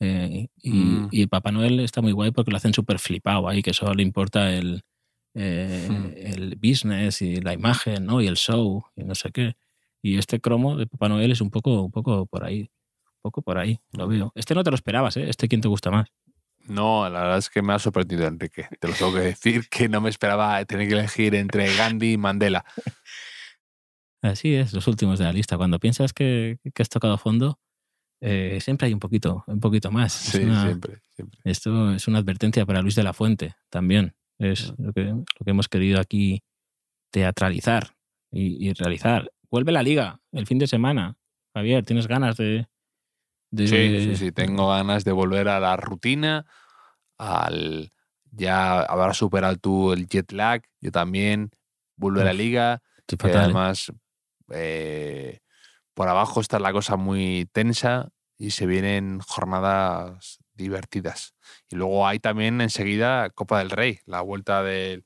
Eh, 0.00 0.48
y, 0.62 0.70
Mm. 0.70 1.08
y 1.12 1.26
Papá 1.26 1.52
Noel 1.52 1.80
está 1.80 2.00
muy 2.02 2.12
guay 2.12 2.30
porque 2.30 2.50
lo 2.52 2.56
hacen 2.56 2.72
súper 2.74 2.98
flipado 3.00 3.48
ahí, 3.48 3.62
que 3.62 3.74
solo 3.74 3.94
le 3.94 4.02
importa 4.02 4.52
el, 4.54 4.82
eh, 5.34 5.88
Mm. 5.90 6.12
el 6.16 6.56
business 6.56 7.22
y 7.22 7.36
la 7.40 7.52
imagen, 7.52 8.06
¿no? 8.06 8.20
Y 8.22 8.26
el 8.28 8.36
show 8.36 8.84
y 8.96 9.04
no 9.04 9.14
sé 9.14 9.30
qué. 9.32 9.54
Y 10.02 10.16
este 10.18 10.40
cromo 10.40 10.76
de 10.76 10.86
Papá 10.86 11.08
Noel 11.08 11.32
es 11.32 11.40
un 11.40 11.50
poco, 11.50 11.82
un 11.82 11.90
poco 11.90 12.26
por 12.26 12.44
ahí. 12.44 12.70
Un 13.22 13.22
poco 13.22 13.42
por 13.42 13.58
ahí, 13.58 13.78
lo 13.92 14.08
veo. 14.08 14.32
Este 14.34 14.54
no 14.54 14.64
te 14.64 14.70
lo 14.70 14.76
esperabas, 14.76 15.16
¿eh? 15.18 15.28
Este 15.28 15.46
quién 15.48 15.60
te 15.60 15.68
gusta 15.68 15.90
más. 15.90 16.08
No, 16.68 17.08
la 17.08 17.22
verdad 17.22 17.38
es 17.38 17.50
que 17.50 17.62
me 17.62 17.72
ha 17.72 17.78
sorprendido, 17.78 18.26
Enrique. 18.26 18.66
Te 18.78 18.88
lo 18.88 18.94
tengo 18.94 19.12
que 19.14 19.20
decir, 19.20 19.68
que 19.68 19.88
no 19.88 20.00
me 20.00 20.08
esperaba 20.10 20.64
tener 20.64 20.86
que 20.88 20.94
elegir 20.94 21.34
entre 21.34 21.74
Gandhi 21.74 22.12
y 22.12 22.16
Mandela. 22.16 22.64
Así 24.22 24.54
es, 24.54 24.72
los 24.72 24.86
últimos 24.86 25.18
de 25.18 25.24
la 25.24 25.32
lista. 25.32 25.56
Cuando 25.56 25.78
piensas 25.78 26.12
que, 26.12 26.58
que 26.74 26.82
has 26.82 26.88
tocado 26.88 27.16
fondo, 27.18 27.58
eh, 28.20 28.58
siempre 28.60 28.86
hay 28.86 28.92
un 28.92 29.00
poquito, 29.00 29.42
un 29.46 29.60
poquito 29.60 29.90
más. 29.90 30.12
Sí, 30.12 30.42
una- 30.44 30.64
siempre, 30.66 31.00
siempre. 31.08 31.40
Esto 31.44 31.92
es 31.94 32.06
una 32.06 32.18
advertencia 32.18 32.66
para 32.66 32.82
Luis 32.82 32.94
de 32.94 33.02
la 33.02 33.14
Fuente 33.14 33.54
también. 33.70 34.14
Es 34.38 34.72
lo 34.78 34.92
que, 34.92 35.04
lo 35.04 35.24
que 35.44 35.50
hemos 35.50 35.68
querido 35.68 36.00
aquí 36.00 36.42
teatralizar 37.10 37.94
y, 38.30 38.68
y 38.68 38.72
realizar. 38.74 39.30
Vuelve 39.50 39.72
la 39.72 39.82
liga 39.82 40.20
el 40.32 40.46
fin 40.46 40.58
de 40.58 40.66
semana. 40.66 41.16
Javier, 41.54 41.84
¿tienes 41.84 42.06
ganas 42.06 42.36
de...? 42.36 42.66
De- 43.50 43.66
Sí, 43.66 44.04
sí, 44.04 44.16
sí. 44.16 44.32
Tengo 44.32 44.68
ganas 44.68 45.04
de 45.04 45.12
volver 45.12 45.48
a 45.48 45.60
la 45.60 45.76
rutina, 45.76 46.46
al 47.18 47.92
ya 48.32 48.80
habrás 48.82 49.16
superado 49.16 49.56
tú 49.56 49.92
el 49.92 50.06
jet 50.08 50.30
lag, 50.32 50.62
yo 50.80 50.92
también, 50.92 51.50
vuelve 51.96 52.20
a 52.22 52.24
la 52.24 52.32
liga, 52.32 52.82
que 53.06 53.16
¿eh? 53.38 53.42
además 53.44 53.92
eh, 54.50 55.40
por 55.94 56.08
abajo 56.08 56.40
está 56.40 56.58
la 56.58 56.72
cosa 56.72 56.96
muy 56.96 57.48
tensa 57.52 58.10
y 58.38 58.52
se 58.52 58.66
vienen 58.66 59.20
jornadas 59.20 60.38
divertidas. 60.54 61.34
Y 61.68 61.76
luego 61.76 62.06
hay 62.06 62.20
también 62.20 62.60
enseguida 62.60 63.30
Copa 63.30 63.58
del 63.58 63.70
Rey, 63.70 63.98
la 64.06 64.20
vuelta 64.20 64.62
del, 64.62 65.04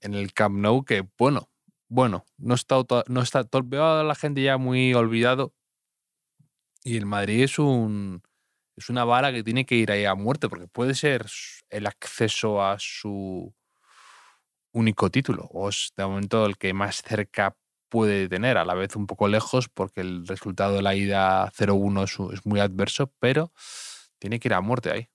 en 0.00 0.14
el 0.14 0.32
Camp 0.32 0.56
Nou, 0.58 0.84
que 0.84 1.06
bueno, 1.16 1.50
bueno, 1.88 2.24
no 2.36 2.54
está, 2.54 2.76
no 3.06 3.22
está, 3.22 3.44
to- 3.44 3.62
veo 3.64 3.84
a 4.00 4.04
la 4.04 4.14
gente 4.14 4.42
ya 4.42 4.58
muy 4.58 4.92
olvidado 4.94 5.54
y 6.82 6.96
el 6.96 7.06
Madrid 7.06 7.42
es 7.42 7.58
un 7.58 8.22
es 8.76 8.88
una 8.88 9.04
bala 9.04 9.32
que 9.32 9.42
tiene 9.42 9.66
que 9.66 9.74
ir 9.74 9.90
ahí 9.90 10.04
a 10.04 10.14
muerte 10.14 10.48
porque 10.48 10.68
puede 10.68 10.94
ser 10.94 11.26
el 11.68 11.86
acceso 11.86 12.62
a 12.62 12.76
su 12.78 13.54
único 14.72 15.10
título 15.10 15.48
o 15.52 15.68
es 15.68 15.92
de 15.96 16.06
momento 16.06 16.46
el 16.46 16.56
que 16.56 16.72
más 16.72 17.02
cerca 17.02 17.56
puede 17.88 18.28
tener, 18.28 18.56
a 18.56 18.64
la 18.64 18.74
vez 18.74 18.94
un 18.96 19.06
poco 19.06 19.28
lejos 19.28 19.68
porque 19.68 20.00
el 20.00 20.26
resultado 20.26 20.76
de 20.76 20.82
la 20.82 20.94
ida 20.94 21.50
0-1 21.52 22.32
es, 22.32 22.46
muy 22.46 22.60
adverso, 22.60 23.12
pero 23.18 23.52
tiene 24.20 24.38
que 24.38 24.46
ir 24.48 24.54
a 24.54 24.60
muerte 24.60 24.92
ahí. 24.92 25.08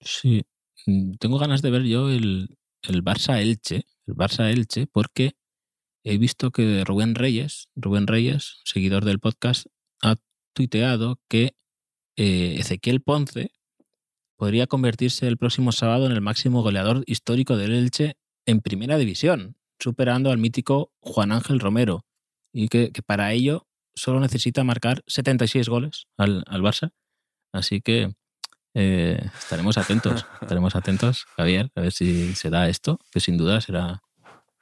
Sí, 0.00 0.44
Mm, 0.86 1.14
tengo 1.14 1.38
ganas 1.38 1.62
de 1.62 1.70
ver 1.70 1.82
yo 1.82 2.10
el, 2.10 2.56
el 2.82 3.04
Barça 3.04 3.40
Elche, 3.40 3.86
el 4.06 4.14
Barça 4.14 4.50
Elche, 4.50 4.86
porque 4.86 5.36
he 6.04 6.18
visto 6.18 6.50
que 6.50 6.84
Rubén 6.84 7.14
Reyes, 7.14 7.68
Rubén 7.76 8.06
Reyes, 8.06 8.60
seguidor 8.64 9.04
del 9.04 9.20
podcast, 9.20 9.66
ha 10.02 10.16
tuiteado 10.58 11.20
que 11.28 11.54
eh, 12.16 12.56
Ezequiel 12.58 13.00
Ponce 13.00 13.52
podría 14.36 14.66
convertirse 14.66 15.28
el 15.28 15.36
próximo 15.36 15.70
sábado 15.70 16.06
en 16.06 16.10
el 16.10 16.20
máximo 16.20 16.62
goleador 16.62 17.04
histórico 17.06 17.56
del 17.56 17.72
Elche 17.72 18.16
en 18.44 18.60
primera 18.60 18.98
división, 18.98 19.56
superando 19.78 20.32
al 20.32 20.38
mítico 20.38 20.92
Juan 20.98 21.30
Ángel 21.30 21.60
Romero, 21.60 22.06
y 22.52 22.66
que, 22.66 22.90
que 22.90 23.02
para 23.02 23.32
ello 23.32 23.68
solo 23.94 24.18
necesita 24.18 24.64
marcar 24.64 25.04
76 25.06 25.68
goles 25.68 26.08
al, 26.16 26.42
al 26.48 26.60
Barça. 26.60 26.90
Así 27.52 27.80
que 27.80 28.14
eh, 28.74 29.30
estaremos 29.38 29.78
atentos, 29.78 30.26
estaremos 30.42 30.74
atentos, 30.74 31.24
Javier, 31.36 31.70
a 31.76 31.82
ver 31.82 31.92
si 31.92 32.34
se 32.34 32.50
da 32.50 32.68
esto, 32.68 32.98
que 33.12 33.20
sin 33.20 33.36
duda 33.36 33.60
será, 33.60 34.02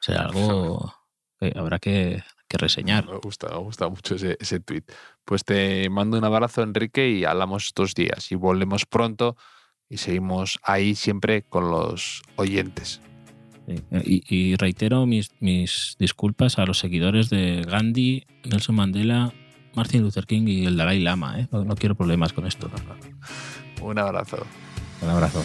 será 0.00 0.24
algo 0.24 0.92
que 1.40 1.54
habrá 1.56 1.78
que, 1.78 2.22
que 2.48 2.58
reseñar. 2.58 3.06
Me 3.06 3.18
gusta, 3.18 3.48
me 3.48 3.58
gusta 3.58 3.88
mucho 3.88 4.14
ese, 4.14 4.36
ese 4.40 4.60
tweet. 4.60 4.84
Pues 5.24 5.44
te 5.44 5.88
mando 5.90 6.18
un 6.18 6.24
abrazo, 6.24 6.62
Enrique, 6.62 7.08
y 7.10 7.24
hablamos 7.24 7.66
estos 7.66 7.94
días. 7.94 8.30
Y 8.32 8.34
volvemos 8.34 8.86
pronto 8.86 9.36
y 9.88 9.98
seguimos 9.98 10.58
ahí 10.62 10.94
siempre 10.94 11.42
con 11.42 11.70
los 11.70 12.22
oyentes. 12.36 13.00
Y, 13.90 14.22
y 14.28 14.54
reitero 14.56 15.06
mis, 15.06 15.30
mis 15.40 15.96
disculpas 15.98 16.58
a 16.58 16.66
los 16.66 16.78
seguidores 16.78 17.30
de 17.30 17.64
Gandhi, 17.66 18.24
Nelson 18.44 18.76
Mandela, 18.76 19.32
Martin 19.74 20.02
Luther 20.02 20.24
King 20.26 20.46
y 20.46 20.66
el 20.66 20.76
Dalai 20.76 21.00
Lama. 21.00 21.40
¿eh? 21.40 21.48
No, 21.50 21.64
no 21.64 21.74
quiero 21.74 21.94
problemas 21.94 22.32
con 22.32 22.46
esto. 22.46 22.70
Un 23.82 23.98
abrazo. 23.98 24.46
Un 25.02 25.10
abrazo. 25.10 25.44